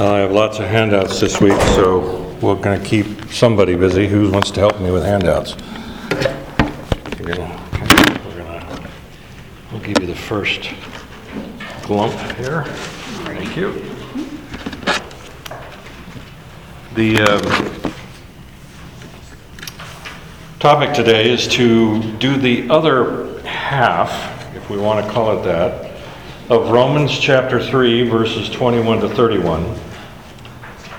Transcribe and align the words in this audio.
I 0.00 0.18
have 0.18 0.30
lots 0.30 0.60
of 0.60 0.66
handouts 0.66 1.18
this 1.18 1.40
week, 1.40 1.60
so 1.74 2.32
we're 2.40 2.54
going 2.54 2.80
to 2.80 2.86
keep 2.86 3.32
somebody 3.32 3.74
busy. 3.74 4.06
Who 4.06 4.30
wants 4.30 4.52
to 4.52 4.60
help 4.60 4.80
me 4.80 4.92
with 4.92 5.04
handouts? 5.04 5.56
We're 7.18 7.34
gonna- 7.34 7.60
I'll 9.72 9.80
give 9.80 9.98
you 10.00 10.06
the 10.06 10.14
first 10.14 10.70
lump 11.88 12.12
here. 12.36 12.62
Thank 13.24 13.56
you. 13.56 13.72
The 16.94 17.20
um, 17.20 17.92
topic 20.60 20.94
today 20.94 21.28
is 21.28 21.48
to 21.48 22.00
do 22.18 22.36
the 22.36 22.70
other 22.70 23.40
half, 23.40 24.54
if 24.54 24.70
we 24.70 24.76
want 24.76 25.04
to 25.04 25.10
call 25.10 25.40
it 25.40 25.42
that, 25.42 25.96
of 26.48 26.70
Romans 26.70 27.18
chapter 27.18 27.60
3, 27.60 28.08
verses 28.08 28.48
21 28.48 29.00
to 29.00 29.08
31, 29.08 29.74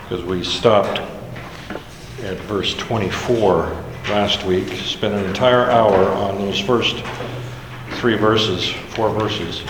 because 0.09 0.25
we 0.25 0.43
stopped 0.43 0.97
at 2.23 2.37
verse 2.47 2.75
24 2.77 3.65
last 4.07 4.43
week, 4.43 4.67
spent 4.69 5.13
an 5.13 5.23
entire 5.23 5.69
hour 5.69 6.09
on 6.13 6.39
those 6.39 6.59
first 6.59 7.03
three 7.91 8.15
verses, 8.17 8.67
four 8.95 9.11
verses. 9.11 9.61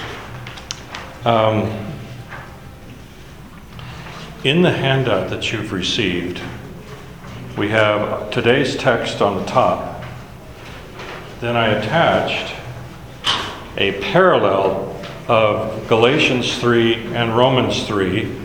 Um, 1.26 1.94
In 4.46 4.62
the 4.62 4.72
handout 4.72 5.30
that 5.30 5.52
you've 5.52 5.74
received, 5.74 6.40
we 7.58 7.68
have 7.68 8.32
today's 8.32 8.78
text 8.78 9.22
on 9.22 9.40
the 9.40 9.46
top. 9.46 10.06
Then 11.42 11.58
I 11.58 11.68
attached 11.68 12.56
a 13.76 14.00
parallel 14.00 15.04
of 15.28 15.86
Galatians 15.90 16.58
3 16.60 17.14
and 17.14 17.36
Romans 17.36 17.86
3 17.86 18.39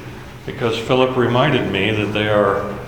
because 0.47 0.79
Philip 0.79 1.17
reminded 1.17 1.71
me 1.73 1.91
that 1.91 2.13
they 2.13 2.29
are 2.29 2.79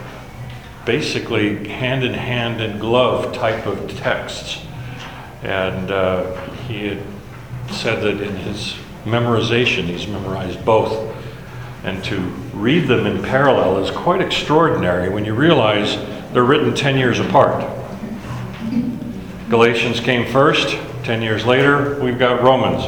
basically 0.85 1.67
hand 1.69 2.05
in 2.05 2.15
hand 2.15 2.61
and 2.61 2.81
glove 2.81 3.35
type 3.35 3.67
of 3.67 3.95
texts. 3.97 4.65
And 5.43 5.91
uh, 5.91 6.49
he 6.69 6.87
had 6.87 7.03
said 7.71 8.03
that 8.03 8.23
in 8.23 8.37
his 8.37 8.77
memorization, 9.05 9.85
he's 9.85 10.07
memorized 10.07 10.65
both. 10.65 11.15
And 11.85 12.03
to 12.05 12.19
read 12.53 12.89
them 12.89 13.07
in 13.07 13.23
parallel 13.23 13.85
is 13.85 13.91
quite 13.91 14.21
extraordinary 14.21 15.09
when 15.09 15.25
you 15.25 15.35
realize 15.35 15.97
they're 16.33 16.45
written 16.45 16.75
10 16.75 16.97
years 16.97 17.21
apart. 17.21 17.65
Galatians 19.49 20.01
came 20.01 20.31
first, 20.33 20.77
10 21.05 21.23
years 21.23 21.47
later, 21.47 22.01
we've 22.03 22.19
got 22.19 22.43
Romans. 22.43 22.83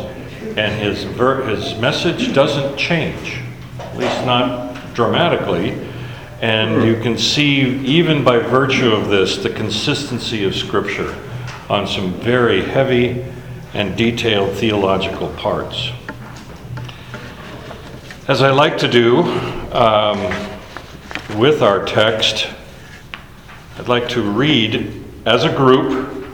And 0.57 0.81
his, 0.81 1.05
ver- 1.05 1.45
his 1.45 1.79
message 1.79 2.35
doesn't 2.35 2.77
change, 2.77 3.41
at 3.79 3.97
least 3.97 4.27
not 4.27 4.68
dramatically. 4.99 5.79
And 6.43 6.83
you 6.83 7.01
can 7.01 7.17
see, 7.17 7.61
even 7.87 8.25
by 8.25 8.41
virtue 8.41 8.91
of 8.91 9.09
this, 9.09 9.37
the 9.37 9.49
consistency 9.49 10.43
of 10.43 10.57
Scripture 10.57 11.17
on 11.71 11.87
some 11.87 12.15
very 12.15 12.63
heavy 12.63 13.25
and 13.75 13.97
detailed 13.97 14.57
theological 14.57 15.29
parts. 15.35 15.93
As 18.27 18.43
I 18.43 18.51
like 18.51 18.77
to 18.79 18.89
do 18.89 19.23
um, 19.73 20.19
with 21.39 21.63
our 21.63 21.87
text, 21.87 22.49
I'd 23.79 23.87
like 23.87 24.09
to 24.11 24.23
read 24.23 25.05
as 25.27 25.45
a 25.45 25.57
group. 25.57 26.27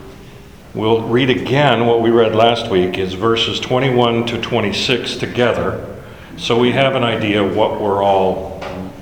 We'll 0.72 1.02
read 1.02 1.28
again 1.28 1.84
what 1.84 2.00
we 2.00 2.08
read 2.08 2.34
last 2.34 2.70
week 2.70 2.96
is 2.96 3.12
verses 3.12 3.60
21 3.60 4.24
to 4.28 4.40
26 4.40 5.16
together, 5.16 5.94
so 6.38 6.58
we 6.58 6.72
have 6.72 6.96
an 6.96 7.04
idea 7.04 7.46
what 7.46 7.80
we're 7.80 8.02
all 8.02 8.53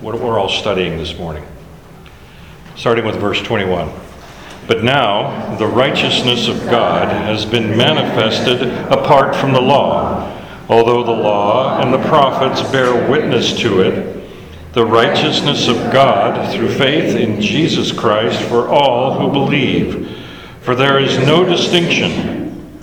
what 0.02 0.18
we're 0.18 0.36
all 0.36 0.48
studying 0.48 0.98
this 0.98 1.16
morning. 1.16 1.46
Starting 2.74 3.04
with 3.04 3.14
verse 3.20 3.40
21. 3.40 3.88
But 4.66 4.82
now 4.82 5.54
the 5.58 5.66
righteousness 5.66 6.48
of 6.48 6.58
God 6.64 7.06
has 7.06 7.46
been 7.46 7.76
manifested 7.76 8.62
apart 8.92 9.36
from 9.36 9.52
the 9.52 9.60
law. 9.60 10.28
Although 10.68 11.04
the 11.04 11.12
law 11.12 11.80
and 11.80 11.94
the 11.94 12.08
prophets 12.08 12.68
bear 12.72 13.08
witness 13.08 13.56
to 13.60 13.82
it, 13.82 14.72
the 14.72 14.84
righteousness 14.84 15.68
of 15.68 15.76
God 15.92 16.52
through 16.52 16.74
faith 16.74 17.14
in 17.14 17.40
Jesus 17.40 17.92
Christ 17.92 18.42
for 18.48 18.68
all 18.68 19.20
who 19.20 19.30
believe. 19.30 20.18
For 20.62 20.74
there 20.74 20.98
is 20.98 21.16
no 21.18 21.44
distinction, 21.44 22.41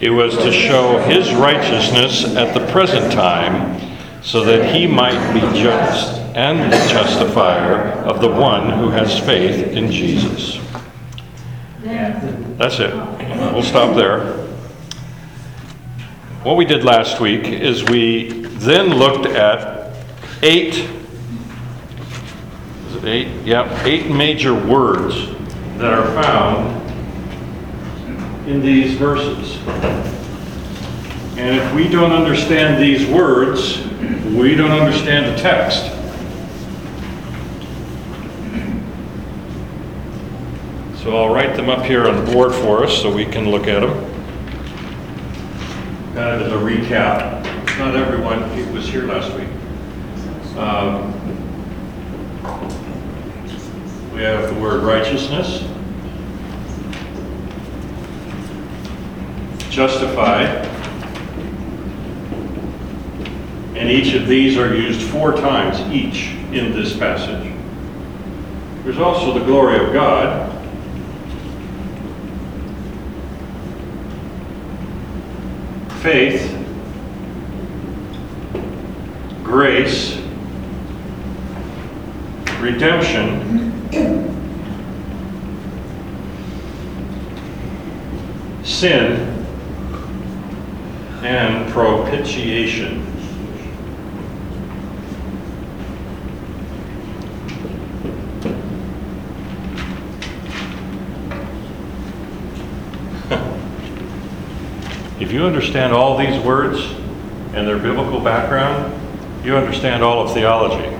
It 0.00 0.10
was 0.10 0.36
to 0.38 0.50
show 0.50 0.98
his 1.00 1.32
righteousness 1.34 2.24
at 2.36 2.54
the 2.54 2.66
present 2.72 3.12
time, 3.12 3.78
so 4.22 4.44
that 4.44 4.74
he 4.74 4.86
might 4.86 5.32
be 5.34 5.40
just 5.58 6.20
and 6.34 6.72
the 6.72 6.76
justifier 6.88 7.92
of 8.04 8.20
the 8.20 8.28
one 8.28 8.70
who 8.70 8.88
has 8.88 9.18
faith 9.18 9.66
in 9.68 9.90
Jesus. 9.90 10.60
That's 12.56 12.78
it. 12.78 12.94
We'll 13.52 13.62
stop 13.62 13.96
there. 13.96 14.36
What 16.44 16.56
we 16.56 16.64
did 16.64 16.84
last 16.84 17.20
week 17.20 17.46
is 17.46 17.84
we 17.84 18.30
then 18.44 18.94
looked 18.94 19.26
at 19.26 19.94
eight, 20.42 20.74
is 22.88 22.94
it 22.96 23.04
eight? 23.04 23.28
Yeah, 23.44 23.84
eight 23.84 24.10
major 24.10 24.54
words 24.54 25.14
that 25.78 25.92
are 25.92 26.22
found 26.22 26.79
in 28.50 28.60
these 28.60 28.94
verses. 28.94 29.56
And 31.38 31.56
if 31.56 31.74
we 31.74 31.88
don't 31.88 32.10
understand 32.10 32.82
these 32.82 33.06
words, 33.06 33.86
we 34.34 34.56
don't 34.56 34.72
understand 34.72 35.26
the 35.26 35.40
text. 35.40 35.84
So 41.02 41.16
I'll 41.16 41.32
write 41.32 41.56
them 41.56 41.70
up 41.70 41.84
here 41.84 42.08
on 42.08 42.24
the 42.24 42.32
board 42.32 42.52
for 42.52 42.84
us 42.84 43.00
so 43.00 43.14
we 43.14 43.24
can 43.24 43.50
look 43.50 43.68
at 43.68 43.80
them. 43.80 43.94
Kind 46.14 46.40
of 46.40 46.42
as 46.42 46.52
a 46.52 46.56
recap. 46.56 47.44
Not 47.78 47.94
everyone 47.94 48.40
was 48.74 48.86
here 48.86 49.04
last 49.04 49.32
week. 49.36 49.48
Um, 50.58 51.20
We 54.20 54.26
have 54.26 54.54
the 54.54 54.60
word 54.60 54.82
righteousness, 54.82 55.62
justified, 59.70 60.66
and 63.76 63.88
each 63.88 64.14
of 64.14 64.26
these 64.26 64.58
are 64.58 64.74
used 64.74 65.00
four 65.10 65.32
times 65.32 65.80
each 65.92 66.34
in 66.52 66.72
this 66.72 66.96
passage. 66.96 67.54
There's 68.82 68.98
also 68.98 69.38
the 69.38 69.44
glory 69.44 69.78
of 69.84 69.92
God, 69.92 70.50
faith, 76.02 76.56
grace, 79.44 80.20
redemption, 82.58 83.46
sin, 88.64 89.39
and 91.22 91.70
propitiation. 91.72 93.06
If 105.20 105.32
you 105.32 105.44
understand 105.44 105.92
all 105.92 106.16
these 106.16 106.42
words 106.42 106.80
and 107.52 107.68
their 107.68 107.78
biblical 107.78 108.20
background, 108.20 109.44
you 109.44 109.54
understand 109.54 110.02
all 110.02 110.24
of 110.24 110.32
theology. 110.32 110.96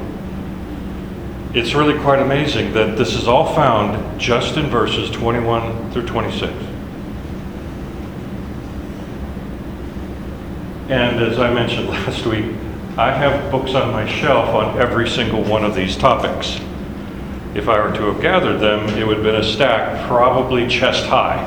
It's 1.53 1.75
really 1.75 1.99
quite 2.01 2.21
amazing 2.21 2.73
that 2.75 2.97
this 2.97 3.15
is 3.15 3.27
all 3.27 3.55
found 3.55 4.21
just 4.21 4.57
in 4.57 4.67
verses 4.67 5.11
21 5.11 5.91
through 5.91 6.07
26. 6.07 6.70
And 10.91 11.21
as 11.21 11.39
I 11.39 11.55
mentioned 11.55 11.89
last 11.89 12.27
week, 12.27 12.47
I 12.97 13.13
have 13.13 13.53
books 13.53 13.75
on 13.75 13.93
my 13.93 14.09
shelf 14.09 14.49
on 14.49 14.77
every 14.77 15.09
single 15.09 15.45
one 15.45 15.65
of 15.65 15.73
these 15.73 15.97
topics. 15.97 16.61
if 17.55 17.69
I 17.69 17.79
were 17.79 17.95
to 17.97 18.13
have 18.13 18.21
gathered 18.21 18.59
them, 18.59 18.89
it 18.99 19.07
would 19.07 19.19
have 19.19 19.25
been 19.25 19.37
a 19.37 19.45
stack 19.45 20.09
probably 20.09 20.67
chest 20.67 21.07
high. 21.07 21.47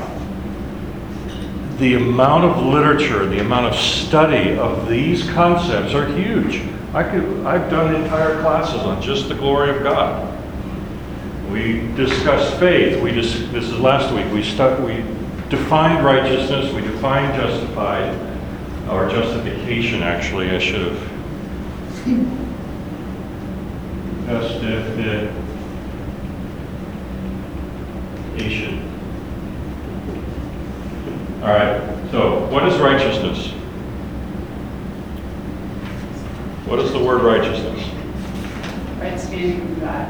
The 1.76 1.94
amount 1.94 2.44
of 2.44 2.64
literature, 2.64 3.26
the 3.26 3.40
amount 3.40 3.66
of 3.66 3.78
study 3.78 4.56
of 4.56 4.88
these 4.88 5.28
concepts 5.30 5.92
are 5.92 6.06
huge. 6.06 6.62
I 6.94 7.02
could, 7.02 7.44
I've 7.44 7.70
done 7.70 7.94
entire 7.94 8.40
classes 8.40 8.80
on 8.80 9.02
just 9.02 9.28
the 9.28 9.34
glory 9.34 9.76
of 9.76 9.82
God. 9.82 10.30
We 11.50 11.86
discussed 11.96 12.58
faith. 12.58 13.02
We 13.02 13.12
dis, 13.12 13.40
this 13.50 13.64
is 13.64 13.78
last 13.78 14.14
week. 14.14 14.32
We 14.32 14.42
stuck, 14.42 14.78
we 14.80 15.04
defined 15.50 16.02
righteousness. 16.02 16.72
We 16.72 16.80
defined 16.80 17.34
justified, 17.34 18.33
or 18.90 19.08
justification. 19.08 20.02
Actually, 20.02 20.50
I 20.50 20.58
should 20.58 20.92
have. 20.92 21.10
Justification. 28.34 28.80
All 31.42 31.48
right. 31.50 31.80
So, 32.10 32.46
what 32.46 32.66
is 32.68 32.78
righteousness? 32.80 33.50
What 36.66 36.78
is 36.78 36.92
the 36.92 36.98
word 36.98 37.22
righteousness? 37.22 37.86
Right 38.98 39.20
standing 39.20 39.68
with 39.68 39.80
God, 39.80 40.08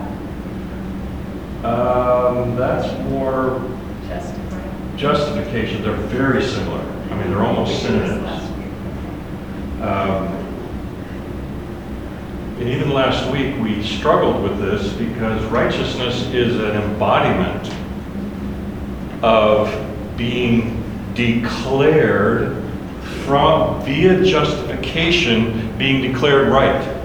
Um, 1.65 2.57
that's 2.57 2.93
more 3.11 3.61
justified. 4.09 4.99
justification. 4.99 5.83
They're 5.83 5.93
very 5.95 6.43
similar. 6.43 6.81
I 7.11 7.15
mean, 7.17 7.31
they're 7.31 7.43
almost 7.43 7.83
synonyms. 7.83 8.44
Um, 9.85 10.45
And 12.59 12.69
even 12.69 12.93
last 12.93 13.31
week, 13.33 13.61
we 13.61 13.83
struggled 13.83 14.43
with 14.43 14.59
this 14.61 14.93
because 14.93 15.43
righteousness 15.47 16.23
is 16.33 16.55
an 16.55 16.77
embodiment 16.77 17.69
of 19.23 19.69
being 20.17 20.83
declared 21.15 22.63
from, 23.25 23.83
via 23.85 24.25
justification, 24.25 25.77
being 25.77 26.01
declared 26.01 26.49
right 26.49 26.97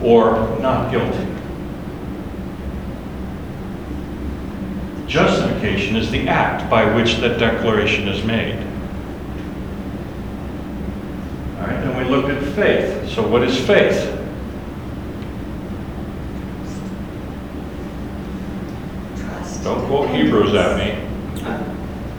or 0.00 0.58
not 0.60 0.90
guilty. 0.92 1.26
Justification 5.08 5.96
is 5.96 6.10
the 6.10 6.28
act 6.28 6.70
by 6.70 6.84
which 6.94 7.16
that 7.16 7.38
declaration 7.38 8.08
is 8.08 8.24
made. 8.24 8.56
All 11.58 11.66
right, 11.66 11.80
then 11.84 11.96
we 11.96 12.01
looked 12.12 12.28
at 12.28 12.42
faith. 12.54 13.08
So 13.08 13.26
what 13.26 13.42
is 13.42 13.58
faith? 13.66 13.96
Trust. 19.16 19.64
Don't 19.64 19.86
quote 19.86 20.10
Hebrews 20.10 20.54
at 20.54 20.76
me. 20.78 21.08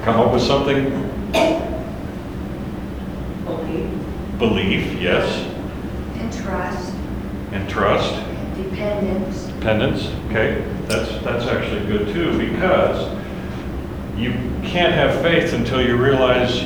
Come 0.04 0.19
up 0.19 0.34
with 0.34 0.42
something. 0.42 0.90
Believe. 3.45 4.40
Belief, 4.40 5.01
yes. 5.01 5.48
And 6.16 6.34
trust, 6.34 6.94
And 7.51 7.69
trust. 7.69 8.16
dependence, 8.57 9.44
Dependence, 9.45 10.07
okay. 10.30 10.66
That's, 10.88 11.10
that's 11.24 11.45
actually 11.45 11.86
good 11.86 12.13
too 12.13 12.38
because 12.38 13.10
you 14.18 14.31
can't 14.63 14.94
have 14.94 15.22
faith 15.22 15.54
until 15.54 15.81
you 15.86 15.95
realize 15.95 16.63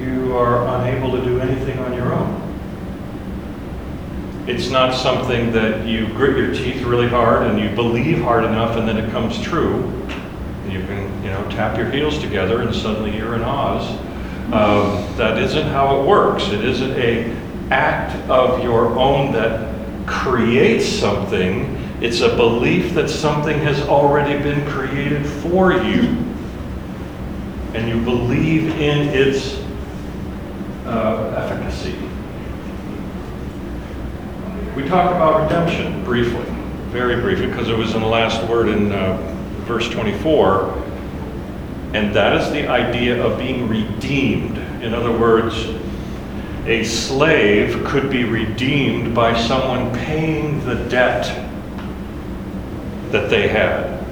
you 0.00 0.36
are 0.36 0.66
unable 0.80 1.10
to 1.12 1.24
do 1.24 1.40
anything 1.40 1.78
on 1.80 1.94
your 1.94 2.12
own. 2.14 2.42
It's 4.46 4.70
not 4.70 4.94
something 4.94 5.50
that 5.52 5.86
you 5.86 6.06
grit 6.08 6.36
your 6.36 6.54
teeth 6.54 6.82
really 6.82 7.08
hard 7.08 7.48
and 7.48 7.58
you 7.58 7.68
believe 7.74 8.22
hard 8.22 8.44
enough 8.44 8.76
and 8.76 8.86
then 8.86 8.96
it 8.96 9.10
comes 9.10 9.42
true. 9.42 9.90
You 10.68 10.80
can, 10.82 11.24
you 11.24 11.30
know, 11.30 11.44
tap 11.50 11.76
your 11.76 11.90
heels 11.90 12.20
together 12.20 12.62
and 12.62 12.72
suddenly 12.72 13.16
you're 13.16 13.34
in 13.34 13.42
Oz. 13.42 13.90
Um, 14.52 15.16
that 15.16 15.42
isn't 15.42 15.66
how 15.66 16.00
it 16.00 16.06
works. 16.06 16.46
It 16.48 16.64
isn't 16.64 16.92
a 16.92 17.36
act 17.72 18.14
of 18.30 18.62
your 18.62 18.96
own 18.96 19.32
that 19.32 19.74
creates 20.06 20.86
something. 20.88 21.76
It's 22.00 22.20
a 22.20 22.36
belief 22.36 22.94
that 22.94 23.10
something 23.10 23.58
has 23.58 23.80
already 23.88 24.40
been 24.40 24.64
created 24.68 25.26
for 25.26 25.72
you. 25.72 26.24
And 27.74 27.88
you 27.88 28.00
believe 28.04 28.78
in 28.78 29.08
its 29.08 29.60
uh, 30.86 31.34
efficacy. 31.36 32.05
We 34.76 34.86
talked 34.86 35.16
about 35.16 35.44
redemption 35.44 36.04
briefly, 36.04 36.44
very 36.90 37.18
briefly, 37.22 37.46
because 37.46 37.70
it 37.70 37.78
was 37.78 37.94
in 37.94 38.02
the 38.02 38.06
last 38.06 38.46
word 38.46 38.68
in 38.68 38.92
uh, 38.92 39.16
verse 39.60 39.88
24. 39.88 40.70
And 41.94 42.14
that 42.14 42.38
is 42.38 42.52
the 42.52 42.68
idea 42.68 43.24
of 43.24 43.38
being 43.38 43.70
redeemed. 43.70 44.58
In 44.82 44.92
other 44.92 45.10
words, 45.10 45.66
a 46.66 46.84
slave 46.84 47.82
could 47.86 48.10
be 48.10 48.24
redeemed 48.24 49.14
by 49.14 49.34
someone 49.34 49.94
paying 49.94 50.62
the 50.66 50.74
debt 50.90 51.24
that 53.12 53.30
they 53.30 53.48
had. 53.48 54.04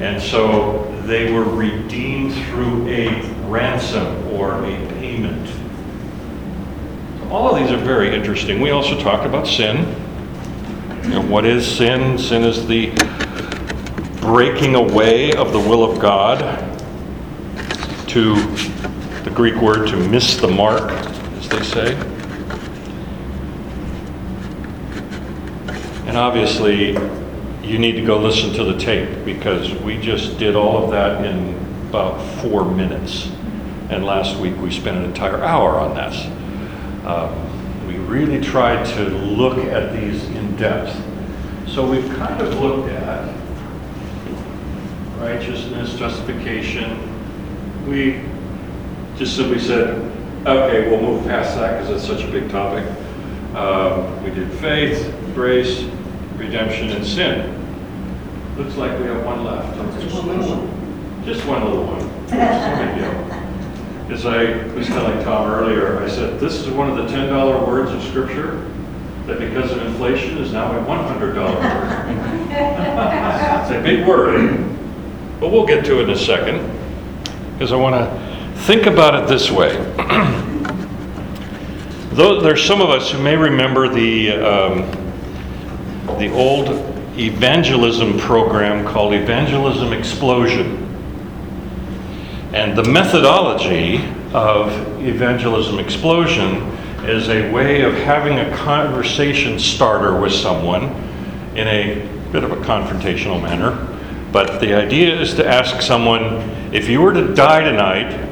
And 0.00 0.22
so 0.22 0.84
they 1.04 1.32
were 1.32 1.42
redeemed 1.42 2.32
through 2.46 2.86
a 2.86 3.22
ransom 3.48 4.28
or 4.28 4.64
a 4.64 4.86
payment. 5.00 5.50
All 7.30 7.54
of 7.54 7.60
these 7.60 7.70
are 7.70 7.76
very 7.76 8.14
interesting. 8.14 8.58
We 8.58 8.70
also 8.70 8.98
talked 8.98 9.26
about 9.26 9.46
sin. 9.46 9.76
You 11.02 11.10
know, 11.10 11.20
what 11.20 11.44
is 11.44 11.66
sin? 11.66 12.16
Sin 12.16 12.42
is 12.42 12.66
the 12.66 12.86
breaking 14.22 14.74
away 14.74 15.32
of 15.34 15.52
the 15.52 15.58
will 15.58 15.84
of 15.84 16.00
God 16.00 16.38
to 18.08 18.34
the 19.24 19.30
Greek 19.34 19.56
word 19.56 19.88
to 19.88 19.96
miss 20.08 20.38
the 20.38 20.48
mark, 20.48 20.90
as 20.90 21.48
they 21.50 21.62
say. 21.62 21.94
And 26.06 26.16
obviously, 26.16 26.92
you 27.62 27.78
need 27.78 27.92
to 27.92 28.06
go 28.06 28.18
listen 28.18 28.54
to 28.54 28.64
the 28.64 28.78
tape 28.78 29.26
because 29.26 29.70
we 29.82 30.00
just 30.00 30.38
did 30.38 30.56
all 30.56 30.82
of 30.82 30.90
that 30.92 31.26
in 31.26 31.54
about 31.90 32.18
four 32.40 32.64
minutes. 32.64 33.30
And 33.90 34.06
last 34.06 34.38
week 34.38 34.56
we 34.56 34.70
spent 34.70 34.96
an 34.96 35.04
entire 35.04 35.44
hour 35.44 35.78
on 35.78 35.94
this. 35.94 36.37
Um, 37.04 37.86
we 37.86 37.96
really 37.96 38.40
tried 38.40 38.84
to 38.94 39.04
look 39.08 39.58
at 39.58 39.92
these 39.92 40.24
in 40.24 40.56
depth. 40.56 40.94
So 41.66 41.88
we've 41.88 42.08
kind 42.16 42.40
of 42.40 42.60
looked 42.60 42.90
at 42.90 43.34
righteousness, 45.18 45.94
justification. 45.94 46.98
We 47.88 48.22
just 49.16 49.36
simply 49.36 49.58
said, 49.58 49.96
okay, 50.46 50.88
we'll 50.88 51.00
move 51.00 51.24
past 51.24 51.56
that 51.56 51.80
because 51.80 51.96
it's 51.96 52.06
such 52.06 52.28
a 52.28 52.30
big 52.30 52.50
topic. 52.50 52.84
Um, 53.54 54.22
we 54.22 54.30
did 54.30 54.50
faith, 54.60 55.14
grace, 55.34 55.82
redemption, 56.36 56.90
and 56.90 57.04
sin. 57.04 57.54
Looks 58.56 58.76
like 58.76 58.98
we 58.98 59.06
have 59.06 59.24
one 59.24 59.44
left. 59.44 59.76
Just 60.00 60.14
one 60.14 60.28
little 60.28 60.56
one. 60.56 61.24
Just 61.24 61.46
one 61.46 61.64
little 61.64 61.84
one. 61.86 63.28
As 64.10 64.24
I 64.24 64.66
was 64.68 64.86
telling 64.86 65.22
Tom 65.22 65.50
earlier, 65.50 66.02
I 66.02 66.08
said, 66.08 66.40
this 66.40 66.54
is 66.54 66.70
one 66.70 66.88
of 66.88 66.96
the 66.96 67.14
$10 67.14 67.66
words 67.66 67.92
of 67.92 68.02
Scripture 68.02 68.66
that 69.26 69.38
because 69.38 69.70
of 69.70 69.84
inflation 69.84 70.38
is 70.38 70.50
now 70.50 70.72
a 70.72 70.82
$100 70.82 71.34
word. 71.34 72.08
It's 72.50 73.70
a 73.70 73.82
big 73.82 74.06
word, 74.08 74.66
but 75.38 75.50
we'll 75.50 75.66
get 75.66 75.84
to 75.84 76.00
it 76.00 76.04
in 76.04 76.10
a 76.10 76.16
second, 76.16 76.66
because 77.52 77.70
I 77.70 77.76
want 77.76 77.96
to 77.96 78.60
think 78.62 78.86
about 78.86 79.14
it 79.22 79.28
this 79.28 79.50
way. 79.50 79.76
Though 82.12 82.40
there's 82.40 82.64
some 82.64 82.80
of 82.80 82.88
us 82.88 83.10
who 83.10 83.22
may 83.22 83.36
remember 83.36 83.88
the 83.88 84.32
um, 84.32 84.90
the 86.18 86.32
old 86.32 86.68
evangelism 87.18 88.18
program 88.18 88.86
called 88.86 89.12
Evangelism 89.12 89.92
Explosion. 89.92 90.87
And 92.52 92.76
the 92.76 92.84
methodology 92.84 93.98
of 94.32 94.72
Evangelism 95.02 95.78
Explosion 95.78 96.56
is 97.04 97.28
a 97.28 97.52
way 97.52 97.82
of 97.82 97.92
having 97.92 98.38
a 98.38 98.56
conversation 98.56 99.58
starter 99.58 100.18
with 100.18 100.32
someone 100.32 100.84
in 101.54 101.68
a 101.68 102.08
bit 102.32 102.44
of 102.44 102.52
a 102.52 102.56
confrontational 102.56 103.40
manner. 103.42 103.76
But 104.32 104.60
the 104.60 104.74
idea 104.74 105.20
is 105.20 105.34
to 105.34 105.46
ask 105.46 105.82
someone, 105.82 106.24
if 106.72 106.88
you 106.88 107.02
were 107.02 107.12
to 107.12 107.34
die 107.34 107.60
tonight, 107.60 108.28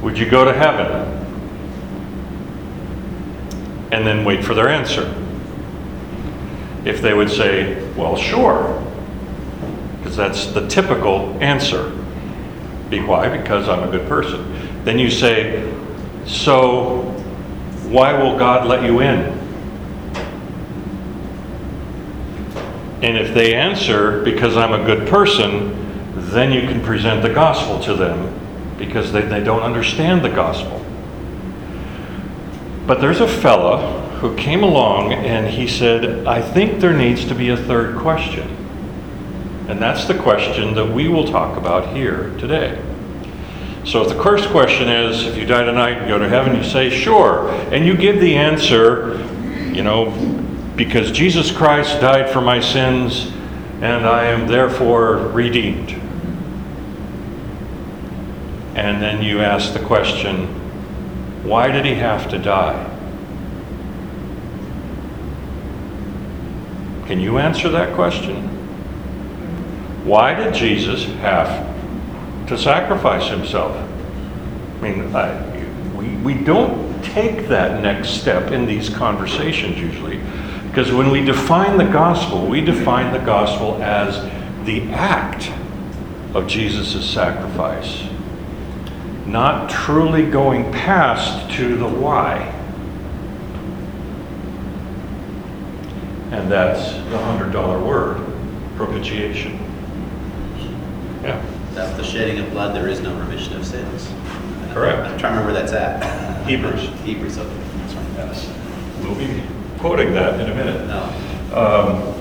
would 0.00 0.16
you 0.16 0.30
go 0.30 0.44
to 0.44 0.52
heaven? 0.52 1.16
And 3.90 4.06
then 4.06 4.24
wait 4.24 4.44
for 4.44 4.54
their 4.54 4.68
answer. 4.68 5.12
If 6.84 7.02
they 7.02 7.14
would 7.14 7.30
say, 7.30 7.92
well, 7.94 8.16
sure, 8.16 8.80
because 9.98 10.16
that's 10.16 10.46
the 10.46 10.68
typical 10.68 11.36
answer. 11.42 11.97
Be 12.90 13.00
why? 13.00 13.36
Because 13.36 13.68
I'm 13.68 13.86
a 13.86 13.90
good 13.90 14.08
person. 14.08 14.84
Then 14.84 14.98
you 14.98 15.10
say, 15.10 15.72
so 16.26 17.02
why 17.88 18.12
will 18.12 18.38
God 18.38 18.66
let 18.66 18.82
you 18.82 19.00
in? 19.00 19.38
And 23.00 23.16
if 23.16 23.32
they 23.32 23.54
answer, 23.54 24.22
because 24.24 24.56
I'm 24.56 24.72
a 24.72 24.84
good 24.84 25.08
person, 25.08 25.74
then 26.32 26.52
you 26.52 26.62
can 26.62 26.82
present 26.82 27.22
the 27.22 27.32
gospel 27.32 27.80
to 27.84 27.94
them 27.94 28.34
because 28.76 29.12
they, 29.12 29.22
they 29.22 29.42
don't 29.42 29.62
understand 29.62 30.24
the 30.24 30.30
gospel. 30.30 30.84
But 32.86 33.00
there's 33.00 33.20
a 33.20 33.28
fella 33.28 34.00
who 34.20 34.34
came 34.36 34.62
along 34.62 35.12
and 35.12 35.46
he 35.46 35.68
said, 35.68 36.26
I 36.26 36.42
think 36.42 36.80
there 36.80 36.96
needs 36.96 37.24
to 37.26 37.34
be 37.34 37.50
a 37.50 37.56
third 37.56 37.96
question. 37.98 38.57
And 39.68 39.80
that's 39.80 40.06
the 40.06 40.14
question 40.14 40.74
that 40.74 40.86
we 40.86 41.08
will 41.08 41.26
talk 41.26 41.58
about 41.58 41.94
here 41.94 42.34
today. 42.38 42.82
So 43.84 44.02
if 44.02 44.08
the 44.08 44.22
first 44.22 44.48
question 44.48 44.88
is, 44.88 45.26
if 45.26 45.36
you 45.36 45.46
die 45.46 45.62
tonight 45.62 45.98
and 45.98 46.08
go 46.08 46.18
to 46.18 46.28
heaven, 46.28 46.56
you 46.56 46.64
say, 46.64 46.90
sure. 46.90 47.50
And 47.72 47.86
you 47.86 47.96
give 47.96 48.18
the 48.20 48.34
answer, 48.34 49.18
you 49.72 49.82
know, 49.82 50.10
because 50.74 51.10
Jesus 51.10 51.50
Christ 51.50 52.00
died 52.00 52.30
for 52.30 52.40
my 52.40 52.60
sins 52.60 53.30
and 53.80 54.06
I 54.06 54.24
am 54.26 54.46
therefore 54.46 55.16
redeemed. 55.16 55.90
And 58.74 59.02
then 59.02 59.22
you 59.22 59.40
ask 59.40 59.72
the 59.74 59.80
question, 59.80 60.46
why 61.44 61.70
did 61.70 61.84
he 61.84 61.94
have 61.94 62.28
to 62.30 62.38
die? 62.38 62.84
Can 67.06 67.20
you 67.20 67.38
answer 67.38 67.68
that 67.70 67.94
question? 67.94 68.57
Why 70.08 70.32
did 70.32 70.54
Jesus 70.54 71.04
have 71.20 71.68
to 72.46 72.56
sacrifice 72.56 73.28
himself? 73.28 73.76
I 73.76 74.80
mean, 74.80 75.14
I, 75.14 75.94
we, 75.98 76.08
we 76.16 76.44
don't 76.44 77.04
take 77.04 77.46
that 77.48 77.82
next 77.82 78.18
step 78.18 78.50
in 78.50 78.64
these 78.64 78.88
conversations 78.88 79.76
usually. 79.76 80.16
Because 80.66 80.90
when 80.92 81.10
we 81.10 81.22
define 81.22 81.76
the 81.76 81.84
gospel, 81.84 82.46
we 82.46 82.62
define 82.62 83.12
the 83.12 83.18
gospel 83.18 83.82
as 83.82 84.22
the 84.64 84.90
act 84.92 85.52
of 86.34 86.48
Jesus' 86.48 87.04
sacrifice, 87.06 88.08
not 89.26 89.68
truly 89.68 90.24
going 90.24 90.72
past 90.72 91.50
to 91.56 91.76
the 91.76 91.86
why. 91.86 92.38
And 96.30 96.50
that's 96.50 96.92
the 97.10 97.18
hundred 97.18 97.52
dollar 97.52 97.78
word, 97.78 98.26
propitiation. 98.76 99.67
Yeah, 101.28 101.44
Without 101.68 101.96
the 101.98 102.02
shedding 102.04 102.38
of 102.38 102.50
blood, 102.50 102.74
there 102.74 102.88
is 102.88 103.00
no 103.00 103.14
remission 103.18 103.54
of 103.56 103.66
sins. 103.66 104.08
Correct. 104.72 104.98
I'm 105.00 105.18
trying 105.18 105.34
to 105.34 105.40
remember 105.40 105.52
where 105.52 105.60
that's 105.60 105.72
at. 105.72 106.46
Hebrews. 106.46 106.88
Hebrews, 107.04 107.36
okay. 107.36 107.54
That's 107.76 107.94
right. 107.94 108.06
yes. 108.16 108.50
We'll 109.02 109.14
be 109.14 109.42
quoting 109.78 110.12
that 110.14 110.40
in 110.40 110.48
a 110.50 110.54
minute. 110.54 110.86
No. 110.86 111.02
Um, 111.54 112.14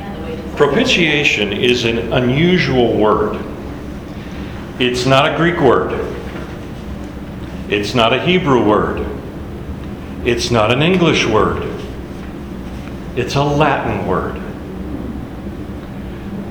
And 0.00 0.16
the 0.16 0.26
way 0.26 0.36
to- 0.36 0.42
Propitiation 0.56 1.52
is 1.52 1.84
an 1.84 2.12
unusual 2.12 2.96
word. 2.96 3.38
It's 4.80 5.06
not 5.06 5.32
a 5.32 5.36
Greek 5.36 5.60
word. 5.60 5.92
It's 7.68 7.94
not 7.94 8.12
a 8.12 8.20
Hebrew 8.20 8.68
word. 8.68 9.06
It's 10.24 10.50
not 10.50 10.72
an 10.72 10.82
English 10.82 11.24
word. 11.26 11.62
It's 13.16 13.36
a 13.36 13.44
Latin 13.44 14.06
word. 14.08 14.40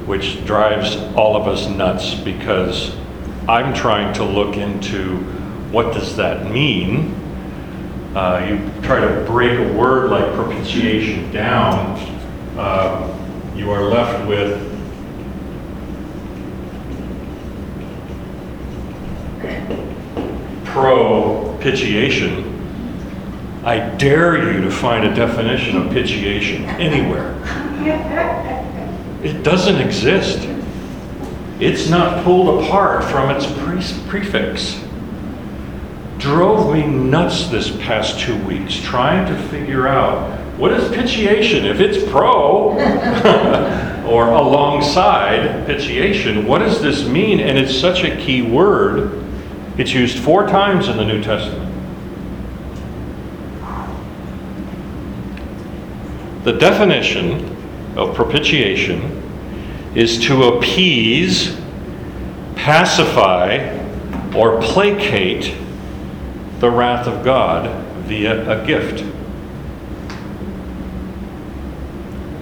Which 0.05 0.45
drives 0.45 0.97
all 1.15 1.35
of 1.35 1.47
us 1.47 1.67
nuts 1.67 2.13
because 2.15 2.95
I'm 3.47 3.73
trying 3.73 4.13
to 4.15 4.23
look 4.23 4.57
into 4.57 5.17
what 5.71 5.93
does 5.93 6.15
that 6.17 6.51
mean? 6.51 7.15
Uh, 8.15 8.45
you 8.47 8.81
try 8.83 8.99
to 8.99 9.23
break 9.25 9.57
a 9.57 9.73
word 9.73 10.11
like 10.11 10.33
propitiation 10.35 11.31
down, 11.31 11.97
uh, 12.57 13.09
you 13.55 13.71
are 13.71 13.83
left 13.83 14.27
with 14.27 14.73
propitiation. 20.73 22.51
I 23.63 23.79
dare 23.95 24.53
you 24.53 24.61
to 24.61 24.71
find 24.71 25.05
a 25.05 25.15
definition 25.15 25.77
of 25.77 25.91
pitiation 25.91 26.65
anywhere. 26.65 27.39
It 29.23 29.41
doesn't 29.41 29.77
exist. 29.77 30.49
It's 31.61 31.89
not 31.89 32.25
pulled 32.25 32.61
apart 32.61 33.05
from 33.05 33.29
its 33.29 33.45
pre- 33.45 34.09
prefix. 34.09 34.83
Drove 36.17 36.73
me 36.73 36.85
nuts 36.85 37.47
this 37.47 37.71
past 37.77 38.19
two 38.19 38.37
weeks 38.45 38.75
trying 38.75 39.25
to 39.33 39.41
figure 39.47 39.87
out 39.87 40.39
what 40.57 40.71
is 40.73 40.93
pitiation 40.93 41.65
if 41.65 41.79
it's 41.79 42.09
pro 42.11 42.71
or 44.07 44.27
alongside 44.27 45.65
pitiation 45.65 46.45
what 46.45 46.59
does 46.59 46.81
this 46.81 47.07
mean? 47.07 47.39
And 47.39 47.57
it's 47.57 47.77
such 47.77 48.03
a 48.03 48.15
key 48.17 48.41
word. 48.41 49.23
It's 49.77 49.93
used 49.93 50.19
four 50.19 50.47
times 50.47 50.89
in 50.89 50.97
the 50.97 51.05
new 51.05 51.23
testament. 51.23 51.71
The 56.43 56.53
definition 56.53 57.52
of 57.95 58.15
propitiation 58.15 59.21
is 59.95 60.19
to 60.25 60.43
appease 60.43 61.57
pacify 62.55 63.57
or 64.35 64.61
placate 64.61 65.55
the 66.59 66.69
wrath 66.69 67.07
of 67.07 67.23
God 67.23 67.69
via 68.05 68.49
a 68.49 68.65
gift. 68.65 69.03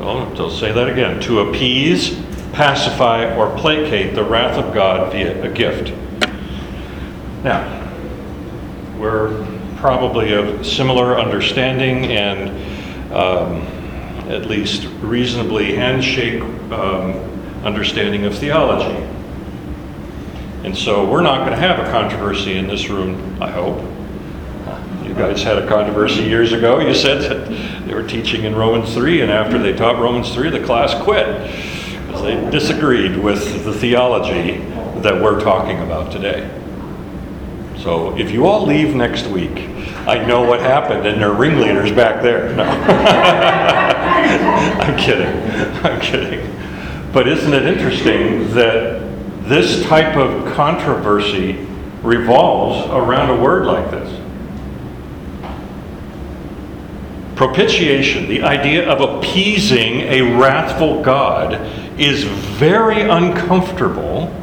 I'll 0.02 0.50
say 0.50 0.72
that 0.72 0.90
again. 0.90 1.20
To 1.22 1.40
appease, 1.42 2.20
pacify, 2.54 3.36
or 3.36 3.56
placate 3.58 4.16
the 4.16 4.24
wrath 4.24 4.58
of 4.58 4.74
God 4.74 5.12
via 5.12 5.44
a 5.44 5.50
gift. 5.50 5.94
Now, 7.44 7.82
we're 8.98 9.46
probably 9.78 10.34
of 10.34 10.66
similar 10.66 11.20
understanding 11.20 12.06
and 12.06 13.14
um, 13.14 13.68
at 14.32 14.46
least 14.46 14.88
reasonably 15.02 15.76
handshake 15.76 16.42
um, 16.72 17.14
understanding 17.64 18.26
of 18.26 18.36
theology. 18.38 19.06
And 20.64 20.78
so 20.78 21.10
we're 21.10 21.22
not 21.22 21.40
going 21.40 21.52
to 21.52 21.58
have 21.58 21.80
a 21.80 21.92
controversy 21.92 22.58
in 22.58 22.68
this 22.68 22.90
room, 22.90 23.42
I 23.42 23.52
hope. 23.52 23.82
You 25.04 25.14
guys 25.16 25.44
had 25.44 25.58
a 25.58 25.68
controversy 25.68 26.24
years 26.24 26.54
ago. 26.54 26.80
You 26.80 26.94
said 26.94 27.22
that 27.30 27.86
they 27.86 27.94
were 27.94 28.08
teaching 28.08 28.44
in 28.44 28.56
Romans 28.56 28.94
3, 28.94 29.22
and 29.22 29.32
after 29.32 29.58
they 29.58 29.74
taught 29.74 30.00
Romans 30.00 30.34
3, 30.34 30.50
the 30.50 30.64
class 30.64 30.94
quit 31.04 31.26
because 32.06 32.22
they 32.22 32.50
disagreed 32.52 33.18
with 33.18 33.66
the 33.66 33.74
theology 33.74 34.60
that 35.02 35.22
we're 35.22 35.42
talking 35.42 35.80
about 35.80 36.12
today. 36.12 36.61
So 37.78 38.18
if 38.18 38.32
you 38.32 38.46
all 38.46 38.66
leave 38.66 38.96
next 38.96 39.28
week, 39.28 39.70
I 40.08 40.26
know 40.26 40.42
what 40.42 40.62
happened, 40.62 41.06
and 41.06 41.22
there 41.22 41.32
are 41.32 41.36
ringleaders 41.36 41.92
back 41.92 42.24
there. 42.24 42.56
No. 42.56 42.64
I'm 44.82 44.98
kidding. 44.98 45.86
I'm 45.86 46.02
kidding. 46.02 46.56
But 47.14 47.28
isn't 47.28 47.54
it 47.54 47.66
interesting 47.66 48.54
that 48.56 49.02
this 49.48 49.84
type 49.86 50.16
of 50.16 50.54
controversy 50.54 51.68
revolves 52.02 52.90
around 52.90 53.30
a 53.30 53.42
word 53.42 53.66
like 53.66 53.92
this? 53.92 54.20
Propitiation, 57.36 58.28
the 58.28 58.44
idea 58.44 58.90
of 58.90 59.02
appeasing 59.02 60.02
a 60.02 60.22
wrathful 60.40 61.04
God, 61.04 61.54
is 62.00 62.24
very 62.24 63.02
uncomfortable 63.02 64.34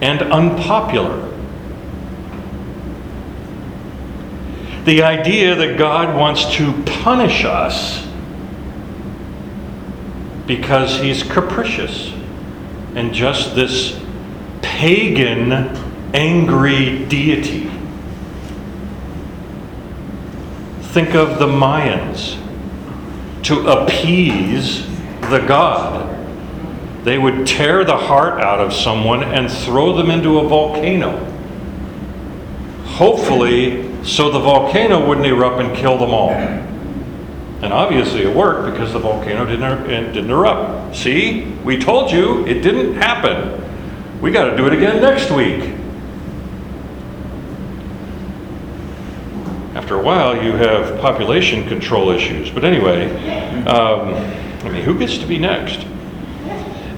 and 0.00 0.22
unpopular. 0.22 1.27
The 4.88 5.02
idea 5.02 5.54
that 5.54 5.76
God 5.76 6.16
wants 6.16 6.46
to 6.54 6.72
punish 6.84 7.44
us 7.44 8.08
because 10.46 10.98
he's 10.98 11.22
capricious 11.22 12.10
and 12.94 13.12
just 13.12 13.54
this 13.54 14.00
pagan, 14.62 15.52
angry 16.14 17.04
deity. 17.04 17.70
Think 20.80 21.14
of 21.14 21.38
the 21.38 21.48
Mayans. 21.48 22.42
To 23.42 23.68
appease 23.68 24.86
the 25.28 25.44
god, 25.46 26.16
they 27.04 27.18
would 27.18 27.46
tear 27.46 27.84
the 27.84 27.98
heart 27.98 28.40
out 28.40 28.58
of 28.58 28.72
someone 28.72 29.22
and 29.22 29.50
throw 29.50 29.92
them 29.92 30.10
into 30.10 30.38
a 30.38 30.48
volcano. 30.48 31.22
Hopefully, 32.86 33.87
so 34.02 34.30
the 34.30 34.38
volcano 34.38 35.06
wouldn't 35.06 35.26
erupt 35.26 35.60
and 35.60 35.76
kill 35.76 35.98
them 35.98 36.10
all. 36.10 36.30
And 36.30 37.72
obviously 37.72 38.22
it 38.22 38.34
worked 38.34 38.72
because 38.72 38.92
the 38.92 39.00
volcano 39.00 39.44
didn't, 39.44 39.64
er- 39.64 40.12
didn't 40.12 40.30
erupt. 40.30 40.96
See? 40.96 41.44
We 41.64 41.78
told 41.78 42.10
you 42.10 42.46
it 42.46 42.62
didn't 42.62 42.94
happen. 42.94 43.64
We 44.20 44.30
got 44.30 44.50
to 44.50 44.56
do 44.56 44.66
it 44.66 44.72
again 44.72 45.00
next 45.02 45.30
week. 45.30 45.74
After 49.74 49.96
a 49.96 50.02
while, 50.02 50.42
you 50.42 50.52
have 50.52 51.00
population 51.00 51.66
control 51.68 52.10
issues. 52.10 52.50
But 52.50 52.64
anyway, 52.64 53.10
um, 53.66 54.14
I 54.64 54.70
mean, 54.70 54.82
who 54.82 54.98
gets 54.98 55.18
to 55.18 55.26
be 55.26 55.38
next? 55.38 55.86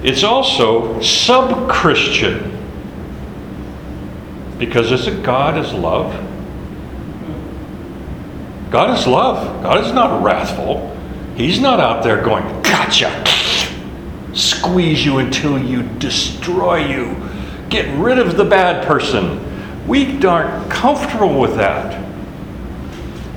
It's 0.03 0.23
also 0.23 0.99
sub 1.01 1.69
Christian. 1.69 2.57
Because 4.57 4.91
isn't 4.91 5.23
God 5.23 5.57
is 5.57 5.73
love? 5.73 6.13
God 8.71 8.97
is 8.97 9.05
love. 9.05 9.61
God 9.61 9.85
is 9.85 9.91
not 9.91 10.23
wrathful. 10.23 10.97
He's 11.35 11.59
not 11.59 11.81
out 11.81 12.03
there 12.03 12.23
going, 12.23 12.45
gotcha, 12.61 13.23
squeeze 14.33 15.05
you 15.05 15.17
until 15.17 15.61
you 15.61 15.83
destroy 15.99 16.87
you, 16.87 17.17
get 17.69 17.85
rid 17.97 18.17
of 18.17 18.37
the 18.37 18.45
bad 18.45 18.87
person. 18.87 19.45
We 19.87 20.25
aren't 20.25 20.71
comfortable 20.71 21.37
with 21.37 21.57
that. 21.57 22.01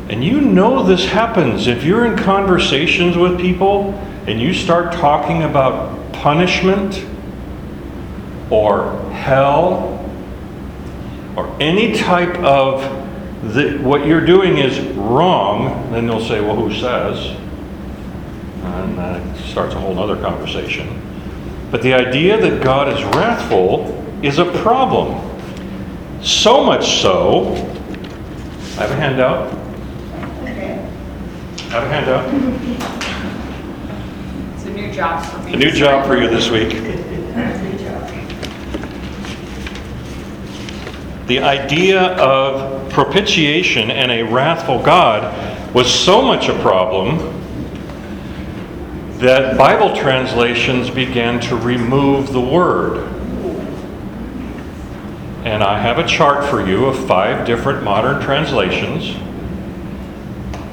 And 0.08 0.22
you 0.22 0.40
know 0.40 0.84
this 0.84 1.06
happens 1.06 1.66
if 1.66 1.82
you're 1.82 2.06
in 2.06 2.16
conversations 2.16 3.16
with 3.16 3.40
people 3.40 3.92
and 4.28 4.40
you 4.40 4.54
start 4.54 4.92
talking 4.92 5.42
about 5.42 6.12
punishment 6.12 7.04
or 8.50 9.00
hell 9.10 10.00
or 11.36 11.60
any 11.60 11.94
type 11.96 12.36
of 12.36 13.03
the, 13.52 13.78
what 13.78 14.06
you're 14.06 14.24
doing 14.24 14.58
is 14.58 14.80
wrong, 14.96 15.90
then 15.92 16.06
they'll 16.06 16.24
say, 16.24 16.40
well, 16.40 16.56
who 16.56 16.72
says? 16.72 17.36
And 18.62 18.96
that 18.98 19.36
starts 19.36 19.74
a 19.74 19.78
whole 19.78 19.98
other 19.98 20.16
conversation. 20.16 21.00
But 21.70 21.82
the 21.82 21.92
idea 21.92 22.40
that 22.40 22.62
God 22.62 22.88
is 22.88 23.02
wrathful 23.16 24.02
is 24.22 24.38
a 24.38 24.44
problem. 24.62 25.20
So 26.22 26.64
much 26.64 27.00
so, 27.00 27.54
I 28.76 28.86
have 28.86 28.90
a 28.90 28.96
handout. 28.96 29.52
Okay. 30.42 30.78
I 31.58 31.70
have 31.70 31.82
a 31.82 31.88
handout. 31.88 32.26
It's 34.54 34.64
a 34.64 34.70
new 34.70 34.92
job 34.92 35.24
for 35.24 35.38
me. 35.40 35.54
A 35.54 35.56
new 35.56 35.70
job 35.70 36.06
for 36.06 36.16
you 36.16 36.28
this 36.28 36.50
week. 36.50 37.00
The 41.26 41.38
idea 41.38 42.02
of 42.18 42.83
propitiation 42.94 43.90
and 43.90 44.10
a 44.10 44.22
wrathful 44.22 44.80
God 44.80 45.74
was 45.74 45.92
so 45.92 46.22
much 46.22 46.48
a 46.48 46.58
problem 46.60 47.18
that 49.18 49.58
Bible 49.58 49.96
translations 49.96 50.90
began 50.90 51.40
to 51.40 51.56
remove 51.56 52.32
the 52.32 52.40
word. 52.40 53.08
And 55.44 55.62
I 55.62 55.78
have 55.78 55.98
a 55.98 56.06
chart 56.06 56.48
for 56.48 56.66
you 56.66 56.86
of 56.86 57.06
five 57.06 57.46
different 57.46 57.82
modern 57.82 58.22
translations 58.22 59.16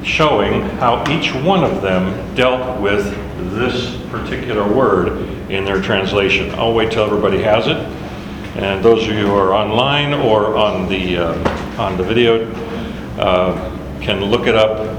showing 0.04 0.62
how 0.78 1.04
each 1.10 1.34
one 1.34 1.64
of 1.64 1.82
them 1.82 2.34
dealt 2.34 2.80
with 2.80 3.04
this 3.54 3.96
particular 4.10 4.66
word 4.66 5.28
in 5.50 5.64
their 5.64 5.82
translation. 5.82 6.50
I'll 6.52 6.74
wait 6.74 6.92
till 6.92 7.04
everybody 7.04 7.42
has 7.42 7.66
it. 7.66 8.01
And 8.56 8.84
those 8.84 9.04
of 9.04 9.14
you 9.14 9.26
who 9.28 9.34
are 9.34 9.54
online 9.54 10.12
or 10.12 10.56
on 10.58 10.86
the, 10.88 11.16
uh, 11.16 11.80
on 11.80 11.96
the 11.96 12.04
video 12.04 12.50
uh, 13.18 14.00
can 14.02 14.22
look 14.24 14.46
it 14.46 14.54
up 14.54 14.94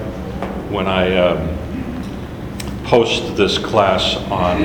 when 0.71 0.87
I 0.87 1.15
um, 1.17 2.83
post 2.85 3.37
this 3.37 3.59
class 3.59 4.15
on 4.31 4.59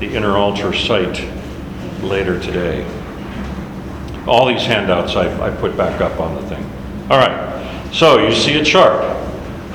the 0.00 0.06
Inner 0.14 0.36
Altar 0.36 0.72
site 0.72 1.24
later 2.02 2.40
today. 2.40 2.84
All 4.26 4.46
these 4.46 4.64
handouts 4.64 5.14
I, 5.14 5.46
I 5.46 5.50
put 5.54 5.76
back 5.76 6.00
up 6.00 6.18
on 6.18 6.34
the 6.34 6.42
thing. 6.48 6.64
All 7.10 7.18
right, 7.18 7.92
so 7.92 8.18
you 8.18 8.34
see 8.34 8.58
a 8.58 8.64
chart. 8.64 9.16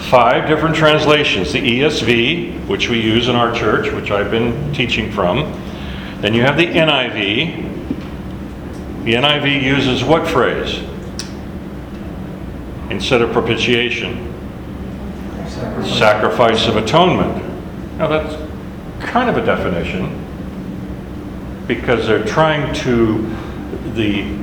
Five 0.09 0.49
different 0.49 0.75
translations. 0.75 1.53
The 1.53 1.59
ESV, 1.61 2.67
which 2.67 2.89
we 2.89 2.99
use 2.99 3.29
in 3.29 3.35
our 3.37 3.55
church, 3.55 3.91
which 3.93 4.11
I've 4.11 4.29
been 4.29 4.73
teaching 4.73 5.11
from. 5.11 5.51
Then 6.19 6.33
you 6.33 6.41
have 6.41 6.57
the 6.57 6.67
NIV. 6.67 7.92
The 9.03 9.15
NIV 9.15 9.61
uses 9.61 10.01
what 10.01 10.25
phrase? 10.25 10.81
Instead 12.89 13.21
of 13.21 13.33
propitiation, 13.33 14.33
sacrifice 15.83 16.67
of 16.67 16.77
atonement. 16.77 17.43
Now 17.97 18.07
that's 18.07 18.35
kind 19.01 19.29
of 19.29 19.35
a 19.35 19.45
definition 19.45 20.19
because 21.67 22.07
they're 22.07 22.23
trying 22.23 22.73
to, 22.75 23.29
the 23.93 24.37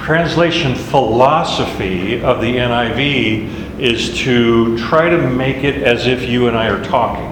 translation 0.00 0.74
philosophy 0.74 2.20
of 2.22 2.42
the 2.42 2.56
NIV 2.56 3.80
is 3.80 4.18
to 4.18 4.76
try 4.76 5.08
to 5.08 5.30
make 5.30 5.64
it 5.64 5.82
as 5.82 6.06
if 6.06 6.28
you 6.28 6.48
and 6.48 6.58
I 6.58 6.68
are 6.68 6.84
talking. 6.84 7.30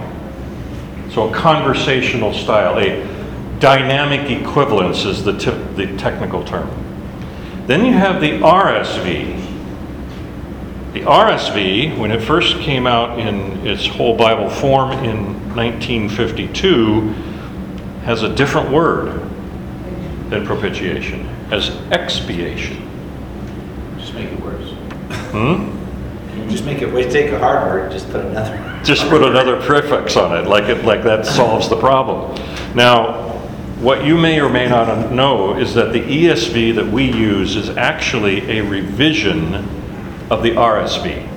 So 1.11 1.29
a 1.29 1.33
conversational 1.35 2.33
style, 2.33 2.79
a 2.79 3.10
dynamic 3.61 4.29
equivalence 4.29 5.05
is 5.05 5.23
the, 5.23 5.37
tip, 5.37 5.75
the 5.75 5.95
technical 5.95 6.43
term. 6.43 6.69
Then 7.67 7.85
you 7.85 7.93
have 7.93 8.19
the 8.19 8.31
RSV. 8.31 9.39
The 10.93 11.01
RSV, 11.01 11.97
when 11.97 12.11
it 12.11 12.21
first 12.21 12.57
came 12.57 12.85
out 12.85 13.17
in 13.17 13.65
its 13.65 13.87
whole 13.87 14.17
Bible 14.17 14.49
form 14.49 14.91
in 14.91 15.55
1952, 15.55 17.01
has 18.03 18.23
a 18.23 18.35
different 18.35 18.71
word 18.71 19.21
than 20.29 20.45
propitiation, 20.45 21.27
as 21.51 21.69
expiation. 21.91 22.89
Just 23.99 24.13
make 24.15 24.31
it 24.31 24.41
worse. 24.41 24.71
Hmm? 25.31 25.77
Just 26.49 26.65
make 26.65 26.81
it, 26.81 27.11
take 27.11 27.31
a 27.31 27.39
hard 27.39 27.67
word, 27.69 27.91
just 27.91 28.09
put 28.09 28.25
another. 28.25 28.81
Just 28.83 29.07
put 29.07 29.21
another 29.23 29.61
prefix 29.61 30.17
on 30.17 30.35
it, 30.35 30.49
like 30.49 30.65
it, 30.65 30.83
like 30.83 31.03
that 31.03 31.25
solves 31.25 31.69
the 31.69 31.77
problem. 31.77 32.35
Now, 32.75 33.30
what 33.81 34.05
you 34.05 34.15
may 34.15 34.39
or 34.39 34.47
may 34.47 34.69
not 34.69 35.11
know 35.11 35.57
is 35.57 35.73
that 35.73 35.91
the 35.91 36.01
ESV 36.01 36.75
that 36.75 36.85
we 36.85 37.11
use 37.11 37.55
is 37.55 37.67
actually 37.69 38.59
a 38.59 38.61
revision 38.61 39.55
of 40.29 40.43
the 40.43 40.51
RSV. 40.51 41.27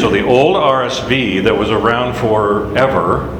So 0.00 0.08
the 0.08 0.24
old 0.24 0.56
RSV 0.56 1.44
that 1.44 1.58
was 1.58 1.68
around 1.70 2.14
forever, 2.14 3.38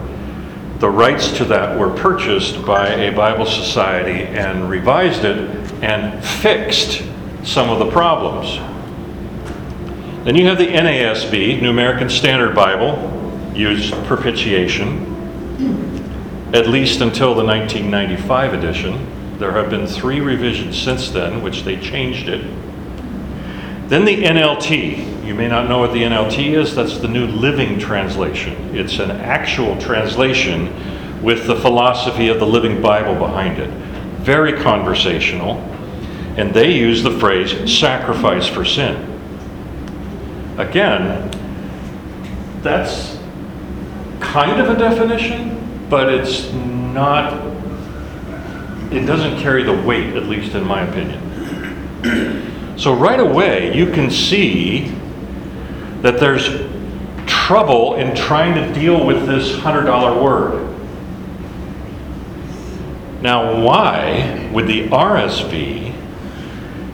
the 0.78 0.90
rights 0.90 1.34
to 1.38 1.46
that 1.46 1.78
were 1.78 1.88
purchased 1.88 2.66
by 2.66 2.88
a 2.88 3.16
Bible 3.16 3.46
society 3.46 4.24
and 4.24 4.68
revised 4.68 5.24
it 5.24 5.38
and 5.82 6.22
fixed 6.22 7.02
some 7.44 7.70
of 7.70 7.78
the 7.78 7.90
problems. 7.90 8.58
Then 10.26 10.36
you 10.36 10.46
have 10.48 10.58
the 10.58 10.66
NASB, 10.66 11.62
New 11.62 11.70
American 11.70 12.10
Standard 12.10 12.54
Bible, 12.54 13.10
used 13.54 13.94
propitiation, 14.04 15.13
at 16.54 16.68
least 16.68 17.00
until 17.00 17.34
the 17.34 17.44
1995 17.44 18.54
edition. 18.54 19.38
There 19.38 19.50
have 19.50 19.70
been 19.70 19.88
three 19.88 20.20
revisions 20.20 20.80
since 20.80 21.10
then, 21.10 21.42
which 21.42 21.64
they 21.64 21.78
changed 21.80 22.28
it. 22.28 22.42
Then 23.88 24.04
the 24.04 24.22
NLT. 24.22 25.26
You 25.26 25.34
may 25.34 25.48
not 25.48 25.68
know 25.68 25.78
what 25.78 25.92
the 25.92 26.02
NLT 26.02 26.54
is. 26.54 26.74
That's 26.74 26.98
the 26.98 27.08
New 27.08 27.26
Living 27.26 27.78
Translation. 27.78 28.74
It's 28.74 29.00
an 29.00 29.10
actual 29.10 29.76
translation 29.80 31.22
with 31.24 31.46
the 31.46 31.56
philosophy 31.56 32.28
of 32.28 32.38
the 32.38 32.46
Living 32.46 32.80
Bible 32.80 33.14
behind 33.16 33.58
it. 33.58 33.70
Very 34.20 34.52
conversational. 34.52 35.56
And 36.36 36.54
they 36.54 36.72
use 36.72 37.02
the 37.02 37.18
phrase 37.18 37.76
sacrifice 37.76 38.46
for 38.46 38.64
sin. 38.64 39.10
Again, 40.56 41.30
that's 42.62 43.18
kind 44.20 44.60
of 44.60 44.70
a 44.70 44.78
definition, 44.78 45.53
but 45.88 46.12
it's 46.12 46.52
not, 46.52 47.32
it 48.92 49.06
doesn't 49.06 49.40
carry 49.40 49.62
the 49.62 49.82
weight, 49.82 50.14
at 50.16 50.24
least 50.24 50.54
in 50.54 50.64
my 50.64 50.82
opinion. 50.82 52.78
So, 52.78 52.92
right 52.94 53.20
away, 53.20 53.76
you 53.76 53.86
can 53.86 54.10
see 54.10 54.92
that 56.02 56.18
there's 56.18 56.48
trouble 57.26 57.94
in 57.96 58.16
trying 58.16 58.54
to 58.54 58.72
deal 58.78 59.06
with 59.06 59.26
this 59.26 59.52
$100 59.52 60.22
word. 60.22 60.64
Now, 63.22 63.62
why 63.64 64.50
would 64.52 64.66
the 64.66 64.88
RSV 64.88 65.94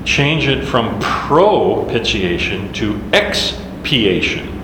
change 0.05 0.46
it 0.46 0.64
from 0.64 1.00
propitiation 1.00 2.72
to 2.74 3.00
expiation? 3.12 4.61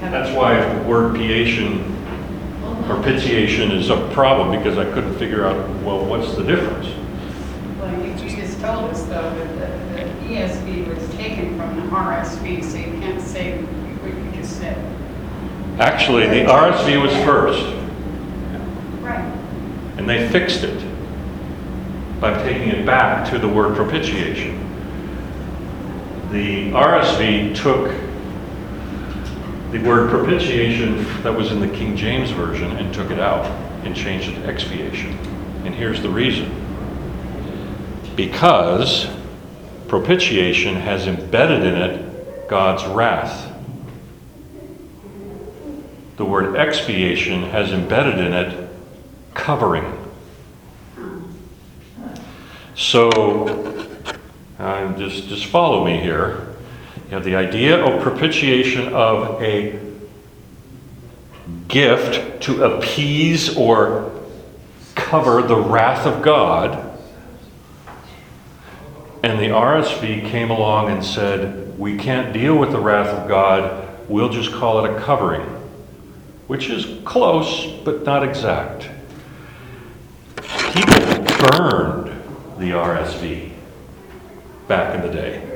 That's 0.00 0.36
why 0.36 0.60
the 0.60 0.81
word 0.92 1.16
piation 1.16 1.80
or 2.90 3.02
pitiation 3.02 3.70
is 3.70 3.88
a 3.88 3.96
problem 4.12 4.50
because 4.54 4.76
I 4.76 4.84
couldn't 4.92 5.16
figure 5.18 5.46
out, 5.46 5.56
well, 5.82 6.04
what's 6.04 6.34
the 6.34 6.42
difference? 6.42 6.86
Well, 7.80 8.06
you 8.06 8.14
just 8.14 8.60
told 8.60 8.90
us 8.90 9.02
though 9.04 9.34
that 9.34 9.58
the 9.58 9.82
the 10.02 10.34
ESV 10.34 10.94
was 10.94 11.14
taken 11.16 11.56
from 11.56 11.76
the 11.76 11.82
RSV, 11.96 12.62
so 12.62 12.76
you 12.76 13.00
can't 13.00 13.22
say 13.22 13.58
what 13.62 14.14
you 14.14 14.40
just 14.40 14.58
said. 14.58 14.76
Actually, 15.80 16.26
the 16.28 16.44
RSV 16.50 17.00
was 17.00 17.12
first, 17.24 17.64
Right. 19.00 19.32
and 19.96 20.06
they 20.08 20.28
fixed 20.28 20.62
it. 20.62 20.78
by 22.20 22.40
taking 22.44 22.68
it 22.68 22.86
back 22.86 23.28
to 23.28 23.36
the 23.36 23.48
word 23.48 23.74
propitiation. 23.74 24.56
The 26.30 26.70
RSV 26.70 27.52
took 27.56 27.90
the 29.72 29.78
word 29.78 30.10
propitiation 30.10 31.02
that 31.22 31.34
was 31.34 31.50
in 31.50 31.58
the 31.58 31.68
King 31.68 31.96
James 31.96 32.30
Version 32.30 32.72
and 32.72 32.92
took 32.92 33.10
it 33.10 33.18
out 33.18 33.46
and 33.86 33.96
changed 33.96 34.28
it 34.28 34.34
to 34.34 34.44
expiation. 34.46 35.16
And 35.64 35.74
here's 35.74 36.02
the 36.02 36.10
reason. 36.10 36.54
Because 38.14 39.08
propitiation 39.88 40.74
has 40.74 41.06
embedded 41.06 41.62
in 41.62 41.74
it 41.74 42.48
God's 42.48 42.84
wrath. 42.84 43.50
The 46.18 46.24
word 46.26 46.54
expiation 46.54 47.44
has 47.44 47.72
embedded 47.72 48.18
in 48.18 48.34
it 48.34 48.68
covering. 49.32 49.98
So, 52.74 53.88
uh, 54.58 54.98
just, 54.98 55.28
just 55.28 55.46
follow 55.46 55.82
me 55.82 55.98
here. 55.98 56.51
You 57.12 57.16
have 57.16 57.24
the 57.26 57.36
idea 57.36 57.78
of 57.78 58.00
propitiation 58.02 58.94
of 58.94 59.42
a 59.42 59.78
gift 61.68 62.40
to 62.44 62.64
appease 62.64 63.54
or 63.54 64.10
cover 64.94 65.42
the 65.42 65.60
wrath 65.60 66.06
of 66.06 66.22
God. 66.22 66.98
And 69.22 69.38
the 69.38 69.48
RSV 69.48 70.30
came 70.30 70.50
along 70.50 70.88
and 70.88 71.04
said, 71.04 71.78
We 71.78 71.98
can't 71.98 72.32
deal 72.32 72.56
with 72.56 72.72
the 72.72 72.80
wrath 72.80 73.08
of 73.08 73.28
God, 73.28 74.08
we'll 74.08 74.30
just 74.30 74.50
call 74.50 74.82
it 74.82 74.90
a 74.90 74.98
covering, 74.98 75.42
which 76.46 76.70
is 76.70 76.98
close 77.04 77.66
but 77.84 78.04
not 78.04 78.26
exact. 78.26 78.88
People 80.36 81.24
burned 81.50 82.06
the 82.56 82.70
RSV 82.70 83.52
back 84.66 84.94
in 84.94 85.02
the 85.02 85.12
day. 85.12 85.51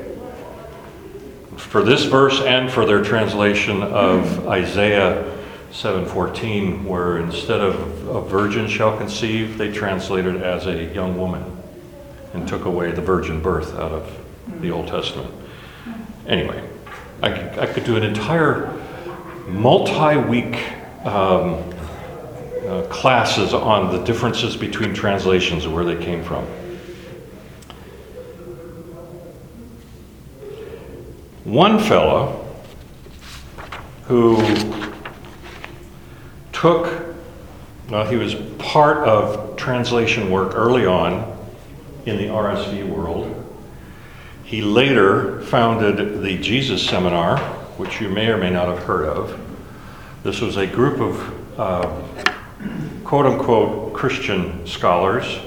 For 1.57 1.81
this 1.83 2.05
verse 2.05 2.39
and 2.41 2.71
for 2.71 2.85
their 2.85 3.03
translation 3.03 3.81
of 3.81 4.47
Isaiah 4.47 5.25
7:14 5.71 6.85
where 6.85 7.17
instead 7.17 7.59
of 7.59 8.07
a 8.07 8.21
virgin 8.21 8.67
shall 8.67 8.95
conceive 8.97 9.57
they 9.57 9.71
translated 9.71 10.41
as 10.41 10.65
a 10.65 10.85
young 10.93 11.17
woman 11.17 11.43
and 12.33 12.47
took 12.47 12.65
away 12.65 12.91
the 12.91 13.01
virgin 13.01 13.41
birth 13.41 13.73
out 13.75 13.91
of 13.91 14.17
the 14.61 14.71
Old 14.71 14.87
Testament. 14.87 15.33
Anyway, 16.27 16.63
I 17.21 17.31
could, 17.31 17.59
I 17.59 17.65
could 17.65 17.83
do 17.83 17.95
an 17.95 18.03
entire 18.03 18.73
multi-week 19.47 20.57
um, 21.05 21.63
uh, 22.65 22.83
classes 22.89 23.53
on 23.53 23.91
the 23.91 24.03
differences 24.03 24.55
between 24.55 24.93
translations 24.93 25.65
and 25.65 25.73
where 25.73 25.85
they 25.85 26.01
came 26.03 26.23
from. 26.23 26.45
One 31.47 31.79
fellow 31.79 32.45
who 34.07 34.35
took, 36.51 37.15
well, 37.89 38.05
he 38.05 38.17
was 38.17 38.35
part 38.57 39.07
of 39.07 39.55
translation 39.55 40.29
work 40.29 40.55
early 40.55 40.85
on 40.85 41.37
in 42.05 42.17
the 42.17 42.25
RSV 42.25 42.89
world. 42.89 43.33
He 44.43 44.61
later 44.61 45.39
founded 45.43 46.21
the 46.21 46.37
Jesus 46.39 46.85
Seminar, 46.85 47.39
which 47.77 48.01
you 48.01 48.09
may 48.09 48.27
or 48.27 48.35
may 48.35 48.49
not 48.49 48.67
have 48.67 48.83
heard 48.83 49.05
of. 49.05 49.39
This 50.23 50.41
was 50.41 50.57
a 50.57 50.67
group 50.67 50.99
of 50.99 51.57
uh, 51.57 52.01
quote 53.05 53.25
unquote 53.25 53.93
Christian 53.93 54.67
scholars 54.67 55.39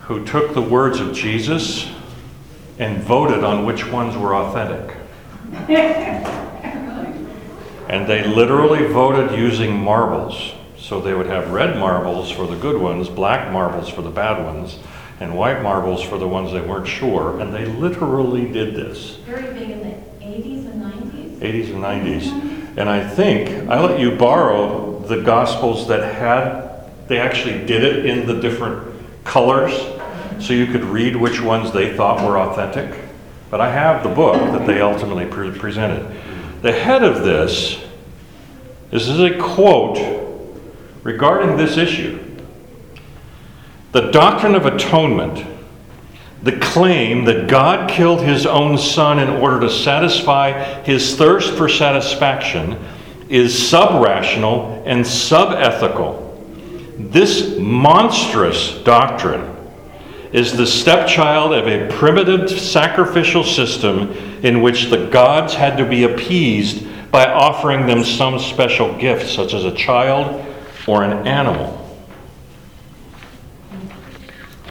who 0.00 0.26
took 0.26 0.52
the 0.52 0.60
words 0.60 0.98
of 0.98 1.14
Jesus 1.14 1.88
and 2.80 3.02
voted 3.02 3.44
on 3.44 3.66
which 3.66 3.86
ones 3.86 4.16
were 4.16 4.34
authentic. 4.34 4.96
And 7.90 8.06
they 8.06 8.22
literally 8.22 8.86
voted 8.86 9.36
using 9.36 9.76
marbles. 9.76 10.54
So 10.78 11.00
they 11.00 11.12
would 11.12 11.26
have 11.26 11.50
red 11.50 11.76
marbles 11.76 12.30
for 12.30 12.46
the 12.46 12.54
good 12.54 12.80
ones, 12.80 13.08
black 13.08 13.52
marbles 13.52 13.88
for 13.88 14.00
the 14.00 14.10
bad 14.10 14.44
ones, 14.44 14.78
and 15.18 15.36
white 15.36 15.60
marbles 15.60 16.00
for 16.00 16.16
the 16.16 16.28
ones 16.28 16.52
they 16.52 16.60
weren't 16.60 16.86
sure. 16.86 17.40
And 17.40 17.52
they 17.52 17.64
literally 17.64 18.46
did 18.46 18.76
this. 18.76 19.16
Very 19.26 19.52
big 19.52 19.70
in 19.70 19.80
the 19.80 20.24
80s 20.24 20.70
and 20.70 20.82
90s. 20.84 21.38
80s 21.40 21.74
and 21.74 21.82
90s. 21.82 22.22
Mm-hmm. 22.22 22.78
And 22.78 22.88
I 22.88 23.08
think 23.08 23.68
I 23.68 23.80
let 23.80 23.98
you 23.98 24.12
borrow 24.12 25.00
the 25.00 25.22
Gospels 25.22 25.88
that 25.88 26.14
had, 26.14 27.08
they 27.08 27.18
actually 27.18 27.66
did 27.66 27.82
it 27.82 28.06
in 28.06 28.28
the 28.28 28.40
different 28.40 28.86
colors 29.24 29.72
so 30.40 30.52
you 30.52 30.66
could 30.66 30.84
read 30.84 31.16
which 31.16 31.40
ones 31.40 31.72
they 31.72 31.96
thought 31.96 32.26
were 32.26 32.38
authentic. 32.38 32.98
But 33.50 33.60
I 33.60 33.70
have 33.70 34.02
the 34.02 34.08
book 34.08 34.36
that 34.52 34.66
they 34.66 34.80
ultimately 34.80 35.26
pre- 35.26 35.50
presented. 35.50 36.04
The 36.62 36.72
head 36.72 37.02
of 37.02 37.24
this, 37.24 37.82
this 38.90 39.08
is 39.08 39.20
a 39.20 39.38
quote 39.38 39.98
regarding 41.02 41.56
this 41.56 41.76
issue. 41.76 42.24
The 43.92 44.10
doctrine 44.10 44.54
of 44.54 44.66
atonement 44.66 45.46
the 46.42 46.56
claim 46.58 47.24
that 47.26 47.48
God 47.48 47.90
killed 47.90 48.22
his 48.22 48.46
own 48.46 48.78
son 48.78 49.18
in 49.18 49.28
order 49.28 49.60
to 49.60 49.70
satisfy 49.70 50.82
his 50.84 51.16
thirst 51.16 51.52
for 51.54 51.68
satisfaction 51.68 52.78
is 53.28 53.54
subrational 53.54 54.82
and 54.86 55.04
subethical. 55.04 56.28
This 57.12 57.58
monstrous 57.58 58.78
doctrine 58.82 59.54
is 60.32 60.56
the 60.56 60.66
stepchild 60.66 61.52
of 61.52 61.66
a 61.66 61.88
primitive 61.96 62.48
sacrificial 62.50 63.42
system 63.44 64.12
in 64.44 64.62
which 64.62 64.90
the 64.90 65.06
gods 65.08 65.54
had 65.54 65.76
to 65.76 65.84
be 65.84 66.04
appeased 66.04 66.86
by 67.10 67.26
offering 67.26 67.86
them 67.86 68.04
some 68.04 68.38
special 68.38 68.96
gift, 68.98 69.28
such 69.28 69.52
as 69.54 69.64
a 69.64 69.74
child 69.74 70.46
or 70.86 71.02
an 71.02 71.26
animal. 71.26 71.76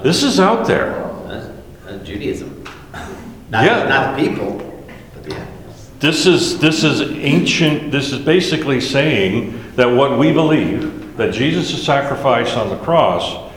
This 0.01 0.23
is 0.23 0.39
out 0.39 0.65
there. 0.65 0.93
That's 1.27 1.47
uh, 1.87 2.03
Judaism. 2.03 2.63
Not, 3.49 3.65
Yeah. 3.65 3.87
not 3.89 4.15
the 4.17 4.23
people, 4.29 4.85
but 5.13 5.23
the 5.23 5.35
animals. 5.35 5.89
This 5.99 6.25
is, 6.25 6.59
this 6.59 6.83
is 6.83 7.01
ancient, 7.01 7.91
this 7.91 8.13
is 8.13 8.19
basically 8.19 8.79
saying 8.79 9.59
that 9.75 9.87
what 9.87 10.17
we 10.17 10.31
believe, 10.31 11.17
that 11.17 11.33
Jesus' 11.33 11.83
sacrifice 11.83 12.53
on 12.55 12.69
the 12.69 12.77
cross, 12.77 13.51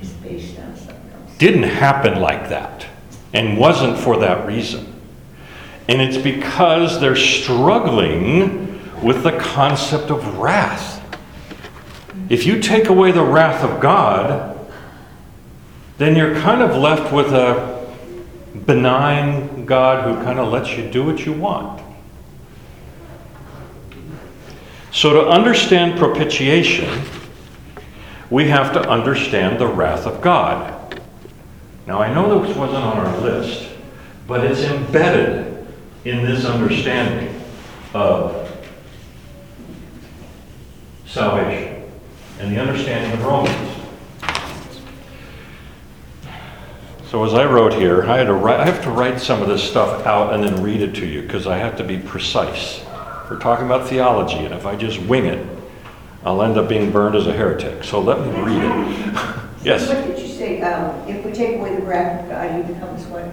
It's 0.00 0.10
based 0.12 0.58
on 0.58 0.74
something 0.76 0.96
else. 1.22 1.25
Didn't 1.38 1.64
happen 1.64 2.20
like 2.20 2.48
that 2.48 2.86
and 3.32 3.58
wasn't 3.58 3.98
for 3.98 4.18
that 4.18 4.46
reason. 4.46 4.92
And 5.88 6.00
it's 6.00 6.16
because 6.16 7.00
they're 7.00 7.16
struggling 7.16 8.80
with 9.02 9.22
the 9.22 9.38
concept 9.38 10.10
of 10.10 10.38
wrath. 10.38 11.02
If 12.28 12.44
you 12.46 12.60
take 12.60 12.88
away 12.88 13.12
the 13.12 13.22
wrath 13.22 13.62
of 13.62 13.80
God, 13.80 14.58
then 15.98 16.16
you're 16.16 16.34
kind 16.40 16.62
of 16.62 16.76
left 16.76 17.12
with 17.12 17.32
a 17.32 17.86
benign 18.66 19.64
God 19.64 20.04
who 20.04 20.22
kind 20.24 20.38
of 20.38 20.52
lets 20.52 20.76
you 20.76 20.90
do 20.90 21.04
what 21.04 21.24
you 21.24 21.32
want. 21.32 21.82
So, 24.90 25.12
to 25.12 25.28
understand 25.28 25.98
propitiation, 25.98 27.02
we 28.30 28.48
have 28.48 28.72
to 28.72 28.80
understand 28.88 29.60
the 29.60 29.66
wrath 29.66 30.06
of 30.06 30.22
God. 30.22 30.75
Now, 31.86 32.00
I 32.00 32.12
know 32.12 32.42
this 32.42 32.56
wasn't 32.56 32.82
on 32.82 32.98
our 32.98 33.20
list, 33.20 33.70
but 34.26 34.44
it's 34.44 34.62
embedded 34.62 35.66
in 36.04 36.24
this 36.24 36.44
understanding 36.44 37.40
of 37.94 38.42
salvation 41.06 41.84
and 42.40 42.54
the 42.54 42.60
understanding 42.60 43.12
of 43.12 43.24
Romans. 43.24 43.72
So 47.08 47.24
as 47.24 47.34
I 47.34 47.44
wrote 47.44 47.72
here, 47.72 48.02
I 48.02 48.18
had 48.18 48.24
to 48.24 48.34
write, 48.34 48.58
I 48.58 48.66
have 48.66 48.82
to 48.82 48.90
write 48.90 49.20
some 49.20 49.40
of 49.40 49.48
this 49.48 49.62
stuff 49.62 50.04
out 50.06 50.34
and 50.34 50.42
then 50.42 50.60
read 50.60 50.82
it 50.82 50.94
to 50.96 51.06
you 51.06 51.22
because 51.22 51.46
I 51.46 51.56
have 51.56 51.76
to 51.76 51.84
be 51.84 51.98
precise. 51.98 52.84
We're 53.30 53.38
talking 53.38 53.64
about 53.64 53.88
theology, 53.88 54.44
and 54.44 54.52
if 54.52 54.66
I 54.66 54.74
just 54.74 55.00
wing 55.02 55.26
it, 55.26 55.46
I'll 56.24 56.42
end 56.42 56.58
up 56.58 56.68
being 56.68 56.90
burned 56.90 57.14
as 57.14 57.28
a 57.28 57.32
heretic. 57.32 57.84
So 57.84 58.00
let 58.00 58.20
me 58.20 58.32
read 58.42 58.62
it. 58.62 59.28
yes. 59.62 60.25
What 60.46 60.54
say, 60.54 60.60
um, 60.62 61.08
if 61.08 61.24
we 61.24 61.32
take 61.32 61.56
away 61.56 61.74
the 61.74 61.82
wrath 61.82 62.22
of 62.22 62.30
God, 62.30 62.54
he 62.54 62.72
becomes 62.72 63.04
what? 63.06 63.24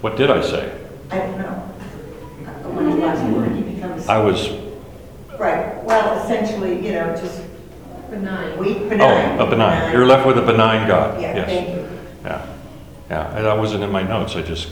What 0.00 0.16
did 0.16 0.30
I 0.32 0.40
say? 0.40 0.76
I 1.10 1.18
don't 1.18 1.38
know. 1.38 1.52
What 2.72 2.86
is 2.86 2.94
the 2.96 3.00
last 3.00 3.32
word? 3.32 3.52
He 3.52 3.62
becomes, 3.74 4.08
I 4.08 4.18
was 4.18 4.48
right, 5.38 5.82
well, 5.84 6.24
essentially, 6.24 6.84
you 6.84 6.92
know, 6.92 7.14
just 7.14 7.42
Benign. 8.10 8.58
weak, 8.58 8.88
benign. 8.88 9.38
oh 9.38 9.46
a 9.46 9.50
benign. 9.50 9.92
You're 9.92 10.06
left 10.06 10.26
with 10.26 10.38
a 10.38 10.42
benign 10.42 10.88
God. 10.88 11.20
Yeah, 11.20 11.36
yes. 11.36 11.46
thank 11.46 11.68
you. 11.68 11.88
Yeah, 12.24 12.46
yeah, 13.08 13.36
and 13.36 13.46
that 13.46 13.56
wasn't 13.56 13.84
in 13.84 13.92
my 13.92 14.02
notes, 14.02 14.34
I 14.34 14.42
just, 14.42 14.70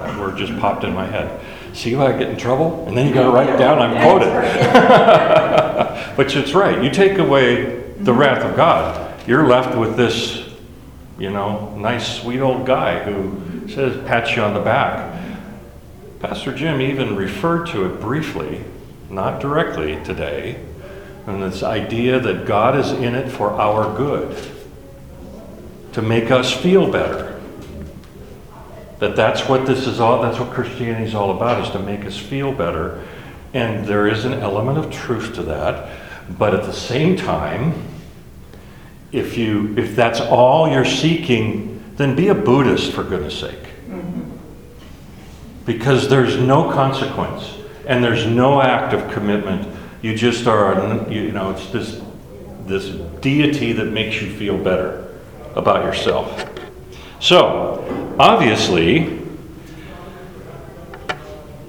that 0.00 0.18
word 0.18 0.38
just 0.38 0.58
popped 0.60 0.84
in 0.84 0.94
my 0.94 1.06
head. 1.06 1.44
See 1.74 1.92
how 1.92 2.06
I 2.06 2.12
get 2.12 2.30
in 2.30 2.36
trouble? 2.38 2.86
And 2.86 2.96
then 2.96 3.06
you 3.06 3.12
gotta 3.12 3.30
write 3.30 3.50
it 3.50 3.58
down, 3.58 3.78
I'm 3.80 4.00
quoted. 4.00 4.32
But 6.14 6.34
it's 6.36 6.52
right, 6.52 6.82
you 6.82 6.90
take 6.90 7.18
away 7.18 7.80
the 7.98 8.12
wrath 8.12 8.42
of 8.42 8.54
God, 8.54 9.11
you're 9.26 9.46
left 9.46 9.76
with 9.76 9.96
this 9.96 10.52
you 11.18 11.30
know, 11.30 11.74
nice, 11.76 12.20
sweet 12.20 12.40
old 12.40 12.66
guy 12.66 12.98
who 13.00 13.68
says, 13.68 13.96
pats 14.08 14.34
you 14.34 14.42
on 14.42 14.54
the 14.54 14.60
back. 14.60 15.20
Pastor 16.20 16.52
Jim 16.52 16.80
even 16.80 17.16
referred 17.16 17.66
to 17.68 17.86
it 17.86 18.00
briefly, 18.00 18.64
not 19.10 19.40
directly 19.40 20.02
today, 20.04 20.60
and 21.26 21.42
this 21.42 21.62
idea 21.62 22.18
that 22.18 22.46
God 22.46 22.76
is 22.76 22.90
in 22.92 23.14
it 23.14 23.30
for 23.30 23.50
our 23.50 23.96
good, 23.96 24.36
to 25.92 26.02
make 26.02 26.30
us 26.30 26.52
feel 26.52 26.90
better. 26.90 27.40
That 28.98 29.14
that's 29.14 29.48
what 29.48 29.66
this 29.66 29.86
is 29.86 30.00
all, 30.00 30.22
that's 30.22 30.38
what 30.38 30.50
Christianity 30.50 31.04
is 31.04 31.14
all 31.14 31.36
about, 31.36 31.64
is 31.64 31.70
to 31.70 31.78
make 31.78 32.04
us 32.04 32.16
feel 32.16 32.52
better. 32.52 33.04
And 33.52 33.86
there 33.86 34.08
is 34.08 34.24
an 34.24 34.32
element 34.32 34.78
of 34.78 34.90
truth 34.90 35.34
to 35.34 35.42
that. 35.42 35.90
But 36.38 36.54
at 36.54 36.64
the 36.64 36.72
same 36.72 37.16
time, 37.16 37.74
if 39.12 39.36
you 39.36 39.74
if 39.76 39.94
that's 39.94 40.20
all 40.20 40.68
you're 40.68 40.84
seeking, 40.84 41.84
then 41.96 42.16
be 42.16 42.28
a 42.28 42.34
Buddhist 42.34 42.92
for 42.92 43.04
goodness 43.04 43.38
sake. 43.38 43.58
Because 45.64 46.08
there's 46.08 46.36
no 46.38 46.72
consequence 46.72 47.56
and 47.86 48.02
there's 48.02 48.26
no 48.26 48.60
act 48.60 48.94
of 48.94 49.12
commitment. 49.12 49.68
You 50.00 50.16
just 50.16 50.46
are, 50.46 51.08
you 51.10 51.30
know, 51.30 51.50
it's 51.50 51.70
this 51.70 52.02
this 52.66 52.88
deity 53.20 53.72
that 53.72 53.86
makes 53.86 54.20
you 54.20 54.32
feel 54.32 54.56
better 54.56 55.08
about 55.54 55.84
yourself. 55.84 56.48
So, 57.20 58.16
obviously, 58.18 59.20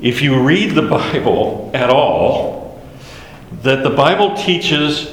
if 0.01 0.21
you 0.21 0.41
read 0.41 0.71
the 0.71 0.81
Bible 0.89 1.71
at 1.73 1.89
all, 1.89 2.81
that 3.61 3.83
the 3.83 3.89
Bible 3.89 4.35
teaches. 4.35 5.12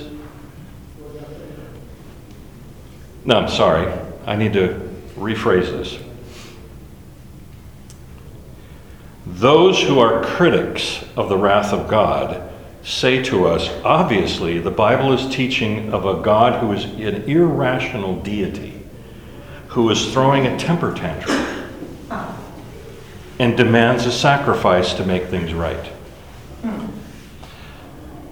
No, 3.24 3.36
I'm 3.36 3.48
sorry. 3.48 3.92
I 4.26 4.36
need 4.36 4.52
to 4.54 4.88
rephrase 5.16 5.70
this. 5.70 5.98
Those 9.26 9.82
who 9.82 9.98
are 10.00 10.24
critics 10.24 11.04
of 11.16 11.28
the 11.28 11.36
wrath 11.36 11.72
of 11.72 11.88
God 11.88 12.50
say 12.82 13.22
to 13.24 13.46
us, 13.46 13.68
obviously, 13.84 14.58
the 14.58 14.70
Bible 14.70 15.12
is 15.12 15.34
teaching 15.34 15.92
of 15.92 16.06
a 16.06 16.22
God 16.22 16.60
who 16.60 16.72
is 16.72 16.84
an 16.84 17.22
irrational 17.28 18.16
deity, 18.22 18.82
who 19.68 19.88
is 19.90 20.12
throwing 20.12 20.46
a 20.46 20.58
temper 20.58 20.94
tantrum 20.94 21.46
and 23.38 23.56
demands 23.56 24.06
a 24.06 24.12
sacrifice 24.12 24.94
to 24.94 25.04
make 25.04 25.26
things 25.26 25.54
right. 25.54 25.90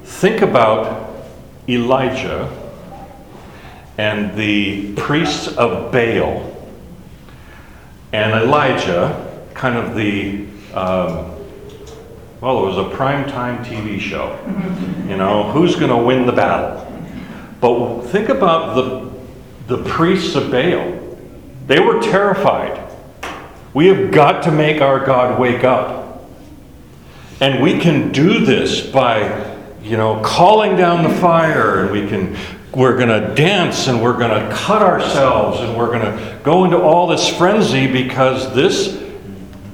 Think 0.05 0.42
about 0.42 1.24
Elijah 1.68 2.51
and 3.99 4.33
the 4.37 4.95
priests 4.95 5.49
of 5.49 5.91
Baal 5.91 6.55
and 8.13 8.33
Elijah, 8.33 9.45
kind 9.55 9.77
of 9.77 9.97
the, 9.97 10.47
um, 10.73 11.35
well, 12.41 12.63
it 12.63 12.67
was 12.67 12.79
a 12.79 12.97
primetime 12.97 13.65
TV 13.65 13.99
show. 13.99 14.39
You 15.09 15.17
know, 15.17 15.51
who's 15.51 15.75
going 15.75 15.91
to 15.91 15.97
win 15.97 16.27
the 16.27 16.33
battle? 16.33 16.85
But 17.61 18.03
think 18.07 18.29
about 18.29 18.77
the, 18.77 19.77
the 19.77 19.83
priests 19.83 20.37
of 20.37 20.53
Baal. 20.53 21.17
They 21.67 21.81
were 21.81 22.01
terrified. 22.01 22.81
We 23.75 23.89
have 23.89 24.13
got 24.13 24.45
to 24.45 24.53
make 24.53 24.81
our 24.81 25.05
God 25.05 25.41
wake 25.41 25.65
up. 25.65 26.23
And 27.41 27.63
we 27.63 27.81
can 27.81 28.13
do 28.13 28.45
this 28.45 28.81
by, 28.81 29.57
you 29.83 29.97
know, 29.97 30.21
calling 30.23 30.77
down 30.77 31.03
the 31.03 31.15
fire 31.17 31.83
and 31.83 31.91
we 31.91 32.09
can 32.09 32.37
we're 32.74 32.96
going 32.96 33.09
to 33.09 33.35
dance 33.35 33.87
and 33.88 34.02
we're 34.02 34.18
going 34.18 34.31
to 34.31 34.54
cut 34.54 34.83
ourselves 34.83 35.61
and 35.61 35.76
we're 35.76 35.87
going 35.87 36.02
to 36.02 36.40
go 36.42 36.64
into 36.64 36.78
all 36.78 37.07
this 37.07 37.28
frenzy 37.28 37.90
because 37.90 38.54
this 38.54 39.02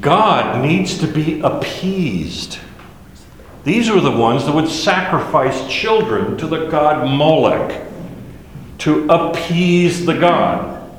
God 0.00 0.62
needs 0.62 0.98
to 0.98 1.06
be 1.06 1.40
appeased. 1.40 2.58
These 3.64 3.90
were 3.90 4.00
the 4.00 4.10
ones 4.10 4.44
that 4.44 4.54
would 4.54 4.68
sacrifice 4.68 5.66
children 5.68 6.36
to 6.38 6.46
the 6.46 6.66
god 6.66 7.08
Molech 7.08 7.86
to 8.78 9.08
appease 9.08 10.04
the 10.04 10.14
god. 10.14 10.90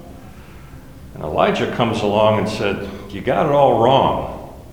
And 1.13 1.23
Elijah 1.23 1.71
comes 1.75 2.01
along 2.01 2.39
and 2.39 2.49
said, 2.49 2.89
You 3.12 3.21
got 3.21 3.45
it 3.45 3.51
all 3.51 3.84
wrong. 3.84 4.65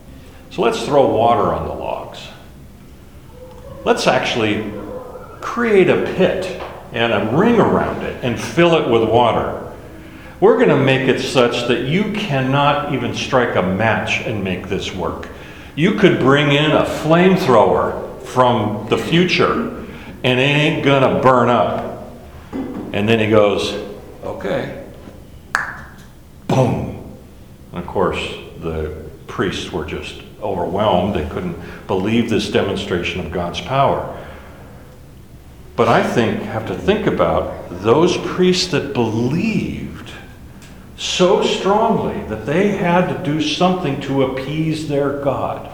So 0.50 0.62
let's 0.62 0.85
throw 0.85 1.14
water 1.14 1.52
on 1.52 1.68
the 1.68 1.74
logs. 1.74 2.26
Let's 3.85 4.06
actually 4.06 4.72
create 5.40 5.90
a 5.90 6.04
pit 6.14 6.62
and 6.92 7.12
a 7.12 7.37
ring 7.37 7.59
around 7.59 8.02
it 8.02 8.22
and 8.22 8.40
fill 8.40 8.74
it 8.74 8.88
with 8.88 9.09
water. 9.09 9.72
We're 10.40 10.57
going 10.57 10.68
to 10.68 10.76
make 10.76 11.09
it 11.09 11.20
such 11.20 11.68
that 11.68 11.87
you 11.87 12.12
cannot 12.12 12.92
even 12.92 13.14
strike 13.14 13.57
a 13.57 13.62
match 13.62 14.20
and 14.22 14.42
make 14.42 14.68
this 14.68 14.94
work. 14.94 15.28
You 15.74 15.94
could 15.94 16.18
bring 16.18 16.50
in 16.50 16.72
a 16.72 16.85
flamethrower 16.85 18.20
from 18.22 18.88
the 18.88 18.98
future 18.98 19.68
and 20.24 20.38
it 20.38 20.42
ain't 20.42 20.85
going 20.85 21.02
to 21.02 21.22
burn 21.22 21.48
up. 21.48 22.09
And 22.92 23.09
then 23.09 23.18
he 23.20 23.28
goes, 23.28 23.72
Okay. 24.24 24.85
Boom. 26.48 27.16
And 27.72 27.78
of 27.83 27.87
course, 27.87 28.20
the 28.61 29.09
priests 29.26 29.72
were 29.72 29.85
just 29.85 30.20
overwhelmed. 30.42 31.14
They 31.14 31.28
couldn't 31.28 31.57
believe 31.87 32.28
this 32.28 32.50
demonstration 32.50 33.24
of 33.24 33.33
God's 33.33 33.61
power. 33.61 34.18
But 35.76 35.88
I 35.88 36.02
think 36.02 36.42
have 36.42 36.66
to 36.66 36.74
think 36.74 37.06
about 37.06 37.70
those 37.70 38.16
priests 38.16 38.70
that 38.72 38.92
believed 38.92 40.12
so 40.96 41.42
strongly 41.42 42.22
that 42.28 42.46
they 42.46 42.76
had 42.76 43.08
to 43.08 43.24
do 43.24 43.40
something 43.40 44.00
to 44.02 44.24
appease 44.24 44.88
their 44.88 45.20
God. 45.22 45.70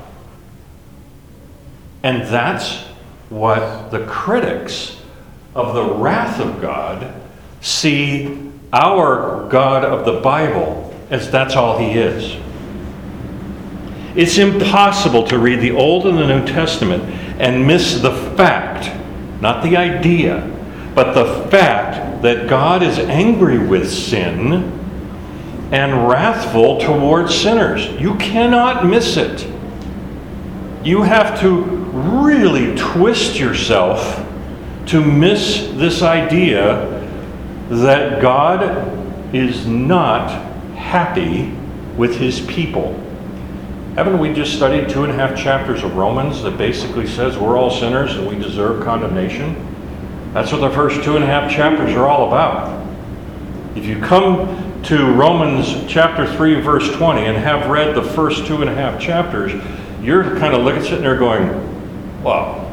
And 2.02 2.22
that's 2.28 2.84
what 3.28 3.90
the 3.90 4.06
critics 4.06 5.00
of 5.54 5.74
the 5.74 5.84
wrath 5.84 6.40
of 6.40 6.60
God 6.60 7.12
see 7.60 8.50
our 8.72 9.48
God 9.48 9.84
of 9.84 10.04
the 10.04 10.20
Bible 10.20 10.94
as 11.10 11.30
that's 11.30 11.56
all 11.56 11.78
he 11.78 11.98
is. 11.98 12.40
It's 14.14 14.38
impossible 14.38 15.26
to 15.28 15.38
read 15.38 15.60
the 15.60 15.72
Old 15.72 16.06
and 16.06 16.18
the 16.18 16.26
New 16.26 16.46
Testament 16.46 17.02
and 17.40 17.66
miss 17.66 18.00
the 18.00 18.12
fact 18.36 18.94
not 19.40 19.62
the 19.62 19.76
idea, 19.76 20.40
but 20.94 21.14
the 21.14 21.48
fact 21.48 22.22
that 22.22 22.48
God 22.48 22.82
is 22.82 22.98
angry 22.98 23.58
with 23.58 23.90
sin 23.90 24.74
and 25.70 26.08
wrathful 26.08 26.78
towards 26.80 27.34
sinners. 27.34 27.86
You 28.00 28.16
cannot 28.16 28.86
miss 28.86 29.16
it. 29.16 29.46
You 30.82 31.02
have 31.02 31.40
to 31.40 31.62
really 31.62 32.74
twist 32.76 33.38
yourself 33.38 34.24
to 34.86 35.04
miss 35.04 35.68
this 35.74 36.02
idea 36.02 36.86
that 37.68 38.22
God 38.22 39.34
is 39.34 39.66
not 39.66 40.30
happy 40.74 41.52
with 41.96 42.16
his 42.16 42.40
people. 42.40 42.98
Haven't 43.98 44.20
we 44.20 44.32
just 44.32 44.54
studied 44.54 44.88
two 44.88 45.02
and 45.02 45.12
a 45.12 45.16
half 45.16 45.36
chapters 45.36 45.82
of 45.82 45.96
Romans 45.96 46.40
that 46.44 46.56
basically 46.56 47.04
says 47.04 47.36
we're 47.36 47.58
all 47.58 47.68
sinners 47.68 48.14
and 48.14 48.28
we 48.28 48.36
deserve 48.36 48.84
condemnation? 48.84 49.56
That's 50.32 50.52
what 50.52 50.60
the 50.60 50.70
first 50.70 51.02
two 51.02 51.16
and 51.16 51.24
a 51.24 51.26
half 51.26 51.50
chapters 51.50 51.92
are 51.96 52.06
all 52.06 52.28
about. 52.28 52.86
If 53.76 53.86
you 53.86 54.00
come 54.00 54.80
to 54.84 55.12
Romans 55.14 55.84
chapter 55.88 56.32
3, 56.32 56.60
verse 56.60 56.94
20, 56.94 57.24
and 57.24 57.36
have 57.38 57.68
read 57.68 57.96
the 57.96 58.04
first 58.04 58.46
two 58.46 58.60
and 58.60 58.70
a 58.70 58.72
half 58.72 59.00
chapters, 59.00 59.50
you're 60.00 60.22
kind 60.38 60.54
of 60.54 60.62
looking, 60.62 60.84
sitting 60.84 61.02
there 61.02 61.18
going, 61.18 62.22
wow, 62.22 62.72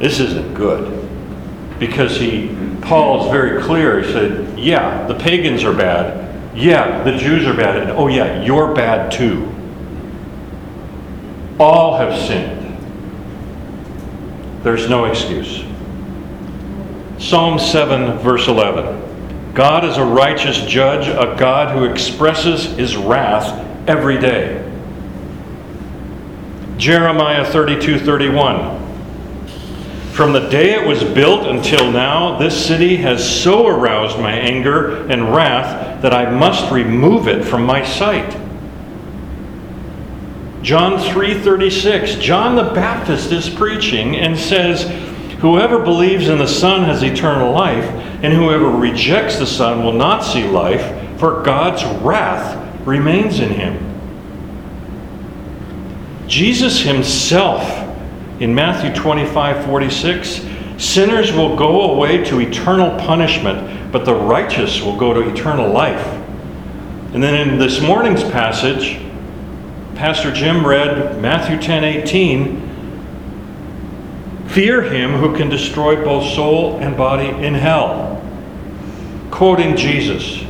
this 0.00 0.20
isn't 0.20 0.52
good. 0.52 1.08
Because 1.78 2.20
he, 2.20 2.54
Paul's 2.82 3.30
very 3.30 3.62
clear. 3.62 4.02
He 4.02 4.12
said, 4.12 4.58
yeah, 4.58 5.06
the 5.06 5.14
pagans 5.14 5.64
are 5.64 5.72
bad. 5.72 6.54
Yeah, 6.54 7.02
the 7.04 7.16
Jews 7.16 7.46
are 7.46 7.56
bad. 7.56 7.78
And 7.78 7.90
oh, 7.92 8.08
yeah, 8.08 8.42
you're 8.42 8.74
bad 8.74 9.10
too. 9.10 9.53
All 11.58 11.96
have 11.96 12.18
sinned. 12.26 12.62
There's 14.64 14.88
no 14.88 15.04
excuse. 15.04 15.64
Psalm 17.18 17.58
7, 17.58 18.18
verse 18.18 18.48
11. 18.48 19.52
God 19.54 19.84
is 19.84 19.98
a 19.98 20.04
righteous 20.04 20.58
judge, 20.66 21.06
a 21.06 21.36
God 21.38 21.76
who 21.76 21.84
expresses 21.84 22.64
his 22.76 22.96
wrath 22.96 23.60
every 23.88 24.18
day. 24.18 24.60
Jeremiah 26.76 27.44
32, 27.44 28.00
31. 28.00 28.80
From 30.12 30.32
the 30.32 30.48
day 30.48 30.74
it 30.74 30.86
was 30.86 31.04
built 31.04 31.46
until 31.46 31.90
now, 31.90 32.38
this 32.38 32.66
city 32.66 32.96
has 32.96 33.42
so 33.42 33.66
aroused 33.66 34.18
my 34.18 34.32
anger 34.32 35.06
and 35.08 35.34
wrath 35.34 36.02
that 36.02 36.12
I 36.12 36.30
must 36.30 36.72
remove 36.72 37.28
it 37.28 37.44
from 37.44 37.64
my 37.64 37.84
sight. 37.84 38.43
John 40.64 40.96
3:36. 40.98 42.14
John 42.14 42.56
the 42.56 42.62
Baptist 42.62 43.30
is 43.32 43.50
preaching 43.50 44.16
and 44.16 44.36
says, 44.36 44.90
Whoever 45.40 45.78
believes 45.78 46.28
in 46.28 46.38
the 46.38 46.48
Son 46.48 46.84
has 46.84 47.02
eternal 47.02 47.52
life, 47.52 47.84
and 48.22 48.32
whoever 48.32 48.70
rejects 48.70 49.38
the 49.38 49.46
Son 49.46 49.84
will 49.84 49.92
not 49.92 50.24
see 50.24 50.48
life, 50.48 50.90
for 51.18 51.42
God's 51.42 51.84
wrath 52.02 52.56
remains 52.86 53.40
in 53.40 53.50
him. 53.50 53.78
Jesus 56.26 56.80
himself, 56.80 57.62
in 58.40 58.54
Matthew 58.54 58.90
25 58.94 59.66
46, 59.66 60.46
sinners 60.78 61.30
will 61.34 61.56
go 61.56 61.92
away 61.92 62.24
to 62.24 62.40
eternal 62.40 62.98
punishment, 63.00 63.92
but 63.92 64.06
the 64.06 64.14
righteous 64.14 64.80
will 64.80 64.96
go 64.96 65.12
to 65.12 65.28
eternal 65.28 65.70
life. 65.70 66.06
And 67.12 67.22
then 67.22 67.48
in 67.48 67.58
this 67.58 67.82
morning's 67.82 68.24
passage, 68.24 69.03
Pastor 69.94 70.32
Jim 70.32 70.66
read 70.66 71.20
Matthew 71.22 71.60
10 71.60 71.84
18. 71.84 72.70
Fear 74.48 74.82
him 74.82 75.12
who 75.12 75.36
can 75.36 75.48
destroy 75.48 76.02
both 76.04 76.32
soul 76.34 76.78
and 76.78 76.96
body 76.96 77.28
in 77.28 77.54
hell. 77.54 78.20
Quoting 79.30 79.76
Jesus. 79.76 80.44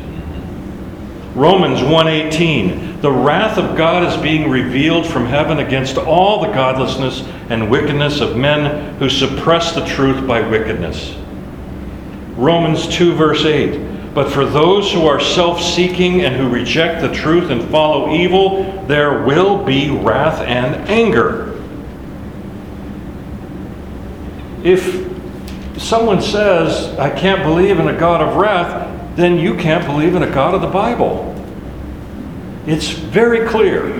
Romans 1.35 1.81
1:18 1.81 3.03
The 3.03 3.13
wrath 3.13 3.59
of 3.59 3.77
God 3.77 4.05
is 4.05 4.17
being 4.23 4.49
revealed 4.49 5.07
from 5.07 5.27
heaven 5.27 5.59
against 5.59 5.99
all 5.99 6.41
the 6.41 6.53
godlessness 6.53 7.23
and 7.51 7.71
wickedness 7.71 8.21
of 8.21 8.37
men 8.37 8.95
who 8.97 9.11
suppress 9.11 9.73
the 9.73 9.85
truth 9.85 10.27
by 10.27 10.41
wickedness. 10.41 11.15
Romans 12.37 12.87
2 12.89 13.15
verse 13.15 13.45
8 13.45 13.94
But 14.15 14.31
for 14.31 14.47
those 14.47 14.93
who 14.93 15.07
are 15.07 15.21
self-seeking 15.21 16.23
and 16.23 16.37
who 16.37 16.49
reject 16.49 17.03
the 17.03 17.13
truth 17.13 17.51
and 17.51 17.69
follow 17.71 18.15
evil 18.15 18.85
there 18.87 19.25
will 19.25 19.65
be 19.65 19.91
wrath 19.91 20.41
and 20.41 20.89
anger. 20.89 21.61
If 24.63 25.11
someone 25.79 26.23
says, 26.23 26.97
I 26.99 27.11
can't 27.11 27.43
believe 27.43 27.79
in 27.79 27.89
a 27.89 27.99
God 27.99 28.21
of 28.21 28.37
wrath, 28.37 29.17
then 29.17 29.39
you 29.39 29.57
can't 29.57 29.85
believe 29.85 30.15
in 30.15 30.23
a 30.23 30.31
God 30.31 30.55
of 30.55 30.61
the 30.61 30.69
Bible. 30.69 31.31
It's 32.67 32.91
very 32.91 33.47
clear. 33.49 33.93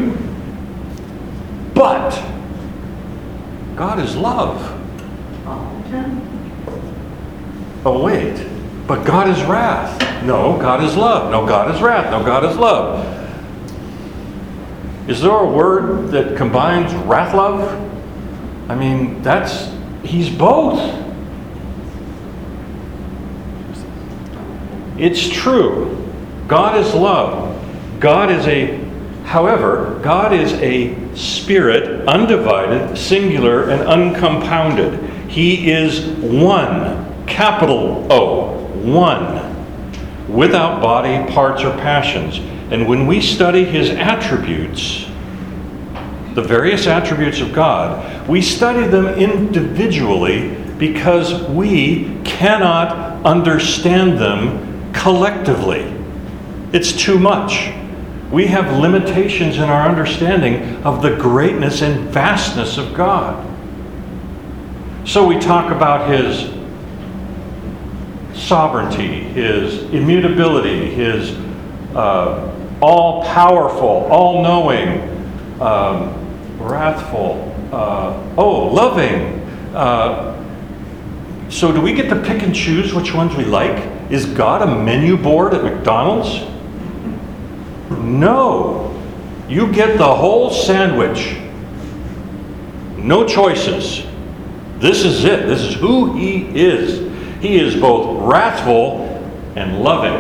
But 1.75 2.11
God 3.77 3.99
is 3.99 4.17
love. 4.17 4.71
All 5.47 5.83
the 5.83 5.91
time. 5.91 6.23
Oh, 7.85 8.03
wait. 8.03 8.54
But 8.87 9.05
God 9.05 9.29
is 9.29 9.43
wrath. 9.45 10.01
No, 10.25 10.59
God 10.59 10.85
is 10.85 10.97
love. 10.97 11.31
No, 11.31 11.47
God 11.47 11.75
is 11.75 11.81
wrath. 11.81 12.11
No, 12.11 12.25
God 12.25 12.45
is 12.45 12.57
love. 12.57 13.11
Is 15.09 15.21
there 15.21 15.33
a 15.33 15.47
word 15.47 16.09
that 16.09 16.37
combines 16.37 16.95
wrath 17.07 17.35
love? 17.35 17.81
I 18.71 18.75
mean, 18.75 19.23
that's, 19.23 19.71
he's 20.03 20.31
both. 20.31 20.81
It's 24.99 25.29
true. 25.29 26.11
God 26.49 26.79
is 26.79 26.95
love. 26.95 27.53
God 28.01 28.31
is 28.31 28.47
a, 28.47 28.79
however, 29.25 30.01
God 30.03 30.33
is 30.33 30.53
a 30.55 31.15
spirit, 31.15 32.07
undivided, 32.07 32.97
singular, 32.97 33.71
and 33.71 33.83
uncompounded. 33.83 35.31
He 35.31 35.71
is 35.71 36.07
one, 36.19 37.27
capital 37.27 38.07
O, 38.11 38.64
one, 38.93 39.53
without 40.33 40.81
body, 40.81 41.31
parts, 41.33 41.63
or 41.63 41.71
passions. 41.79 42.39
And 42.73 42.89
when 42.89 43.07
we 43.07 43.21
study 43.21 43.65
his 43.65 43.91
attributes, 43.91 45.07
the 46.35 46.43
various 46.43 46.87
attributes 46.87 47.41
of 47.41 47.53
God, 47.53 48.29
we 48.29 48.43
study 48.43 48.87
them 48.87 49.07
individually 49.07 50.57
because 50.79 51.43
we 51.51 52.21
cannot 52.25 53.25
understand 53.25 54.19
them 54.19 54.93
collectively. 54.93 55.93
It's 56.73 56.93
too 56.93 57.19
much. 57.19 57.73
We 58.33 58.47
have 58.47 58.81
limitations 58.81 59.57
in 59.59 59.65
our 59.65 59.89
understanding 59.89 60.83
of 60.83 61.03
the 61.03 61.15
greatness 61.17 61.83
and 61.83 62.09
vastness 62.11 62.79
of 62.79 62.95
God. 62.95 63.51
So 65.07 65.27
we 65.27 65.39
talk 65.39 65.71
about 65.71 66.11
his 66.11 66.54
sovereignty, 68.35 69.21
his 69.21 69.83
immutability, 69.95 70.91
his 70.91 71.33
uh, 71.95 72.53
all 72.81 73.25
powerful, 73.25 74.07
all 74.11 74.43
knowing, 74.43 75.01
um, 75.61 76.13
wrathful, 76.59 77.55
uh, 77.73 78.35
oh, 78.37 78.67
loving. 78.67 79.41
Uh, 79.75 80.33
so, 81.49 81.73
do 81.73 81.81
we 81.81 81.93
get 81.93 82.09
to 82.09 82.21
pick 82.23 82.43
and 82.43 82.55
choose 82.55 82.93
which 82.93 83.15
ones 83.15 83.35
we 83.37 83.45
like? 83.45 83.91
Is 84.11 84.27
God 84.27 84.63
a 84.63 84.83
menu 84.83 85.17
board 85.17 85.55
at 85.55 85.63
McDonald's? 85.63 86.51
No. 87.91 88.91
You 89.49 89.71
get 89.73 89.99
the 89.99 90.15
whole 90.15 90.51
sandwich. 90.51 91.37
No 92.97 93.27
choices. 93.27 94.07
This 94.79 95.05
is 95.05 95.25
it. 95.25 95.47
This 95.47 95.61
is 95.61 95.75
who 95.75 96.15
He 96.15 96.47
is. 96.59 97.04
He 97.45 97.61
is 97.61 97.77
both 97.77 98.23
wrathful 98.23 99.03
and 99.55 99.81
loving. 99.81 100.15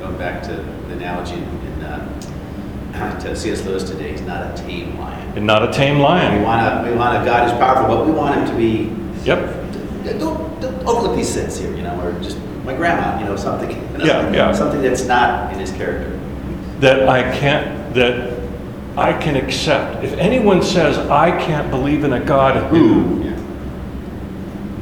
Going 0.00 0.18
back 0.18 0.42
to 0.42 0.52
the 0.52 0.94
analogy 0.94 1.34
in, 1.34 1.82
uh, 1.84 3.18
to 3.20 3.36
C.S. 3.36 3.64
Lewis 3.64 3.88
today, 3.88 4.10
he's 4.10 4.22
not 4.22 4.58
a 4.58 4.62
tame 4.64 4.98
lion. 4.98 5.38
And 5.38 5.46
not 5.46 5.62
a 5.62 5.70
tame 5.72 5.98
We 5.98 6.02
lion. 6.02 6.42
want 6.42 6.60
a, 6.60 6.90
we 6.90 6.96
want 6.96 7.22
a 7.22 7.24
God 7.24 7.48
who's 7.48 7.56
powerful, 7.56 7.86
but 7.98 8.04
we 8.06 8.10
want 8.10 8.34
him 8.34 8.46
to 8.48 8.56
be. 8.56 8.90
Yep. 9.24 10.18
Don't, 10.18 10.60
don't 10.60 10.86
overlook 10.88 11.14
these 11.14 11.28
sins 11.32 11.56
here, 11.56 11.72
you 11.76 11.82
know, 11.82 11.96
or 12.00 12.20
just 12.20 12.36
my 12.64 12.74
grandma, 12.74 13.16
you 13.20 13.26
know, 13.26 13.36
something. 13.36 13.70
you 13.70 13.98
know, 13.98 14.04
Yeah, 14.04 14.32
yeah. 14.32 14.52
Something 14.52 14.82
that's 14.82 15.04
not 15.04 15.52
in 15.52 15.60
his 15.60 15.70
character. 15.70 16.18
That 16.80 17.08
I 17.08 17.22
can't, 17.38 17.94
that 17.94 18.36
I 18.96 19.12
can 19.12 19.36
accept. 19.36 20.02
If 20.02 20.14
anyone 20.14 20.64
says, 20.64 20.98
I 20.98 21.30
can't 21.44 21.70
believe 21.70 22.02
in 22.02 22.12
a 22.12 22.24
God 22.24 22.72
who, 22.72 23.22
Yeah. 23.22 23.37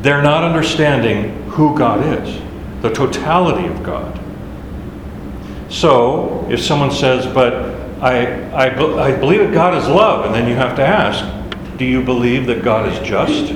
They're 0.06 0.22
not 0.22 0.44
understanding 0.44 1.32
who 1.48 1.76
God 1.76 2.04
is, 2.06 2.40
the 2.80 2.90
totality 2.90 3.66
of 3.66 3.82
God. 3.82 4.20
So, 5.68 6.46
if 6.48 6.62
someone 6.62 6.92
says, 6.92 7.26
but 7.26 7.52
I, 8.00 8.42
I, 8.52 9.08
I 9.08 9.16
believe 9.16 9.40
that 9.40 9.52
God 9.52 9.76
is 9.76 9.88
love, 9.88 10.26
and 10.26 10.34
then 10.34 10.48
you 10.48 10.54
have 10.54 10.76
to 10.76 10.86
ask, 10.86 11.24
do 11.76 11.84
you 11.84 12.02
believe 12.02 12.46
that 12.46 12.62
God 12.62 12.92
is 12.92 12.98
just? 13.06 13.54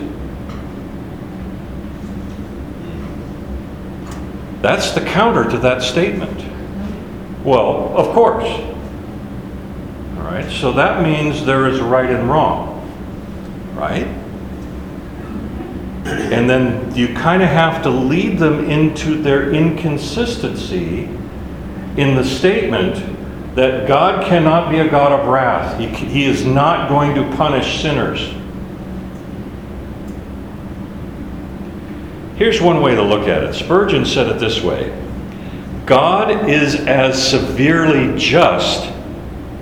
That's 4.60 4.90
the 4.92 5.02
counter 5.02 5.48
to 5.50 5.58
that 5.58 5.82
statement. 5.82 6.44
Well, 7.44 7.96
of 7.96 8.12
course. 8.12 8.48
All 10.16 10.24
right, 10.24 10.50
so 10.50 10.72
that 10.72 11.02
means 11.02 11.46
there 11.46 11.68
is 11.68 11.80
right 11.80 12.10
and 12.10 12.28
wrong, 12.28 12.76
right? 13.74 14.19
And 16.10 16.48
then 16.48 16.94
you 16.94 17.14
kind 17.14 17.42
of 17.42 17.48
have 17.48 17.82
to 17.82 17.90
lead 17.90 18.38
them 18.38 18.68
into 18.70 19.20
their 19.20 19.52
inconsistency 19.52 21.04
in 21.96 22.14
the 22.14 22.24
statement 22.24 23.54
that 23.56 23.88
God 23.88 24.24
cannot 24.24 24.70
be 24.70 24.78
a 24.78 24.88
God 24.88 25.12
of 25.12 25.26
wrath. 25.26 25.78
He, 25.78 25.86
he 25.86 26.24
is 26.24 26.44
not 26.44 26.88
going 26.88 27.14
to 27.14 27.36
punish 27.36 27.82
sinners. 27.82 28.34
Here's 32.36 32.60
one 32.60 32.80
way 32.80 32.94
to 32.94 33.02
look 33.02 33.28
at 33.28 33.44
it 33.44 33.54
Spurgeon 33.54 34.06
said 34.06 34.28
it 34.28 34.40
this 34.40 34.62
way 34.62 34.96
God 35.84 36.48
is 36.48 36.74
as 36.74 37.22
severely 37.30 38.18
just 38.18 38.90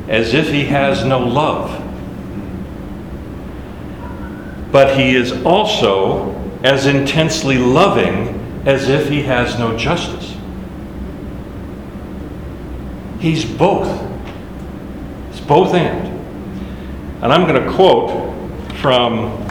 as 0.08 0.32
if 0.32 0.48
he 0.48 0.64
has 0.66 1.04
no 1.04 1.18
love. 1.18 1.84
But 4.70 4.96
he 4.96 5.16
is 5.16 5.32
also 5.44 6.37
as 6.62 6.86
intensely 6.86 7.58
loving 7.58 8.62
as 8.66 8.88
if 8.88 9.08
he 9.08 9.22
has 9.22 9.58
no 9.58 9.76
justice. 9.76 10.36
He's 13.20 13.44
both. 13.44 13.88
It's 15.30 15.40
both 15.40 15.74
and. 15.74 16.08
And 17.22 17.32
I'm 17.32 17.46
going 17.46 17.62
to 17.62 17.72
quote 17.72 18.34
from 18.78 19.44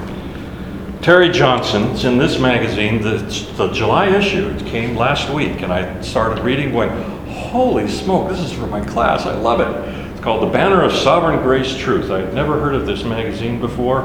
Terry 1.01 1.29
Johnson. 1.29 1.83
It's 1.91 2.03
in 2.05 2.17
this 2.17 2.39
magazine. 2.39 3.01
The, 3.01 3.17
the 3.57 3.71
July 3.71 4.07
issue. 4.07 4.49
It 4.49 4.65
came 4.65 4.95
last 4.95 5.29
week, 5.29 5.61
and 5.61 5.71
I 5.71 6.01
started 6.01 6.43
reading, 6.43 6.71
going, 6.71 6.89
"Holy 7.27 7.87
smoke! 7.87 8.29
This 8.29 8.39
is 8.39 8.53
for 8.53 8.67
my 8.67 8.81
class. 8.81 9.25
I 9.25 9.33
love 9.35 9.59
it." 9.59 10.11
It's 10.11 10.21
called 10.21 10.43
"The 10.43 10.51
Banner 10.51 10.81
of 10.83 10.93
Sovereign 10.93 11.41
Grace 11.41 11.75
Truth." 11.77 12.09
I'd 12.09 12.33
never 12.33 12.59
heard 12.59 12.73
of 12.73 12.85
this 12.85 13.03
magazine 13.03 13.59
before, 13.59 14.01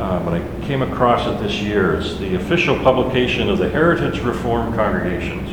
uh, 0.00 0.22
but 0.24 0.34
I 0.34 0.57
came 0.68 0.82
across 0.82 1.26
it 1.26 1.42
this 1.42 1.62
year. 1.62 1.94
It's 1.94 2.18
the 2.18 2.34
official 2.34 2.78
publication 2.80 3.48
of 3.48 3.56
the 3.56 3.70
Heritage 3.70 4.20
Reform 4.20 4.74
Congregations. 4.74 5.48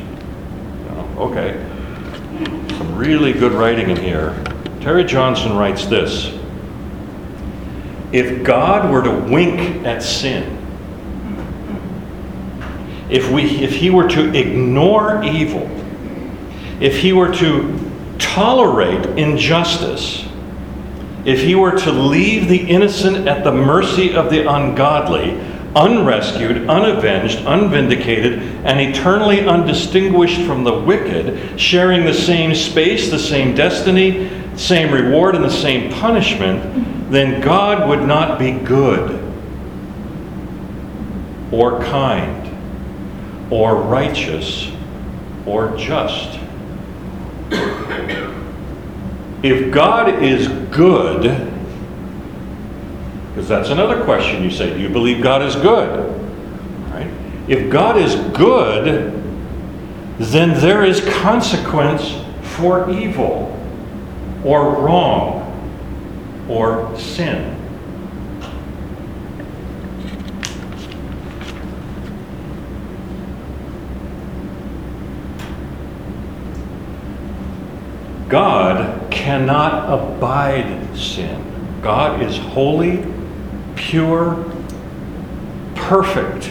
Okay, 1.16 1.54
some 2.78 2.98
really 2.98 3.32
good 3.32 3.54
writing 3.54 3.90
in 3.90 3.96
here. 3.96 4.38
Terry 4.82 5.06
Johnson 5.06 5.56
writes 5.56 5.86
this. 5.86 6.38
if 8.12 8.44
God 8.44 8.92
were 8.92 9.02
to 9.04 9.12
wink 9.32 9.86
at 9.86 10.04
sin, 10.04 10.52
if, 13.10 13.32
we, 13.32 13.44
if 13.64 13.74
he 13.74 13.90
were 13.90 14.10
to 14.10 14.38
ignore 14.38 15.24
evil, 15.24 15.70
if 16.82 16.98
he 16.98 17.14
were 17.14 17.34
to 17.36 17.80
tolerate 18.20 19.06
injustice, 19.18 20.28
if 21.26 21.42
he 21.42 21.56
were 21.56 21.72
to 21.72 21.92
leave 21.92 22.48
the 22.48 22.58
innocent 22.58 23.28
at 23.28 23.44
the 23.44 23.52
mercy 23.52 24.14
of 24.14 24.30
the 24.30 24.48
ungodly, 24.48 25.32
unrescued, 25.76 26.70
unavenged, 26.70 27.40
unvindicated, 27.46 28.40
and 28.64 28.80
eternally 28.80 29.42
undistinguished 29.42 30.42
from 30.42 30.64
the 30.64 30.74
wicked, 30.74 31.60
sharing 31.60 32.06
the 32.06 32.14
same 32.14 32.54
space, 32.56 33.10
the 33.10 33.20
same 33.20 33.56
destiny, 33.56 34.30
same 34.56 34.94
reward, 34.94 35.36
and 35.36 35.44
the 35.44 35.50
same 35.50 35.92
punishment, 35.92 37.12
then 37.12 37.42
God 37.42 37.90
would 37.90 38.08
not 38.08 38.40
be 38.40 38.52
good 38.52 39.22
or 41.52 41.82
kind 41.84 42.44
or 43.52 43.76
righteous 43.82 44.72
or 45.46 45.76
just. 45.78 46.40
If 49.46 49.72
God 49.72 50.24
is 50.24 50.48
good, 50.76 51.22
because 53.30 53.48
that's 53.48 53.70
another 53.70 54.04
question 54.04 54.42
you 54.44 54.50
say, 54.50 54.74
do 54.74 54.80
you 54.80 54.90
believe 54.90 55.22
God 55.22 55.44
is 55.44 55.56
good? 55.56 56.10
Right? 56.90 57.08
If 57.48 57.72
God 57.72 57.96
is 57.96 58.16
good, 58.36 59.22
then 60.18 60.60
there 60.60 60.84
is 60.84 61.00
consequence 61.22 62.16
for 62.56 62.90
evil 62.90 63.56
or 64.44 64.84
wrong 64.84 65.44
or 66.50 66.98
sin. 66.98 67.55
God 78.28 79.12
cannot 79.12 79.88
abide 79.92 80.98
sin. 80.98 81.42
God 81.82 82.22
is 82.24 82.38
holy, 82.38 83.06
pure, 83.76 84.44
perfect. 85.76 86.46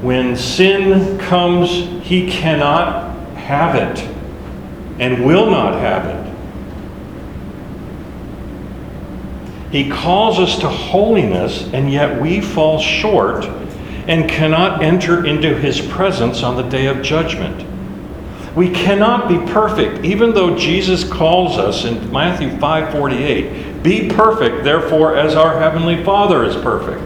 When 0.00 0.36
sin 0.36 1.18
comes, 1.18 1.70
he 2.06 2.30
cannot 2.30 3.16
have 3.36 3.74
it 3.74 3.98
and 5.00 5.24
will 5.26 5.50
not 5.50 5.74
have 5.74 6.06
it. 6.06 6.28
He 9.72 9.90
calls 9.90 10.38
us 10.38 10.58
to 10.60 10.68
holiness, 10.68 11.68
and 11.72 11.92
yet 11.92 12.20
we 12.20 12.40
fall 12.40 12.78
short 12.78 13.44
and 14.06 14.30
cannot 14.30 14.82
enter 14.82 15.26
into 15.26 15.54
his 15.58 15.80
presence 15.80 16.42
on 16.42 16.56
the 16.56 16.62
day 16.62 16.86
of 16.86 17.02
judgment. 17.02 17.67
We 18.58 18.70
cannot 18.70 19.28
be 19.28 19.38
perfect, 19.52 20.04
even 20.04 20.34
though 20.34 20.56
Jesus 20.56 21.04
calls 21.04 21.58
us 21.58 21.84
in 21.84 22.10
Matthew 22.10 22.50
5:48, 22.58 23.84
"Be 23.84 24.08
perfect, 24.08 24.64
therefore, 24.64 25.14
as 25.14 25.36
our 25.36 25.60
heavenly 25.60 26.02
Father 26.02 26.42
is 26.42 26.56
perfect." 26.56 27.04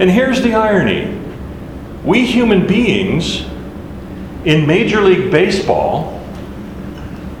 And 0.00 0.10
here's 0.10 0.42
the 0.42 0.54
irony. 0.54 1.06
We 2.04 2.22
human 2.22 2.66
beings 2.66 3.44
in 4.44 4.66
Major 4.66 5.02
League 5.02 5.30
Baseball 5.30 6.20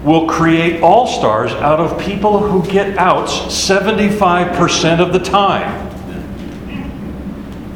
will 0.04 0.26
create 0.26 0.80
all-stars 0.80 1.50
out 1.60 1.80
of 1.80 1.98
people 1.98 2.38
who 2.38 2.62
get 2.70 2.96
outs 2.96 3.52
75% 3.52 5.00
of 5.00 5.12
the 5.12 5.18
time. 5.18 5.85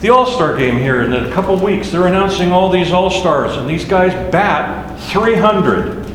The 0.00 0.08
All 0.08 0.24
Star 0.24 0.56
game 0.56 0.78
here 0.78 1.02
in 1.02 1.12
a 1.12 1.30
couple 1.30 1.56
weeks, 1.56 1.90
they're 1.90 2.06
announcing 2.06 2.52
all 2.52 2.70
these 2.70 2.90
All 2.90 3.10
Stars, 3.10 3.58
and 3.58 3.68
these 3.68 3.84
guys 3.84 4.12
bat 4.32 4.98
300 5.10 6.06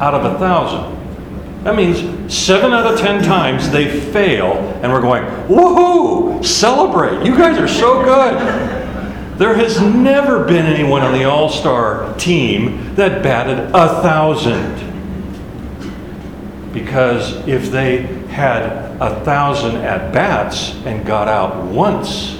out 0.00 0.12
of 0.12 0.22
1,000. 0.38 1.64
That 1.64 1.76
means 1.76 2.32
seven 2.32 2.72
out 2.72 2.92
of 2.92 3.00
10 3.00 3.24
times 3.24 3.70
they 3.70 3.88
fail, 4.12 4.52
and 4.82 4.92
we're 4.92 5.00
going, 5.00 5.24
woohoo, 5.48 6.44
celebrate, 6.44 7.24
you 7.24 7.34
guys 7.34 7.56
are 7.58 7.66
so 7.66 8.04
good. 8.04 8.38
There 9.38 9.54
has 9.54 9.80
never 9.80 10.44
been 10.44 10.66
anyone 10.66 11.00
on 11.00 11.14
the 11.14 11.24
All 11.24 11.48
Star 11.48 12.14
team 12.18 12.94
that 12.96 13.22
batted 13.22 13.58
a 13.58 14.02
1,000. 14.02 14.84
Because 16.74 17.32
if 17.48 17.70
they 17.70 18.02
had 18.28 18.62
a 19.00 19.14
1,000 19.14 19.76
at 19.76 20.12
bats 20.12 20.74
and 20.84 21.06
got 21.06 21.28
out 21.28 21.64
once, 21.64 22.35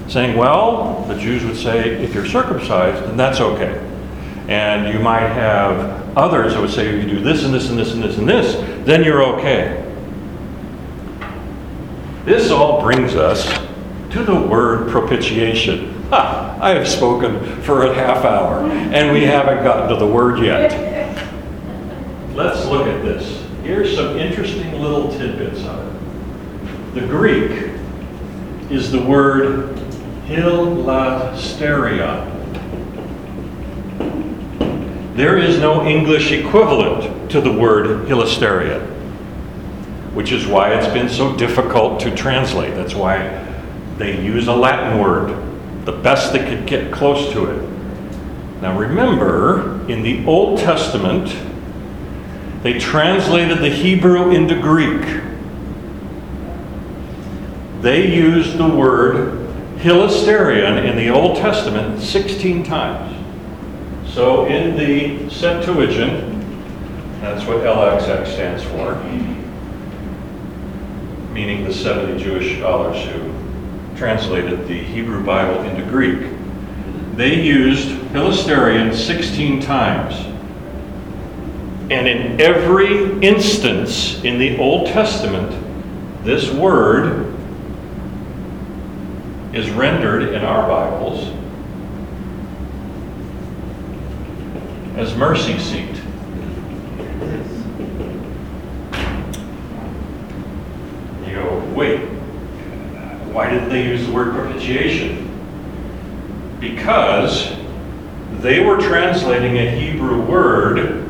Saying, 0.08 0.38
well, 0.38 1.04
the 1.10 1.20
Jews 1.20 1.44
would 1.44 1.58
say, 1.58 2.02
if 2.02 2.14
you're 2.14 2.26
circumcised, 2.26 3.04
then 3.04 3.18
that's 3.18 3.42
okay. 3.42 3.86
And 4.48 4.94
you 4.94 5.00
might 5.02 5.28
have 5.28 6.05
others 6.16 6.55
would 6.57 6.70
say, 6.70 6.88
if 6.88 7.03
you 7.03 7.09
do 7.09 7.20
this 7.22 7.43
and 7.43 7.53
this 7.53 7.70
and 7.70 7.78
this 7.78 7.93
and 7.93 8.01
this 8.03 8.18
and 8.18 8.28
this, 8.28 8.55
then 8.86 9.03
you're 9.03 9.24
okay. 9.36 9.82
This 12.26 12.49
all 12.51 12.82
brings 12.82 13.16
us 13.16 13.47
to 14.11 14.24
the 14.24 14.36
word 14.36 14.89
propitiation. 14.89 15.93
Ha, 16.09 16.57
I 16.61 16.70
have 16.72 16.88
spoken 16.88 17.61
for 17.61 17.88
a 17.88 17.93
half 17.93 18.26
hour, 18.26 18.59
and 18.70 19.11
we 19.11 19.24
haven't 19.24 19.63
gotten 19.63 19.89
to 19.89 19.97
the 19.97 20.07
word 20.07 20.39
yet. 20.39 20.72
Let's 22.34 22.66
look 22.66 22.88
at 22.88 23.03
this. 23.03 23.43
Here's 23.63 23.95
some 23.95 24.18
interesting 24.18 24.82
little 24.82 25.11
tidbits 25.11 25.63
of 25.66 25.88
it. 25.88 25.93
The 26.95 27.05
Greek 27.07 27.72
is 28.72 28.91
the 28.91 29.01
word 29.01 29.76
hilasterion. 30.28 32.35
There 35.16 35.38
is 35.38 35.59
no 35.59 35.88
English 35.88 36.34
equivalent 36.34 37.32
to 37.32 37.39
the 37.39 37.51
word 37.51 38.05
hilasterion, 38.09 38.86
which 40.13 40.34
is 40.34 40.45
why 40.45 40.74
it's 40.74 40.91
been 40.93 41.07
so 41.07 41.38
difficult 41.38 42.01
to 42.01 42.13
translate. 42.13 42.76
That's 42.76 42.95
why 42.95 43.41
they 43.97 44.22
use 44.22 44.49
a 44.49 44.53
Latin 44.53 44.99
word, 44.99 45.30
the 45.86 45.93
best 45.93 46.34
they 46.34 46.39
could 46.39 46.68
get 46.68 46.91
close 46.91 47.32
to 47.32 47.45
it. 47.45 47.70
Now 48.61 48.78
remember, 48.78 49.89
in 49.89 50.03
the 50.03 50.26
Old 50.26 50.59
Testament, 50.59 51.34
they 52.61 52.78
translated 52.78 53.59
the 53.59 53.70
Hebrew 53.70 54.32
into 54.32 54.59
Greek. 54.59 55.22
They 57.80 58.13
used 58.13 58.57
the 58.57 58.68
word 58.68 59.47
hilasterion 59.78 60.89
in 60.89 60.97
the 60.97 61.07
Old 61.07 61.38
Testament 61.38 62.01
16 62.01 62.63
times. 62.63 63.14
So 64.16 64.45
in 64.45 64.78
the 64.78 65.30
Septuagint, 65.30 66.41
that's 67.20 67.45
what 67.45 67.57
LXX 67.57 68.28
stands 68.28 68.63
for, 68.63 68.95
meaning 71.34 71.66
the 71.66 71.74
70 71.74 72.24
Jewish 72.24 72.57
scholars 72.57 73.03
who 73.07 73.97
translated 73.97 74.70
the 74.70 74.82
Hebrew 74.82 75.22
Bible 75.22 75.61
into 75.63 75.84
Greek. 75.88 76.32
They 77.16 77.41
used 77.41 77.89
hilasterion 78.13 78.95
16 78.95 79.59
times. 79.59 80.16
And 81.91 82.07
in 82.07 82.39
every 82.39 83.20
instance 83.20 84.24
in 84.24 84.39
the 84.39 84.57
Old 84.59 84.88
Testament, 84.88 85.51
this 86.24 86.49
word 86.53 87.36
is 89.53 89.70
rendered 89.72 90.34
in 90.34 90.45
our 90.45 90.66
Bibles 90.70 91.36
as 94.96 95.14
mercy 95.16 95.60
seat. 95.60 95.96
You 101.28 101.36
go, 101.36 101.72
wait, 101.76 102.00
why 103.34 103.50
didn't 103.50 103.70
they 103.70 103.84
use 103.84 104.08
the 104.08 104.14
word 104.14 104.34
propitiation? 104.34 105.30
Because 106.62 107.54
they 108.39 108.62
were 108.62 108.78
translating 108.78 109.58
a 109.58 109.70
Hebrew 109.70 110.22
word 110.22 111.06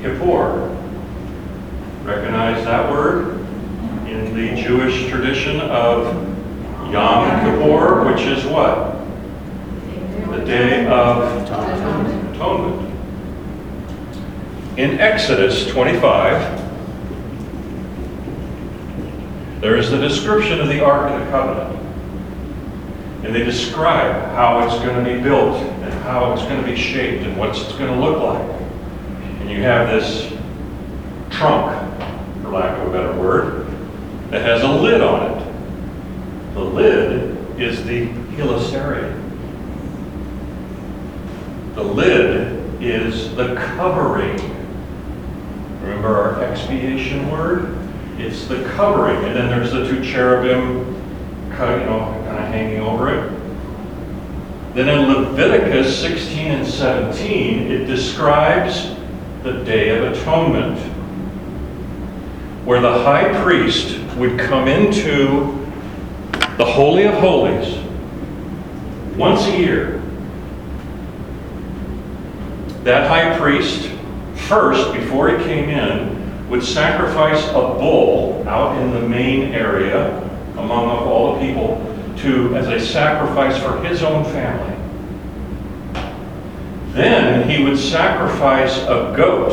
Kippur. 0.00 0.68
Recognize 2.04 2.64
that 2.64 2.90
word 2.90 3.40
in 4.06 4.34
the 4.34 4.60
Jewish 4.60 5.08
tradition 5.08 5.60
of 5.60 6.32
Yom 6.92 7.40
Kippur, 7.40 8.04
which 8.04 8.20
is 8.22 8.44
what? 8.44 8.98
The 10.36 10.44
Day 10.44 10.86
of 10.86 11.42
Atonement. 12.34 12.92
In 14.76 15.00
Exodus 15.00 15.66
25, 15.68 16.60
there 19.60 19.76
is 19.76 19.90
the 19.90 19.98
description 20.12 20.60
of 20.60 20.68
the 20.68 20.84
Ark 20.84 21.10
of 21.10 21.20
the 21.20 21.30
Covenant. 21.30 21.78
And 23.24 23.34
they 23.34 23.44
describe 23.44 24.14
how 24.34 24.66
it's 24.66 24.74
going 24.84 25.02
to 25.02 25.14
be 25.14 25.22
built 25.22 25.56
and 25.56 25.92
how 26.04 26.32
it's 26.32 26.42
going 26.42 26.60
to 26.62 26.66
be 26.66 26.76
shaped 26.76 27.24
and 27.24 27.36
what 27.36 27.50
it's 27.50 27.72
going 27.72 27.92
to 27.92 27.98
look 27.98 28.22
like. 28.22 28.60
And 29.40 29.50
you 29.50 29.62
have 29.62 29.88
this 29.88 30.28
trunk, 31.30 31.72
for 32.42 32.50
lack 32.50 32.78
of 32.78 32.88
a 32.88 32.90
better 32.90 33.18
word, 33.18 33.66
that 34.30 34.42
has 34.42 34.62
a 34.62 34.68
lid 34.68 35.00
on 35.00 35.30
it. 35.30 36.54
The 36.54 36.60
lid 36.60 37.60
is 37.60 37.82
the 37.84 38.08
hilasterion. 38.36 39.18
The 41.74 41.84
lid 41.84 42.82
is 42.82 43.34
the 43.34 43.54
covering. 43.54 44.36
Remember 45.80 46.08
our 46.08 46.42
expiation 46.42 47.30
word? 47.30 47.71
It's 48.18 48.46
the 48.46 48.64
covering, 48.76 49.24
and 49.24 49.34
then 49.34 49.48
there's 49.48 49.72
the 49.72 49.88
two 49.88 50.02
cherubim, 50.04 50.94
you 51.50 51.58
know, 51.58 52.22
kind 52.26 52.38
of 52.38 52.44
hanging 52.48 52.80
over 52.80 53.14
it. 53.14 53.32
Then 54.74 54.88
in 54.88 55.12
Leviticus 55.12 55.98
16 56.00 56.50
and 56.50 56.66
17, 56.66 57.70
it 57.70 57.84
describes 57.86 58.94
the 59.42 59.64
Day 59.64 59.90
of 59.90 60.12
Atonement, 60.12 60.78
where 62.64 62.80
the 62.80 63.02
high 63.02 63.42
priest 63.42 63.98
would 64.16 64.38
come 64.38 64.68
into 64.68 65.58
the 66.56 66.64
Holy 66.64 67.04
of 67.04 67.14
Holies 67.14 67.78
once 69.16 69.46
a 69.46 69.58
year. 69.58 70.00
That 72.84 73.08
high 73.08 73.36
priest, 73.38 73.90
first, 74.48 74.92
before 74.92 75.36
he 75.36 75.44
came 75.44 75.68
in, 75.68 76.11
would 76.52 76.62
sacrifice 76.62 77.48
a 77.48 77.52
bull 77.52 78.46
out 78.46 78.76
in 78.82 78.90
the 78.90 79.00
main 79.00 79.54
area 79.54 80.18
among 80.58 80.86
all 80.86 81.32
the 81.32 81.46
people 81.46 81.78
to, 82.18 82.54
as 82.54 82.68
a 82.68 82.78
sacrifice 82.78 83.56
for 83.62 83.82
his 83.82 84.02
own 84.02 84.22
family. 84.24 84.76
Then 86.92 87.48
he 87.48 87.64
would 87.64 87.78
sacrifice 87.78 88.76
a 88.82 89.14
goat 89.16 89.52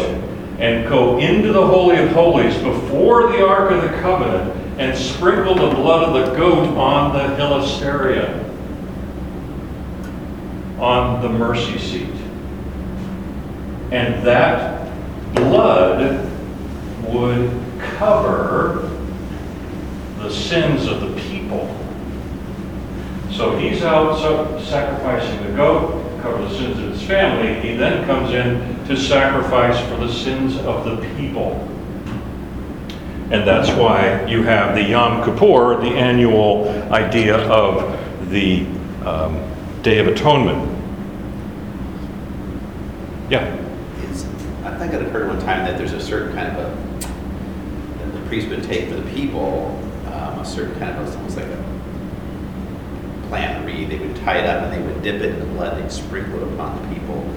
and 0.60 0.90
go 0.90 1.18
into 1.20 1.54
the 1.54 1.66
Holy 1.66 1.96
of 1.96 2.10
Holies 2.10 2.58
before 2.58 3.32
the 3.32 3.48
Ark 3.48 3.72
of 3.72 3.82
the 3.82 3.98
Covenant 4.00 4.54
and 4.78 4.98
sprinkle 4.98 5.56
the 5.56 5.74
blood 5.74 6.04
of 6.04 6.28
the 6.28 6.36
goat 6.36 6.68
on 6.76 7.14
the 7.14 7.34
hilasterion, 7.38 8.44
on 10.82 11.22
the 11.22 11.30
mercy 11.30 11.80
seat. 11.80 12.14
And 13.90 14.22
that 14.28 14.94
blood 15.34 16.29
would 17.14 17.52
cover 17.98 18.90
the 20.20 20.30
sins 20.30 20.88
of 20.88 21.02
the 21.02 21.22
people. 21.22 21.76
So 23.32 23.58
he's 23.58 23.84
out 23.84 24.62
sacrificing 24.62 25.46
the 25.46 25.54
goat, 25.54 26.22
cover 26.22 26.42
the 26.44 26.50
sins 26.50 26.78
of 26.78 26.92
his 26.92 27.02
family. 27.04 27.60
He 27.62 27.76
then 27.76 28.06
comes 28.06 28.32
in 28.32 28.86
to 28.86 28.98
sacrifice 28.98 29.80
for 29.88 29.96
the 29.96 30.12
sins 30.12 30.58
of 30.58 30.84
the 30.86 30.98
people. 31.16 31.66
And 33.32 33.48
that's 33.48 33.70
why 33.70 34.26
you 34.26 34.42
have 34.44 34.76
the 34.76 34.84
Yom 34.84 35.24
Kippur, 35.24 35.80
the 35.80 35.96
annual 35.96 36.68
idea 36.92 37.38
of 37.48 38.30
the 38.32 38.66
um, 39.06 39.40
Day 39.84 40.00
of 40.00 40.08
Atonement. 40.08 40.68
Yeah. 43.30 43.56
Is, 44.10 44.26
I 44.64 44.76
think 44.78 44.96
I'd 44.96 45.04
heard 45.10 45.28
one 45.28 45.40
time 45.40 45.64
that 45.66 45.78
there's 45.78 45.94
a 45.94 46.02
certain 46.02 46.34
kind 46.34 46.58
of 46.58 46.66
a, 46.66 46.89
priest 48.30 48.48
would 48.48 48.64
take 48.64 48.88
for 48.88 48.96
the 48.96 49.12
people, 49.12 49.76
um, 50.06 50.40
a 50.40 50.46
certain 50.46 50.78
kind 50.80 50.96
of, 50.98 51.16
almost 51.18 51.36
like 51.36 51.48
a 51.48 51.64
plant 53.28 53.66
reed, 53.66 53.90
they 53.90 53.98
would 53.98 54.16
tie 54.18 54.38
it 54.38 54.46
up 54.46 54.64
and 54.64 54.72
they 54.72 54.82
would 54.88 55.02
dip 55.02 55.16
it 55.16 55.34
in 55.34 55.40
the 55.40 55.46
blood, 55.48 55.82
they'd 55.82 55.92
sprinkle 55.92 56.36
it 56.42 56.54
upon 56.54 56.80
the 56.82 56.96
people. 56.96 57.28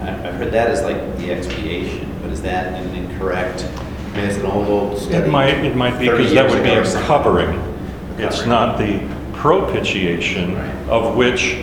I've 0.00 0.34
heard 0.34 0.52
that 0.52 0.68
as 0.70 0.82
like 0.82 0.96
the 1.18 1.30
expiation, 1.32 2.08
but 2.22 2.30
is 2.30 2.40
that 2.42 2.72
an 2.74 2.94
incorrect, 2.94 3.64
I 4.12 4.16
mean, 4.16 4.24
it's 4.26 4.38
an 4.38 4.46
old, 4.46 4.68
old 4.68 4.98
study. 4.98 5.16
It 5.16 5.28
might, 5.28 5.54
it 5.64 5.74
might 5.76 5.98
be, 5.98 6.08
because 6.08 6.32
that 6.34 6.48
would 6.50 6.62
be 6.62 6.70
a 6.70 6.84
something. 6.84 7.06
covering. 7.06 7.58
It's 8.18 8.46
not 8.46 8.78
the 8.78 9.00
propitiation, 9.32 10.54
Right. 10.54 10.88
of 10.88 11.16
which 11.16 11.54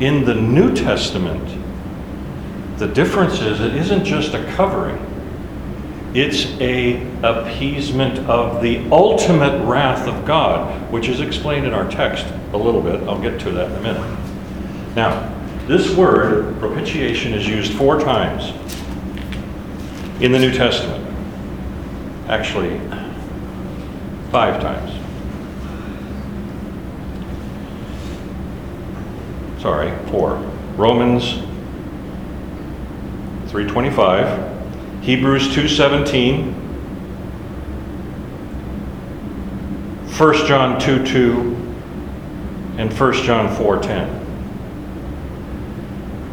in 0.00 0.24
the 0.24 0.34
New 0.34 0.74
Testament, 0.74 1.44
the 2.78 2.86
difference 2.88 3.40
is 3.40 3.60
it 3.60 3.74
isn't 3.76 4.04
just 4.04 4.34
a 4.34 4.44
covering. 4.54 4.98
It's 6.14 6.46
a 6.60 7.02
appeasement 7.22 8.18
of 8.30 8.62
the 8.62 8.88
ultimate 8.90 9.62
wrath 9.66 10.08
of 10.08 10.24
God, 10.24 10.90
which 10.90 11.08
is 11.08 11.20
explained 11.20 11.66
in 11.66 11.74
our 11.74 11.88
text 11.90 12.26
a 12.52 12.56
little 12.56 12.80
bit. 12.80 13.02
I'll 13.02 13.20
get 13.20 13.38
to 13.40 13.50
that 13.52 13.70
in 13.70 13.76
a 13.76 13.80
minute. 13.80 14.18
Now, 14.96 15.34
this 15.66 15.94
word, 15.94 16.58
propitiation, 16.58 17.34
is 17.34 17.46
used 17.46 17.74
four 17.74 18.00
times 18.00 18.52
in 20.22 20.32
the 20.32 20.38
New 20.38 20.52
Testament. 20.52 21.04
Actually, 22.26 22.80
five 24.30 24.60
times. 24.62 24.92
Sorry, 29.60 29.92
four. 30.10 30.36
Romans 30.76 31.42
3:25, 33.48 34.57
Hebrews 35.02 35.48
2:17, 35.54 36.54
1 40.18 40.46
John 40.46 40.80
2:2, 40.80 41.56
and 42.76 42.92
1 42.92 43.12
John 43.24 43.48
4:10. 43.54 44.08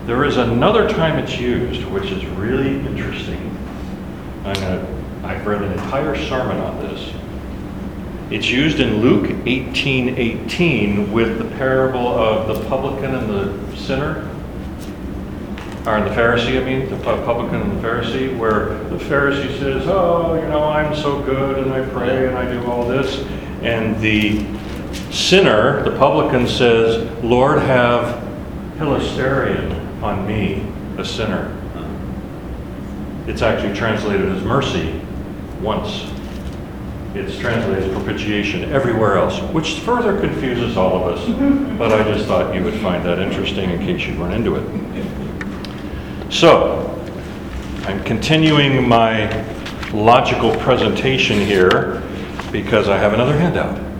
There 0.05 0.23
is 0.23 0.37
another 0.37 0.87
time 0.89 1.17
it's 1.17 1.39
used, 1.39 1.83
which 1.85 2.11
is 2.11 2.25
really 2.25 2.75
interesting. 2.85 3.57
I'm 4.45 4.53
gonna, 4.53 4.85
I've 5.23 5.47
read 5.47 5.61
an 5.63 5.71
entire 5.71 6.15
sermon 6.15 6.57
on 6.57 6.79
this. 6.79 7.11
It's 8.29 8.49
used 8.49 8.79
in 8.79 9.01
Luke 9.01 9.29
18:18 9.45 11.11
with 11.11 11.37
the 11.37 11.45
parable 11.57 12.07
of 12.07 12.47
the 12.47 12.67
publican 12.67 13.15
and 13.15 13.29
the 13.29 13.77
sinner. 13.77 14.29
Or 15.87 16.01
the 16.01 16.09
Pharisee, 16.15 16.59
I 16.59 16.63
mean, 16.63 16.89
the 16.89 16.97
publican 16.97 17.61
and 17.61 17.77
the 17.77 17.87
Pharisee, 17.87 18.35
where 18.39 18.69
the 18.89 18.97
Pharisee 18.97 19.55
says, 19.59 19.83
"Oh, 19.85 20.33
you 20.33 20.47
know, 20.49 20.63
I'm 20.63 20.95
so 20.95 21.21
good 21.21 21.59
and 21.59 21.71
I 21.71 21.81
pray 21.89 22.27
and 22.27 22.35
I 22.35 22.51
do 22.51 22.65
all 22.65 22.87
this." 22.87 23.23
And 23.61 23.99
the 24.01 24.43
sinner, 25.11 25.83
the 25.83 25.91
publican 25.91 26.47
says, 26.47 27.07
"Lord, 27.23 27.59
have 27.59 28.19
hilasterion 28.79 30.01
on 30.01 30.25
me, 30.25 30.63
a 30.97 31.05
sinner." 31.05 31.49
Hmm. 31.75 33.29
It's 33.29 33.43
actually 33.43 33.75
translated 33.75 34.27
as 34.29 34.43
mercy 34.43 34.99
once. 35.61 36.07
It's 37.13 37.37
translated 37.37 37.83
as 37.83 37.93
propitiation 37.93 38.71
everywhere 38.71 39.19
else, 39.19 39.39
which 39.53 39.75
further 39.81 40.19
confuses 40.19 40.77
all 40.77 40.95
of 40.95 41.15
us. 41.15 41.29
But 41.77 41.91
I 41.91 42.03
just 42.03 42.25
thought 42.25 42.55
you 42.55 42.63
would 42.63 42.73
find 42.75 43.05
that 43.05 43.19
interesting 43.19 43.69
in 43.69 43.79
case 43.85 44.07
you 44.07 44.15
run 44.15 44.31
into 44.31 44.55
it. 44.55 44.63
So, 46.29 46.91
I'm 47.85 48.03
continuing 48.03 48.87
my 48.87 49.43
logical 49.91 50.55
presentation 50.57 51.39
here 51.39 52.01
because 52.51 52.89
I 52.89 52.97
have 52.97 53.13
another 53.13 53.37
handout. 53.37 53.83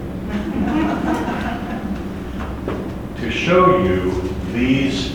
To 3.16 3.32
show 3.32 3.84
you 3.84 4.12
these 4.54 5.10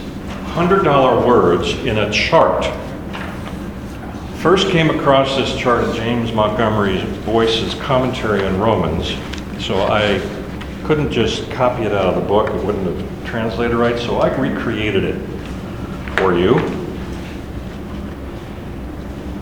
$100 0.55 1.25
words 1.25 1.75
in 1.85 1.99
a 1.99 2.11
chart 2.11 2.65
First 4.41 4.71
came 4.71 4.89
across 4.89 5.37
this 5.37 5.55
chart 5.55 5.85
in 5.85 5.95
James 5.95 6.33
Montgomery 6.33 7.05
Boice's 7.27 7.75
commentary 7.75 8.43
on 8.43 8.59
Romans, 8.59 9.11
so 9.63 9.83
I 9.83 10.19
couldn't 10.87 11.13
just 11.13 11.51
copy 11.51 11.83
it 11.83 11.93
out 11.93 12.07
of 12.07 12.15
the 12.15 12.27
book, 12.27 12.49
it 12.49 12.65
wouldn't 12.65 12.87
have 12.87 13.27
translated 13.27 13.77
right, 13.77 13.99
so 13.99 14.19
I 14.19 14.35
recreated 14.35 15.05
it 15.05 15.19
for 16.17 16.33
you. 16.39 16.80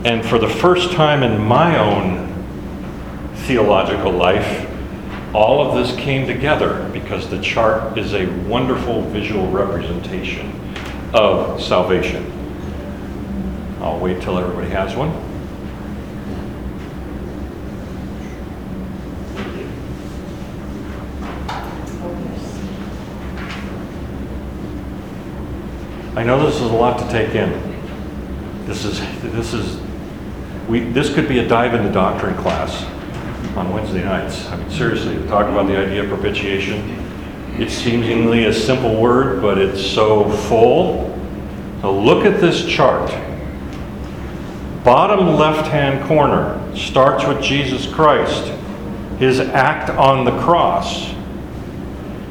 And 0.09 0.25
for 0.25 0.39
the 0.39 0.49
first 0.49 0.91
time 0.93 1.21
in 1.21 1.39
my 1.39 1.77
own 1.77 2.33
theological 3.45 4.11
life, 4.11 4.67
all 5.35 5.61
of 5.61 5.75
this 5.77 5.95
came 5.97 6.25
together 6.25 6.89
because 6.91 7.29
the 7.29 7.39
chart 7.41 7.95
is 7.95 8.15
a 8.15 8.25
wonderful 8.47 9.03
visual 9.03 9.45
representation 9.51 10.51
of 11.13 11.61
salvation. 11.61 12.25
I'll 13.81 13.99
wait 13.99 14.19
till 14.19 14.39
everybody 14.39 14.69
has 14.71 14.95
one. 14.95 15.11
I 26.17 26.23
know 26.23 26.43
this 26.43 26.55
is 26.55 26.61
a 26.61 26.73
lot 26.73 26.97
to 26.97 27.07
take 27.11 27.35
in. 27.35 27.69
This 28.65 28.85
is, 28.85 28.99
this 29.21 29.53
is, 29.53 29.79
we, 30.69 30.81
this 30.81 31.11
could 31.13 31.27
be 31.27 31.39
a 31.39 31.47
dive 31.47 31.73
into 31.73 31.91
doctrine 31.91 32.35
class 32.37 32.85
on 33.57 33.73
Wednesday 33.73 34.03
nights. 34.03 34.47
I 34.49 34.57
mean, 34.57 34.69
seriously, 34.69 35.15
to 35.15 35.27
talk 35.27 35.47
about 35.47 35.65
the 35.65 35.75
idea 35.75 36.03
of 36.03 36.09
propitiation. 36.09 36.95
It's 37.57 37.73
seemingly 37.73 38.45
a 38.45 38.53
simple 38.53 39.01
word, 39.01 39.41
but 39.41 39.57
it's 39.57 39.83
so 39.83 40.29
full. 40.29 41.09
Now 41.81 41.89
look 41.89 42.23
at 42.23 42.39
this 42.39 42.65
chart. 42.65 43.09
Bottom 44.83 45.35
left-hand 45.35 46.07
corner 46.07 46.55
starts 46.75 47.25
with 47.25 47.41
Jesus 47.41 47.91
Christ. 47.91 48.53
His 49.17 49.39
act 49.39 49.89
on 49.89 50.23
the 50.23 50.39
cross 50.39 51.13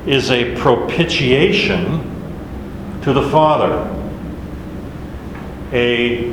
is 0.07 0.31
a 0.31 0.55
propitiation 0.57 2.05
to 3.03 3.13
the 3.13 3.29
Father. 3.31 3.95
A, 5.73 6.33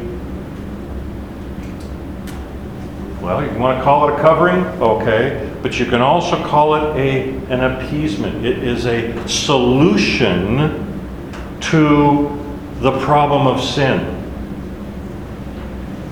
well, 3.26 3.44
you 3.44 3.58
want 3.58 3.80
to 3.80 3.84
call 3.84 4.08
it 4.08 4.20
a 4.20 4.22
covering? 4.22 4.64
Okay. 4.80 5.52
But 5.64 5.80
you 5.80 5.88
can 5.88 6.00
also 6.00 6.46
call 6.46 6.76
it 6.76 6.96
a, 6.96 7.30
an 7.52 7.64
appeasement. 7.64 8.46
It 8.46 8.64
is 8.64 8.86
a 8.86 9.28
solution 9.28 10.86
to 11.62 12.56
the 12.82 13.00
problem 13.00 13.48
of 13.48 13.64
sin. 13.64 14.12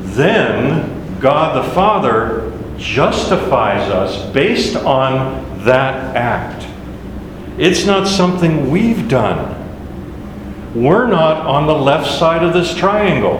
Then 0.01 1.19
God 1.19 1.63
the 1.63 1.69
Father 1.71 2.51
justifies 2.79 3.91
us 3.91 4.31
based 4.33 4.75
on 4.75 5.63
that 5.65 6.15
act. 6.15 6.67
It's 7.59 7.85
not 7.85 8.07
something 8.07 8.71
we've 8.71 9.07
done. 9.07 9.59
We're 10.73 11.05
not 11.05 11.45
on 11.45 11.67
the 11.67 11.75
left 11.75 12.09
side 12.09 12.41
of 12.43 12.53
this 12.53 12.75
triangle. 12.75 13.37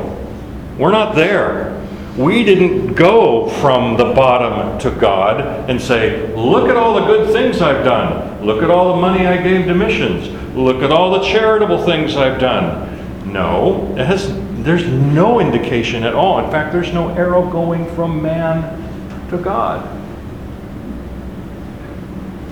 We're 0.78 0.92
not 0.92 1.16
there. 1.16 1.73
We 2.18 2.44
didn't 2.44 2.94
go 2.94 3.50
from 3.50 3.98
the 3.98 4.14
bottom 4.14 4.80
to 4.80 4.92
God 4.92 5.70
and 5.70 5.82
say, 5.82 6.34
Look 6.36 6.70
at 6.70 6.78
all 6.78 6.96
the 6.96 7.06
good 7.06 7.34
things 7.34 7.62
I've 7.62 7.84
done. 7.84 8.46
Look 8.46 8.62
at 8.62 8.70
all 8.70 8.96
the 8.96 9.02
money 9.02 9.26
I 9.26 9.42
gave 9.42 9.66
to 9.66 9.74
missions. 9.74 10.28
Look 10.56 10.84
at 10.84 10.92
all 10.92 11.12
the 11.12 11.24
charitable 11.26 11.84
things 11.86 12.16
I've 12.16 12.40
done. 12.40 13.32
No, 13.32 13.96
has, 13.96 14.28
there's 14.64 14.86
no 14.86 15.40
indication 15.40 16.04
at 16.04 16.14
all. 16.14 16.44
In 16.44 16.52
fact, 16.52 16.72
there's 16.72 16.94
no 16.94 17.10
arrow 17.10 17.50
going 17.50 17.86
from 17.96 18.22
man 18.22 19.30
to 19.30 19.38
God. 19.38 19.90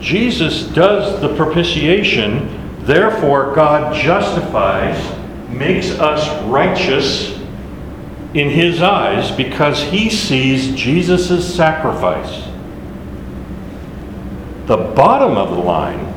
Jesus 0.01 0.64
does 0.70 1.22
the 1.22 1.36
propitiation 1.36 2.62
Therefore, 2.82 3.53
God 3.53 3.93
justifies, 3.93 4.97
makes 5.49 5.91
us 5.91 6.43
righteous 6.45 7.38
in 8.34 8.49
His 8.49 8.82
eyes 8.82 9.32
because 9.32 9.82
He 9.84 10.09
sees 10.09 10.75
Jesus' 10.75 11.53
sacrifice. 11.55 12.47
The 14.67 14.77
bottom 14.77 15.38
of 15.38 15.49
the 15.49 15.61
line 15.61 16.13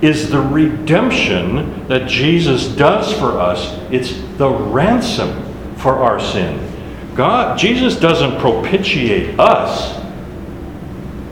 is 0.00 0.30
the 0.30 0.40
redemption 0.40 1.86
that 1.88 2.08
Jesus 2.08 2.68
does 2.68 3.12
for 3.12 3.38
us. 3.38 3.78
It's 3.90 4.12
the 4.38 4.50
ransom 4.50 5.42
for 5.76 5.96
our 5.96 6.20
sin. 6.20 6.70
God, 7.14 7.58
Jesus 7.58 7.96
doesn't 7.96 8.40
propitiate 8.40 9.38
us 9.38 10.02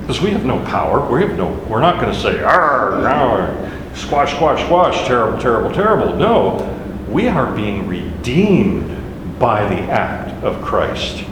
because 0.00 0.20
we 0.20 0.30
have 0.30 0.44
no 0.44 0.62
power. 0.64 1.08
We 1.10 1.22
have 1.22 1.36
no. 1.36 1.52
We're 1.68 1.80
not 1.80 2.00
going 2.00 2.12
to 2.12 2.20
say, 2.20 2.42
"Arr, 2.42 3.06
arr." 3.06 3.70
squash, 3.94 4.34
squash, 4.34 4.64
squash, 4.64 5.06
terrible, 5.06 5.40
terrible, 5.40 5.72
terrible. 5.72 6.16
No, 6.16 6.78
we 7.08 7.28
are 7.28 7.54
being 7.54 7.86
redeemed 7.86 8.90
by 9.38 9.64
the 9.64 9.80
act 9.90 10.32
of 10.44 10.62
Christ. 10.62 11.24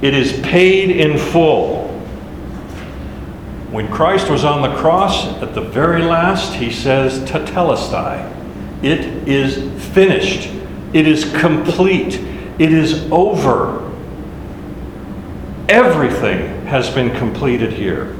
It 0.00 0.14
is 0.14 0.40
paid 0.40 0.90
in 0.90 1.18
full. 1.18 1.88
When 3.70 3.88
Christ 3.88 4.30
was 4.30 4.44
on 4.44 4.62
the 4.62 4.76
cross, 4.78 5.26
at 5.42 5.54
the 5.54 5.60
very 5.60 6.02
last, 6.02 6.54
he 6.54 6.70
says, 6.70 7.20
Tetelestai. 7.28 8.34
It 8.82 9.28
is 9.28 9.56
finished. 9.92 10.50
It 10.92 11.06
is 11.06 11.30
complete. 11.40 12.14
It 12.58 12.72
is 12.72 13.10
over. 13.10 13.84
Everything 15.68 16.64
has 16.66 16.88
been 16.88 17.14
completed 17.16 17.72
here. 17.72 18.16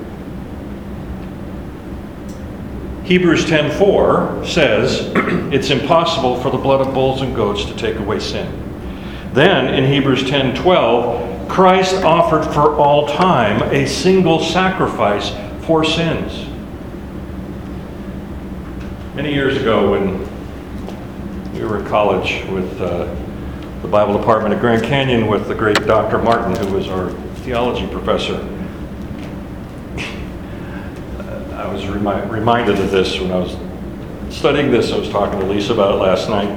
Hebrews 3.09 3.47
10:4 3.47 4.47
says 4.47 5.11
it's 5.51 5.71
impossible 5.71 6.39
for 6.43 6.51
the 6.51 6.59
blood 6.59 6.87
of 6.87 6.93
bulls 6.93 7.23
and 7.23 7.35
goats 7.35 7.65
to 7.65 7.75
take 7.75 7.97
away 7.97 8.19
sin. 8.19 8.53
Then 9.33 9.73
in 9.73 9.91
Hebrews 9.91 10.25
10:12, 10.25 11.49
Christ 11.49 12.05
offered 12.05 12.45
for 12.53 12.77
all 12.77 13.09
time 13.09 13.63
a 13.73 13.87
single 13.87 14.41
sacrifice 14.41 15.33
for 15.63 15.85
sins. 15.85 16.47
Many 19.15 19.33
years 19.33 19.57
ago 19.57 19.93
when 19.93 20.19
we 21.55 21.65
were 21.65 21.79
in 21.79 21.87
college 21.87 22.45
with 22.51 22.79
uh, 22.79 23.07
the 23.81 23.89
Bible 23.89 24.19
department 24.19 24.53
at 24.53 24.61
Grand 24.61 24.85
Canyon 24.85 25.29
with 25.29 25.49
the 25.49 25.55
great 25.55 25.79
Dr. 25.87 26.19
Martin 26.19 26.55
who 26.57 26.75
was 26.75 26.89
our 26.89 27.09
theology 27.37 27.87
professor. 27.87 28.37
I 31.59 31.67
was 31.67 31.85
remi- 31.89 32.31
reminded 32.31 32.79
of 32.79 32.93
this 32.93 33.19
when 33.19 33.33
I 33.33 33.39
was 33.39 33.57
studying 34.33 34.71
this. 34.71 34.93
I 34.93 34.99
was 34.99 35.09
talking 35.09 35.41
to 35.41 35.47
Lisa 35.47 35.73
about 35.73 35.97
it 35.97 35.99
last 35.99 36.29
night. 36.29 36.49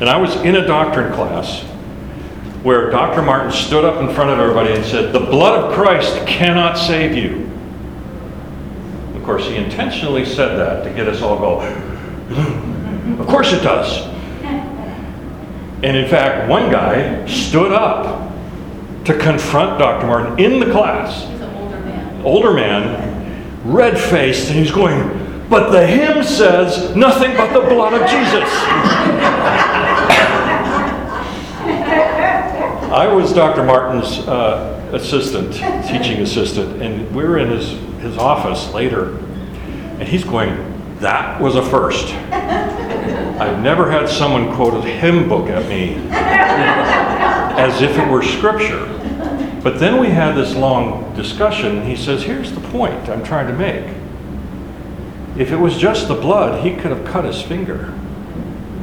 And 0.00 0.08
I 0.08 0.18
was 0.18 0.36
in 0.42 0.56
a 0.56 0.66
doctrine 0.66 1.14
class 1.14 1.62
where 2.62 2.90
Dr. 2.90 3.22
Martin 3.22 3.50
stood 3.50 3.86
up 3.86 4.02
in 4.06 4.14
front 4.14 4.28
of 4.28 4.38
everybody 4.38 4.74
and 4.74 4.84
said, 4.84 5.14
The 5.14 5.20
blood 5.20 5.64
of 5.64 5.72
Christ 5.74 6.26
cannot 6.26 6.76
save 6.76 7.16
you. 7.16 7.50
Of 9.16 9.24
course, 9.24 9.46
he 9.46 9.56
intentionally 9.56 10.26
said 10.26 10.56
that 10.58 10.84
to 10.84 10.90
get 10.90 11.08
us 11.08 11.22
all 11.22 11.38
go, 11.38 11.60
Of 13.18 13.26
course 13.28 13.54
it 13.54 13.62
does. 13.62 14.06
And 15.82 15.96
in 15.96 16.06
fact, 16.06 16.50
one 16.50 16.70
guy 16.70 17.26
stood 17.26 17.72
up 17.72 18.30
to 19.06 19.16
confront 19.16 19.78
Dr. 19.78 20.06
Martin 20.06 20.38
in 20.38 20.60
the 20.60 20.70
class. 20.70 21.22
He's 21.22 21.40
an 21.40 21.54
older 21.54 21.80
man. 21.80 22.26
Older 22.26 22.52
man, 22.52 23.07
red 23.68 23.98
faced, 23.98 24.48
and 24.48 24.58
he's 24.58 24.72
going, 24.72 25.46
But 25.48 25.70
the 25.70 25.86
hymn 25.86 26.24
says 26.24 26.96
nothing 26.96 27.36
but 27.36 27.52
the 27.52 27.60
blood 27.68 27.94
of 27.94 28.00
Jesus. 28.08 28.48
I 32.90 33.06
was 33.06 33.32
Dr. 33.34 33.62
Martin's 33.62 34.26
uh, 34.26 34.90
assistant, 34.92 35.52
teaching 35.86 36.22
assistant, 36.22 36.82
and 36.82 37.14
we 37.14 37.22
were 37.24 37.38
in 37.38 37.50
his, 37.50 37.72
his 38.00 38.16
office 38.16 38.72
later, 38.72 39.18
and 39.98 40.08
he's 40.08 40.24
going, 40.24 40.98
That 41.00 41.40
was 41.40 41.54
a 41.54 41.62
first. 41.62 42.14
I've 43.38 43.62
never 43.62 43.90
had 43.90 44.08
someone 44.08 44.54
quote 44.54 44.74
a 44.74 44.88
hymn 44.88 45.28
book 45.28 45.48
at 45.48 45.68
me 45.68 45.96
as 46.10 47.82
if 47.82 47.96
it 47.98 48.08
were 48.08 48.22
scripture. 48.22 48.97
But 49.62 49.80
then 49.80 50.00
we 50.00 50.08
had 50.08 50.34
this 50.34 50.54
long 50.54 51.14
discussion, 51.16 51.84
he 51.84 51.96
says, 51.96 52.22
Here's 52.22 52.52
the 52.52 52.60
point 52.60 53.08
I'm 53.08 53.24
trying 53.24 53.48
to 53.48 53.52
make. 53.52 53.84
If 55.36 55.50
it 55.50 55.56
was 55.56 55.76
just 55.76 56.08
the 56.08 56.14
blood, 56.14 56.64
he 56.64 56.74
could 56.74 56.90
have 56.90 57.04
cut 57.04 57.24
his 57.24 57.42
finger 57.42 57.86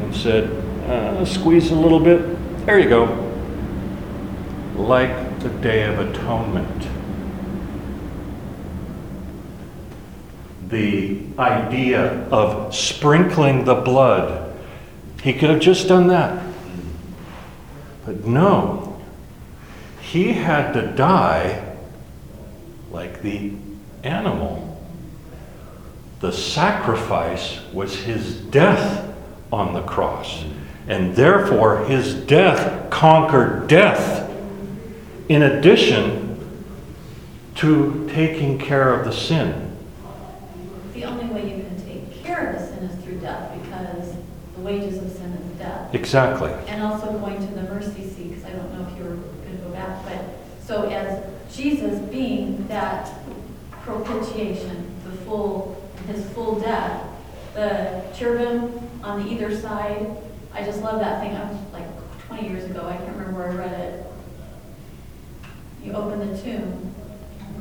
and 0.01 0.15
said, 0.15 0.49
uh, 0.89 1.25
Squeeze 1.25 1.71
a 1.71 1.75
little 1.75 1.99
bit. 1.99 2.65
There 2.65 2.79
you 2.79 2.89
go. 2.89 3.21
Like 4.75 5.39
the 5.39 5.49
Day 5.49 5.83
of 5.83 5.99
Atonement. 5.99 6.87
The 10.69 11.21
idea 11.39 12.27
of 12.29 12.75
sprinkling 12.75 13.65
the 13.65 13.75
blood. 13.75 14.53
He 15.23 15.33
could 15.33 15.49
have 15.49 15.59
just 15.59 15.87
done 15.87 16.07
that. 16.07 16.43
But 18.05 18.25
no, 18.25 18.94
he 20.05 20.33
had 20.33 20.71
to 20.73 20.93
die 20.93 21.75
like 22.91 23.21
the 23.21 23.51
animal 24.03 24.61
The 26.25 26.31
sacrifice 26.31 27.59
was 27.73 27.95
his 27.97 28.37
death 28.37 29.13
on 29.51 29.73
the 29.73 29.83
cross. 29.83 30.43
And 30.87 31.15
therefore, 31.15 31.85
his 31.85 32.15
death 32.15 32.89
conquered 32.89 33.67
death. 33.67 34.31
In 35.27 35.43
addition 35.43 36.39
to 37.55 38.09
taking 38.11 38.57
care 38.57 38.93
of 38.93 39.05
the 39.05 39.11
sin. 39.11 39.77
The 40.93 41.05
only 41.05 41.25
way 41.25 41.57
you 41.57 41.63
can 41.63 41.85
take 41.85 42.23
care 42.23 42.53
of 42.53 42.59
the 42.59 42.67
sin 42.67 42.83
is 42.85 43.03
through 43.03 43.19
death, 43.19 43.51
because 43.61 44.15
the 44.55 44.61
wages 44.61 44.97
of 44.97 45.11
sin 45.11 45.31
is 45.31 45.59
death. 45.59 45.93
Exactly. 45.93 46.51
And 46.67 46.81
also 46.83 47.11
going 47.19 47.37
to 47.37 47.53
the 47.53 47.63
mercy 47.63 48.07
seat, 48.07 48.29
because 48.29 48.45
I 48.45 48.51
don't 48.51 48.73
know 48.73 48.87
if 48.89 48.97
you 48.97 49.03
were 49.03 49.15
going 49.15 49.57
to 49.57 49.63
go 49.63 49.69
back, 49.69 50.03
but, 50.05 50.19
so 50.65 50.89
as 50.89 51.23
Jesus 51.55 51.99
being 52.09 52.67
that 52.67 53.11
propitiation, 53.83 54.93
the 55.05 55.11
full, 55.17 55.81
his 56.07 56.25
full 56.31 56.59
death, 56.59 57.03
the 57.53 58.03
cherubim 58.15 58.79
on 59.03 59.23
the 59.23 59.31
either 59.31 59.55
side, 59.55 60.07
I 60.53 60.63
just 60.63 60.81
love 60.81 60.99
that 60.99 61.21
thing, 61.21 61.35
I 61.35 61.43
was 61.51 61.57
like 61.71 61.85
20 62.27 62.47
years 62.49 62.63
ago, 62.69 62.85
I 62.87 62.97
can't 62.97 63.15
remember 63.15 63.39
where 63.39 63.51
I 63.51 63.55
read 63.55 63.79
it. 63.79 64.05
You 65.83 65.93
open 65.93 66.19
the 66.19 66.41
tomb, 66.41 66.93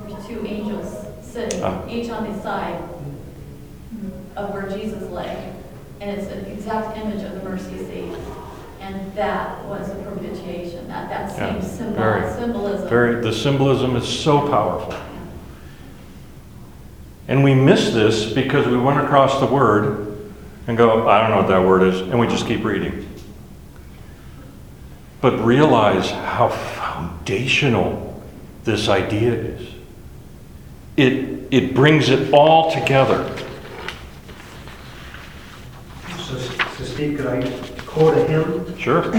there's 0.06 0.26
two 0.26 0.44
angels 0.46 1.06
sitting, 1.22 1.62
Ah. 1.62 1.86
each 1.88 2.08
on 2.10 2.32
the 2.32 2.42
side 2.42 2.80
of 4.36 4.52
where 4.52 4.68
Jesus 4.68 5.10
lay. 5.10 5.52
And 6.00 6.10
it's 6.18 6.30
an 6.30 6.44
exact 6.46 6.96
image 6.98 7.22
of 7.22 7.34
the 7.34 7.48
mercy 7.48 7.78
seat. 7.78 8.16
And 8.84 9.14
that 9.14 9.64
was 9.64 9.88
a 9.88 9.94
propitiation, 9.94 10.86
that, 10.88 11.08
that 11.08 11.38
Yeah, 11.38 11.58
same 11.58 11.62
symbol, 11.62 11.96
very, 11.96 12.30
symbolism. 12.34 12.88
Very, 12.88 13.22
the 13.22 13.32
symbolism 13.32 13.96
is 13.96 14.06
so 14.06 14.46
powerful. 14.46 14.94
And 17.26 17.42
we 17.42 17.54
miss 17.54 17.94
this 17.94 18.30
because 18.30 18.66
we 18.66 18.76
went 18.76 19.00
across 19.00 19.40
the 19.40 19.46
word 19.46 20.30
and 20.66 20.76
go, 20.76 21.08
I 21.08 21.18
don't 21.22 21.30
know 21.30 21.38
what 21.38 21.48
that 21.48 21.66
word 21.66 21.82
is, 21.82 22.02
and 22.02 22.20
we 22.20 22.26
just 22.26 22.46
keep 22.46 22.62
reading. 22.62 23.08
But 25.22 25.42
realize 25.42 26.10
how 26.10 26.50
foundational 26.50 28.22
this 28.64 28.88
idea 28.90 29.32
is. 29.32 29.68
It, 30.98 31.48
it 31.50 31.74
brings 31.74 32.10
it 32.10 32.34
all 32.34 32.70
together. 32.70 33.34
So, 36.18 36.38
so 36.38 36.84
Steve, 36.84 37.16
could 37.16 37.26
I 37.26 37.73
quote 37.94 38.18
a 38.18 38.24
hymn? 38.26 38.76
Sure. 38.76 39.02
Please 39.02 39.12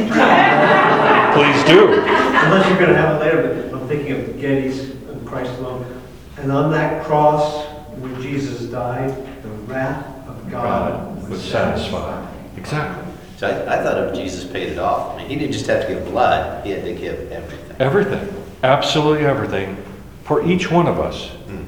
do. 1.63 1.93
Unless 1.93 2.69
you're 2.69 2.79
gonna 2.79 2.95
have 2.97 3.15
it 3.15 3.19
later, 3.25 3.69
but 3.71 3.79
I'm 3.81 3.87
thinking 3.87 4.11
of 4.11 4.39
Getty's 4.39 4.89
and 4.91 5.25
Christ 5.25 5.51
alone. 5.59 6.01
And 6.37 6.51
on 6.51 6.71
that 6.71 7.05
cross, 7.05 7.65
when 7.97 8.21
Jesus 8.21 8.63
died, 8.69 9.09
the 9.43 9.49
wrath 9.49 10.05
of 10.27 10.51
God 10.51 11.15
God 11.21 11.29
was 11.29 11.41
satisfied. 11.41 12.27
Exactly. 12.57 13.05
So 13.37 13.47
I, 13.47 13.79
I 13.79 13.83
thought 13.83 13.97
if 14.09 14.15
Jesus 14.15 14.43
paid 14.49 14.69
it 14.69 14.77
off, 14.79 15.13
I 15.13 15.17
mean, 15.17 15.29
he 15.29 15.35
didn't 15.35 15.53
just 15.53 15.67
have 15.67 15.87
to 15.87 15.93
give 15.93 16.05
blood, 16.05 16.65
he 16.65 16.71
had 16.71 16.83
to 16.83 16.93
give 16.93 17.31
everything. 17.31 17.75
Everything, 17.79 18.43
absolutely 18.63 19.25
everything, 19.25 19.77
for 20.23 20.45
each 20.45 20.69
one 20.69 20.87
of 20.87 20.99
us, 20.99 21.29
Mm. 21.47 21.65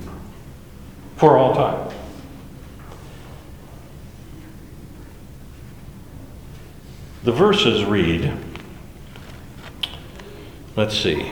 for 1.16 1.38
all 1.38 1.54
time. 1.56 1.94
The 7.28 7.34
verses 7.34 7.84
read, 7.84 8.32
let's 10.78 10.96
see. 10.96 11.30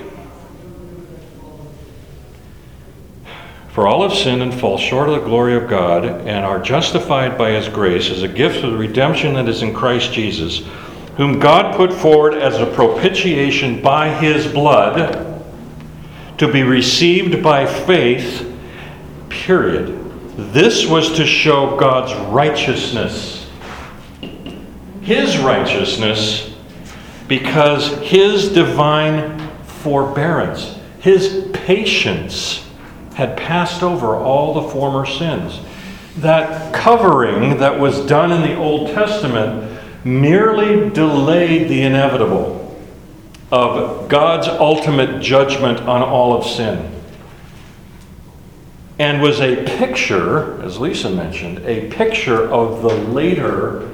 For 3.69 3.87
all 3.87 4.03
have 4.05 4.11
sinned 4.11 4.41
and 4.41 4.53
fall 4.53 4.77
short 4.77 5.07
of 5.07 5.15
the 5.15 5.25
glory 5.25 5.55
of 5.55 5.69
God 5.69 6.03
and 6.03 6.43
are 6.43 6.59
justified 6.59 7.37
by 7.37 7.51
his 7.51 7.69
grace 7.69 8.09
as 8.09 8.23
a 8.23 8.27
gift 8.27 8.61
of 8.61 8.73
the 8.73 8.77
redemption 8.77 9.35
that 9.35 9.47
is 9.47 9.61
in 9.61 9.73
Christ 9.73 10.11
Jesus, 10.11 10.67
whom 11.15 11.39
God 11.39 11.77
put 11.77 11.93
forward 11.93 12.33
as 12.33 12.59
a 12.59 12.73
propitiation 12.73 13.81
by 13.81 14.09
his 14.09 14.51
blood 14.51 15.45
to 16.39 16.51
be 16.51 16.63
received 16.63 17.41
by 17.41 17.65
faith, 17.65 18.53
period. 19.29 19.97
This 20.51 20.85
was 20.85 21.15
to 21.15 21.25
show 21.25 21.77
God's 21.77 22.13
righteousness. 22.33 23.34
His 25.05 25.37
righteousness 25.37 26.51
because 27.27 27.97
his 27.99 28.49
divine 28.49 29.39
forbearance, 29.63 30.79
his 30.99 31.49
patience, 31.53 32.67
had 33.13 33.37
passed 33.37 33.83
over 33.83 34.15
all 34.15 34.55
the 34.55 34.69
former 34.69 35.05
sins. 35.05 35.59
That 36.17 36.73
covering 36.73 37.57
that 37.59 37.79
was 37.79 38.05
done 38.05 38.31
in 38.31 38.41
the 38.41 38.55
Old 38.57 38.89
Testament 38.89 39.79
merely 40.03 40.89
delayed 40.89 41.69
the 41.69 41.81
inevitable 41.81 42.75
of 43.51 44.07
God's 44.09 44.47
ultimate 44.47 45.21
judgment 45.21 45.81
on 45.81 46.01
all 46.01 46.35
of 46.35 46.45
sin. 46.45 46.91
And 48.97 49.21
was 49.21 49.39
a 49.41 49.63
picture, 49.77 50.61
as 50.63 50.79
Lisa 50.79 51.09
mentioned, 51.09 51.59
a 51.59 51.89
picture 51.89 52.49
of 52.49 52.81
the 52.81 52.95
later 53.11 53.91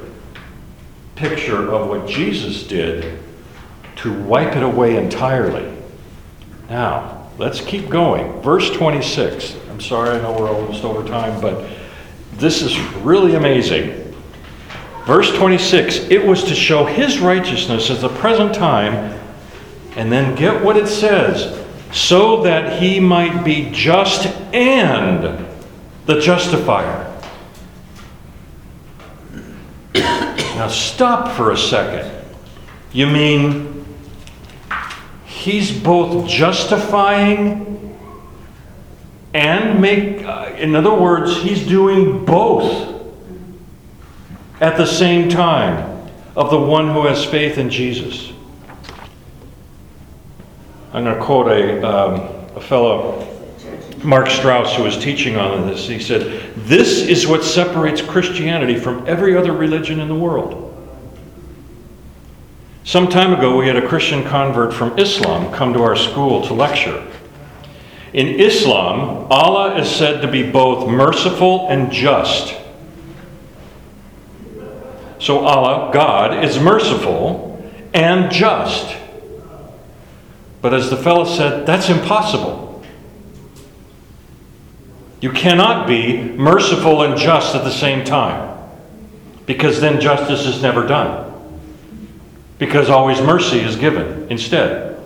picture 1.21 1.71
of 1.71 1.87
what 1.87 2.07
Jesus 2.07 2.63
did 2.63 3.19
to 3.97 4.11
wipe 4.23 4.55
it 4.55 4.63
away 4.63 4.97
entirely. 4.97 5.71
Now, 6.67 7.29
let's 7.37 7.61
keep 7.61 7.89
going. 7.89 8.41
Verse 8.41 8.71
26. 8.71 9.55
I'm 9.69 9.79
sorry, 9.79 10.17
I 10.17 10.21
know 10.21 10.31
we're 10.31 10.49
almost 10.49 10.83
over 10.83 11.07
time, 11.07 11.39
but 11.39 11.69
this 12.33 12.63
is 12.63 12.79
really 12.95 13.35
amazing. 13.35 13.97
Verse 15.05 15.31
26 15.35 16.09
it 16.09 16.25
was 16.25 16.43
to 16.45 16.55
show 16.55 16.85
his 16.85 17.19
righteousness 17.19 17.91
at 17.91 18.01
the 18.01 18.09
present 18.09 18.55
time, 18.55 19.19
and 19.95 20.11
then 20.11 20.35
get 20.35 20.63
what 20.63 20.75
it 20.75 20.87
says 20.87 21.59
so 21.91 22.41
that 22.43 22.81
he 22.81 22.99
might 22.99 23.43
be 23.43 23.69
just 23.71 24.25
and 24.53 25.45
the 26.07 26.19
justifier. 26.19 27.07
Now, 30.61 30.67
stop 30.67 31.35
for 31.35 31.49
a 31.49 31.57
second. 31.57 32.23
You 32.93 33.07
mean 33.07 33.83
he's 35.25 35.71
both 35.71 36.29
justifying 36.29 37.97
and 39.33 39.81
make, 39.81 40.23
uh, 40.23 40.53
in 40.55 40.75
other 40.75 40.93
words, 40.93 41.41
he's 41.41 41.65
doing 41.65 42.25
both 42.25 43.11
at 44.59 44.77
the 44.77 44.85
same 44.85 45.29
time 45.29 46.07
of 46.35 46.51
the 46.51 46.59
one 46.59 46.93
who 46.93 47.07
has 47.07 47.25
faith 47.25 47.57
in 47.57 47.71
Jesus. 47.71 48.31
I'm 50.93 51.05
going 51.05 51.17
to 51.17 51.23
quote 51.23 51.47
a, 51.47 51.89
um, 51.89 52.19
a 52.55 52.61
fellow, 52.61 53.30
Mark 54.03 54.29
Strauss, 54.29 54.75
who 54.75 54.83
was 54.83 54.97
teaching 54.97 55.37
on 55.37 55.67
this. 55.67 55.87
He 55.87 55.99
said, 55.99 56.53
This 56.55 57.01
is 57.01 57.27
what 57.27 57.43
separates 57.43 58.01
Christianity 58.01 58.77
from 58.77 59.07
every 59.07 59.37
other 59.37 59.53
religion 59.53 59.99
in 59.99 60.07
the 60.07 60.15
world. 60.15 60.67
Some 62.83 63.09
time 63.09 63.33
ago, 63.33 63.57
we 63.57 63.67
had 63.67 63.75
a 63.75 63.87
Christian 63.87 64.23
convert 64.23 64.73
from 64.73 64.97
Islam 64.97 65.53
come 65.53 65.73
to 65.73 65.83
our 65.83 65.95
school 65.95 66.45
to 66.47 66.53
lecture. 66.53 67.07
In 68.13 68.27
Islam, 68.27 69.27
Allah 69.31 69.77
is 69.77 69.89
said 69.89 70.21
to 70.21 70.27
be 70.27 70.49
both 70.49 70.89
merciful 70.89 71.69
and 71.69 71.91
just. 71.91 72.55
So, 75.19 75.45
Allah, 75.45 75.93
God, 75.93 76.43
is 76.43 76.59
merciful 76.59 77.63
and 77.93 78.31
just. 78.31 78.97
But 80.61 80.73
as 80.73 80.89
the 80.89 80.97
fellow 80.97 81.25
said, 81.25 81.65
that's 81.65 81.89
impossible. 81.89 82.60
You 85.21 85.31
cannot 85.31 85.87
be 85.87 86.23
merciful 86.23 87.03
and 87.03 87.15
just 87.15 87.55
at 87.55 87.63
the 87.63 87.71
same 87.71 88.03
time, 88.03 88.57
because 89.45 89.79
then 89.79 90.01
justice 90.01 90.47
is 90.47 90.61
never 90.63 90.85
done. 90.85 91.31
Because 92.57 92.89
always 92.89 93.21
mercy 93.21 93.59
is 93.59 93.75
given 93.75 94.27
instead. 94.31 94.99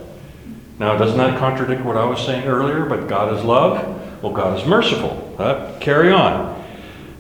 Now, 0.80 0.98
doesn't 0.98 1.18
that 1.18 1.38
contradict 1.38 1.84
what 1.84 1.98
I 1.98 2.06
was 2.06 2.26
saying 2.26 2.46
earlier? 2.46 2.86
But 2.86 3.08
God 3.08 3.38
is 3.38 3.44
love. 3.44 4.24
Well, 4.24 4.34
God 4.34 4.60
is 4.60 4.66
merciful. 4.66 5.36
Uh, 5.38 5.78
carry 5.80 6.12
on. 6.12 6.64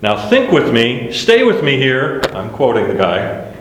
Now, 0.02 0.30
think 0.30 0.52
with 0.52 0.74
me. 0.74 1.12
Stay 1.14 1.43
with 1.43 1.64
me 1.64 1.78
here. 1.78 2.22
I'm 2.34 2.50
quoting 2.50 2.88
the 2.88 2.96
guy. 2.96 3.54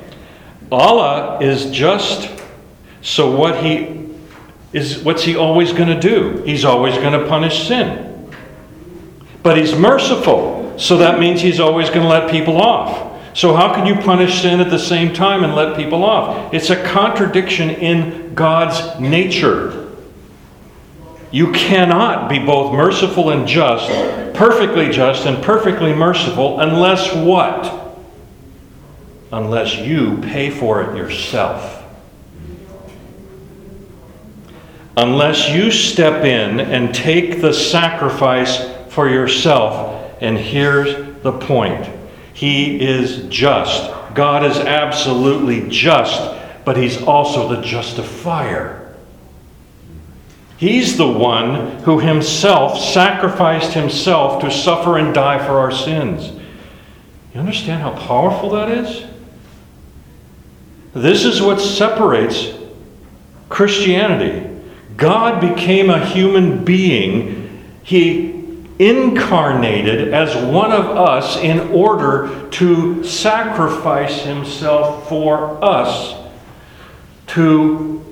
Allah 0.71 1.41
is 1.41 1.71
just. 1.71 2.31
So 3.03 3.37
what 3.37 3.63
he 3.63 4.11
is 4.73 4.99
what's 5.05 5.23
he 5.23 5.37
always 5.37 5.73
going 5.73 5.89
to 5.89 6.01
do? 6.01 6.43
He's 6.45 6.65
always 6.65 6.97
going 6.97 7.19
to 7.19 7.29
punish 7.29 7.69
sin. 7.69 8.14
But 9.45 9.59
he's 9.59 9.77
merciful. 9.77 10.77
So 10.79 10.97
that 10.97 11.21
means 11.21 11.41
he's 11.41 11.61
always 11.61 11.89
going 11.91 12.01
to 12.01 12.09
let 12.09 12.31
people 12.31 12.57
off. 12.57 13.13
So 13.37 13.55
how 13.55 13.75
can 13.75 13.87
you 13.87 13.95
punish 13.97 14.43
sin 14.43 14.59
at 14.61 14.71
the 14.71 14.79
same 14.79 15.13
time 15.13 15.45
and 15.45 15.55
let 15.55 15.77
people 15.77 16.03
off? 16.03 16.53
It's 16.55 16.71
a 16.71 16.83
contradiction 16.83 17.71
in 17.71 18.35
God's 18.35 18.99
nature. 18.99 19.93
You 21.31 21.53
cannot 21.53 22.31
be 22.31 22.39
both 22.39 22.73
merciful 22.73 23.31
and 23.31 23.47
just, 23.47 23.89
perfectly 24.35 24.91
just 24.91 25.27
and 25.27 25.43
perfectly 25.43 25.93
merciful, 25.93 26.61
unless 26.61 27.13
what? 27.15 27.99
Unless 29.31 29.77
you 29.77 30.19
pay 30.23 30.49
for 30.49 30.83
it 30.83 30.97
yourself. 30.97 31.83
Unless 34.97 35.51
you 35.51 35.73
step 35.73 36.25
in 36.25 36.61
and 36.61 36.95
take 36.95 37.41
the 37.41 37.53
sacrifice 37.53 38.74
for 38.95 39.09
yourself. 39.09 40.17
And 40.21 40.39
here's 40.39 41.23
the 41.23 41.33
point 41.33 41.89
He 42.33 42.81
is 42.81 43.29
just. 43.29 43.93
God 44.15 44.45
is 44.45 44.57
absolutely 44.57 45.69
just, 45.69 46.37
but 46.65 46.77
He's 46.77 47.03
also 47.03 47.49
the 47.49 47.63
justifier. 47.63 48.85
He's 50.57 50.97
the 50.97 51.09
one 51.09 51.81
who 51.81 51.99
himself 51.99 52.79
sacrificed 52.79 53.73
himself 53.73 54.41
to 54.41 54.51
suffer 54.51 54.99
and 54.99 55.13
die 55.13 55.45
for 55.45 55.59
our 55.59 55.73
sins. 55.73 56.41
You 57.35 57.41
understand 57.41 57.83
how 57.83 57.91
powerful 58.07 58.51
that 58.51 58.71
is? 58.71 59.05
This 60.95 61.25
is 61.25 61.43
what 61.43 61.61
separates 61.61 62.55
Christianity. 63.49 64.49
God 64.97 65.41
became 65.41 65.91
a 65.91 66.05
human 66.07 66.65
being. 66.65 67.63
He 67.83 68.44
incarnated 68.79 70.13
as 70.13 70.35
one 70.47 70.73
of 70.73 70.87
us 70.87 71.37
in 71.37 71.61
order 71.71 72.49
to 72.51 73.05
sacrifice 73.05 74.23
himself 74.23 75.09
for 75.09 75.63
us 75.65 76.15
to 77.29 78.05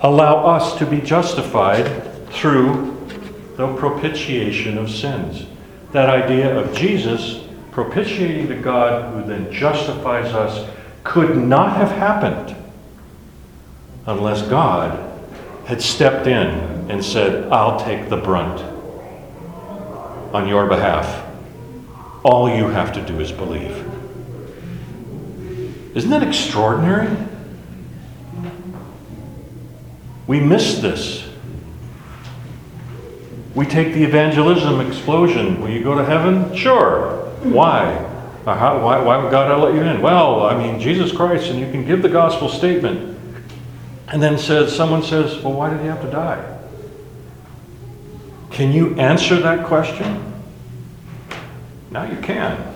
allow 0.00 0.46
us 0.46 0.78
to 0.78 0.86
be 0.86 1.00
justified 1.00 2.04
through 2.28 2.96
the 3.56 3.74
propitiation 3.76 4.78
of 4.78 4.90
sins. 4.90 5.46
That 5.92 6.08
idea 6.08 6.56
of 6.56 6.74
Jesus 6.76 7.44
propitiating 7.70 8.48
to 8.48 8.56
God, 8.56 9.14
who 9.14 9.28
then 9.28 9.52
justifies 9.52 10.32
us, 10.32 10.68
could 11.04 11.36
not 11.36 11.76
have 11.76 11.90
happened 11.90 12.56
unless 14.06 14.42
God 14.42 15.10
had 15.66 15.80
stepped 15.80 16.26
in 16.26 16.71
and 16.88 17.04
said, 17.04 17.50
I'll 17.52 17.80
take 17.80 18.08
the 18.08 18.16
brunt 18.16 18.60
on 20.34 20.48
your 20.48 20.66
behalf. 20.66 21.26
All 22.24 22.48
you 22.48 22.68
have 22.68 22.92
to 22.94 23.02
do 23.04 23.20
is 23.20 23.32
believe. 23.32 23.88
Isn't 25.94 26.10
that 26.10 26.22
extraordinary? 26.22 27.14
We 30.26 30.40
miss 30.40 30.78
this. 30.78 31.28
We 33.54 33.66
take 33.66 33.92
the 33.92 34.02
evangelism 34.02 34.80
explosion. 34.80 35.60
Will 35.60 35.68
you 35.70 35.82
go 35.82 35.94
to 35.96 36.04
heaven? 36.04 36.54
Sure. 36.56 37.26
Why? 37.42 38.08
Uh, 38.46 38.56
how, 38.56 38.82
why, 38.82 38.98
why 38.98 39.18
would 39.18 39.30
God 39.30 39.60
let 39.62 39.74
you 39.74 39.82
in? 39.82 40.00
Well, 40.00 40.46
I 40.46 40.56
mean, 40.56 40.80
Jesus 40.80 41.12
Christ, 41.12 41.50
and 41.50 41.60
you 41.60 41.70
can 41.70 41.84
give 41.84 42.02
the 42.02 42.08
gospel 42.08 42.48
statement. 42.48 43.18
And 44.08 44.22
then 44.22 44.38
says, 44.38 44.74
someone 44.74 45.02
says, 45.02 45.42
well, 45.42 45.52
why 45.54 45.70
did 45.70 45.80
he 45.80 45.86
have 45.86 46.00
to 46.02 46.10
die? 46.10 46.51
Can 48.52 48.72
you 48.72 48.94
answer 48.96 49.36
that 49.36 49.66
question? 49.66 50.32
Now 51.90 52.04
you 52.04 52.16
can. 52.18 52.74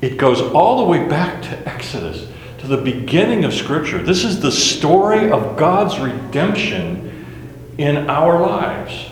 It 0.00 0.16
goes 0.16 0.40
all 0.40 0.78
the 0.78 0.84
way 0.84 1.06
back 1.06 1.42
to 1.42 1.68
Exodus 1.68 2.26
to 2.58 2.66
the 2.66 2.76
beginning 2.76 3.44
of 3.44 3.52
Scripture. 3.52 4.02
This 4.02 4.24
is 4.24 4.40
the 4.40 4.52
story 4.52 5.30
of 5.30 5.56
God's 5.56 5.98
redemption 5.98 7.26
in 7.78 8.08
our 8.10 8.40
lives. 8.40 9.10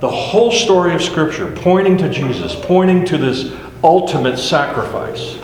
The 0.00 0.10
whole 0.10 0.52
story 0.52 0.94
of 0.94 1.02
Scripture 1.02 1.50
pointing 1.50 1.96
to 1.98 2.08
Jesus, 2.10 2.54
pointing 2.54 3.04
to 3.06 3.18
this 3.18 3.52
ultimate 3.82 4.38
sacrifice 4.38 5.38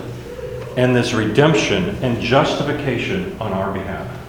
and 0.76 0.94
this 0.94 1.12
redemption 1.12 1.96
and 2.02 2.20
justification 2.20 3.36
on 3.40 3.52
our 3.52 3.72
behalf. 3.72 4.19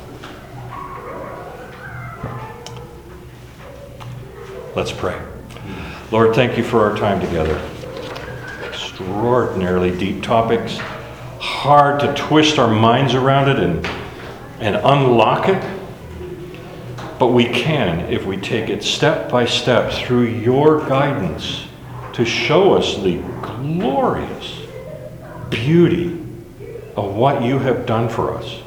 Let's 4.74 4.94
pray. 4.94 5.22
Lord, 6.12 6.34
thank 6.34 6.58
you 6.58 6.64
for 6.64 6.90
our 6.90 6.96
time 6.96 7.20
together. 7.20 7.60
Extraordinarily 8.64 9.98
deep 9.98 10.24
topics 10.24 10.78
hard 11.40 12.00
to 12.00 12.14
twist 12.14 12.58
our 12.58 12.74
minds 12.74 13.14
around 13.14 13.50
it 13.50 13.60
and, 13.60 13.86
and 14.62 14.78
unlock 14.78 15.50
it. 15.50 15.62
But 17.20 17.34
we 17.34 17.46
can 17.46 18.00
if 18.12 18.26
we 18.26 18.38
take 18.38 18.70
it 18.70 18.82
step 18.82 19.30
by 19.30 19.46
step 19.46 19.92
through 19.92 20.28
your 20.28 20.80
guidance 20.88 21.66
to 22.14 22.24
show 22.24 22.74
us 22.74 22.96
the 23.04 23.18
glorious 23.42 24.62
beauty 25.50 26.14
of 26.96 27.14
what 27.14 27.44
you 27.44 27.60
have 27.60 27.86
done 27.86 28.08
for 28.08 28.36
us. 28.36 28.62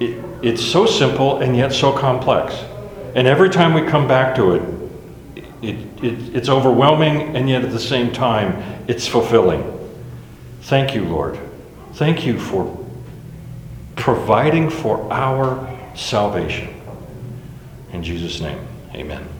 It, 0.00 0.24
it's 0.42 0.64
so 0.64 0.86
simple 0.86 1.40
and 1.40 1.54
yet 1.54 1.72
so 1.74 1.92
complex. 1.92 2.54
And 3.14 3.26
every 3.26 3.50
time 3.50 3.74
we 3.74 3.82
come 3.82 4.08
back 4.08 4.34
to 4.36 4.54
it, 4.54 4.62
it, 5.62 6.04
it, 6.04 6.36
it's 6.36 6.48
overwhelming 6.48 7.36
and 7.36 7.48
yet 7.48 7.64
at 7.64 7.70
the 7.70 7.78
same 7.78 8.12
time, 8.12 8.62
it's 8.88 9.06
fulfilling. 9.06 9.62
Thank 10.62 10.94
you, 10.94 11.04
Lord. 11.04 11.38
Thank 11.94 12.26
you 12.26 12.38
for 12.38 12.84
providing 13.96 14.70
for 14.70 15.12
our 15.12 15.68
salvation. 15.94 16.74
In 17.92 18.02
Jesus' 18.02 18.40
name, 18.40 18.58
amen. 18.94 19.31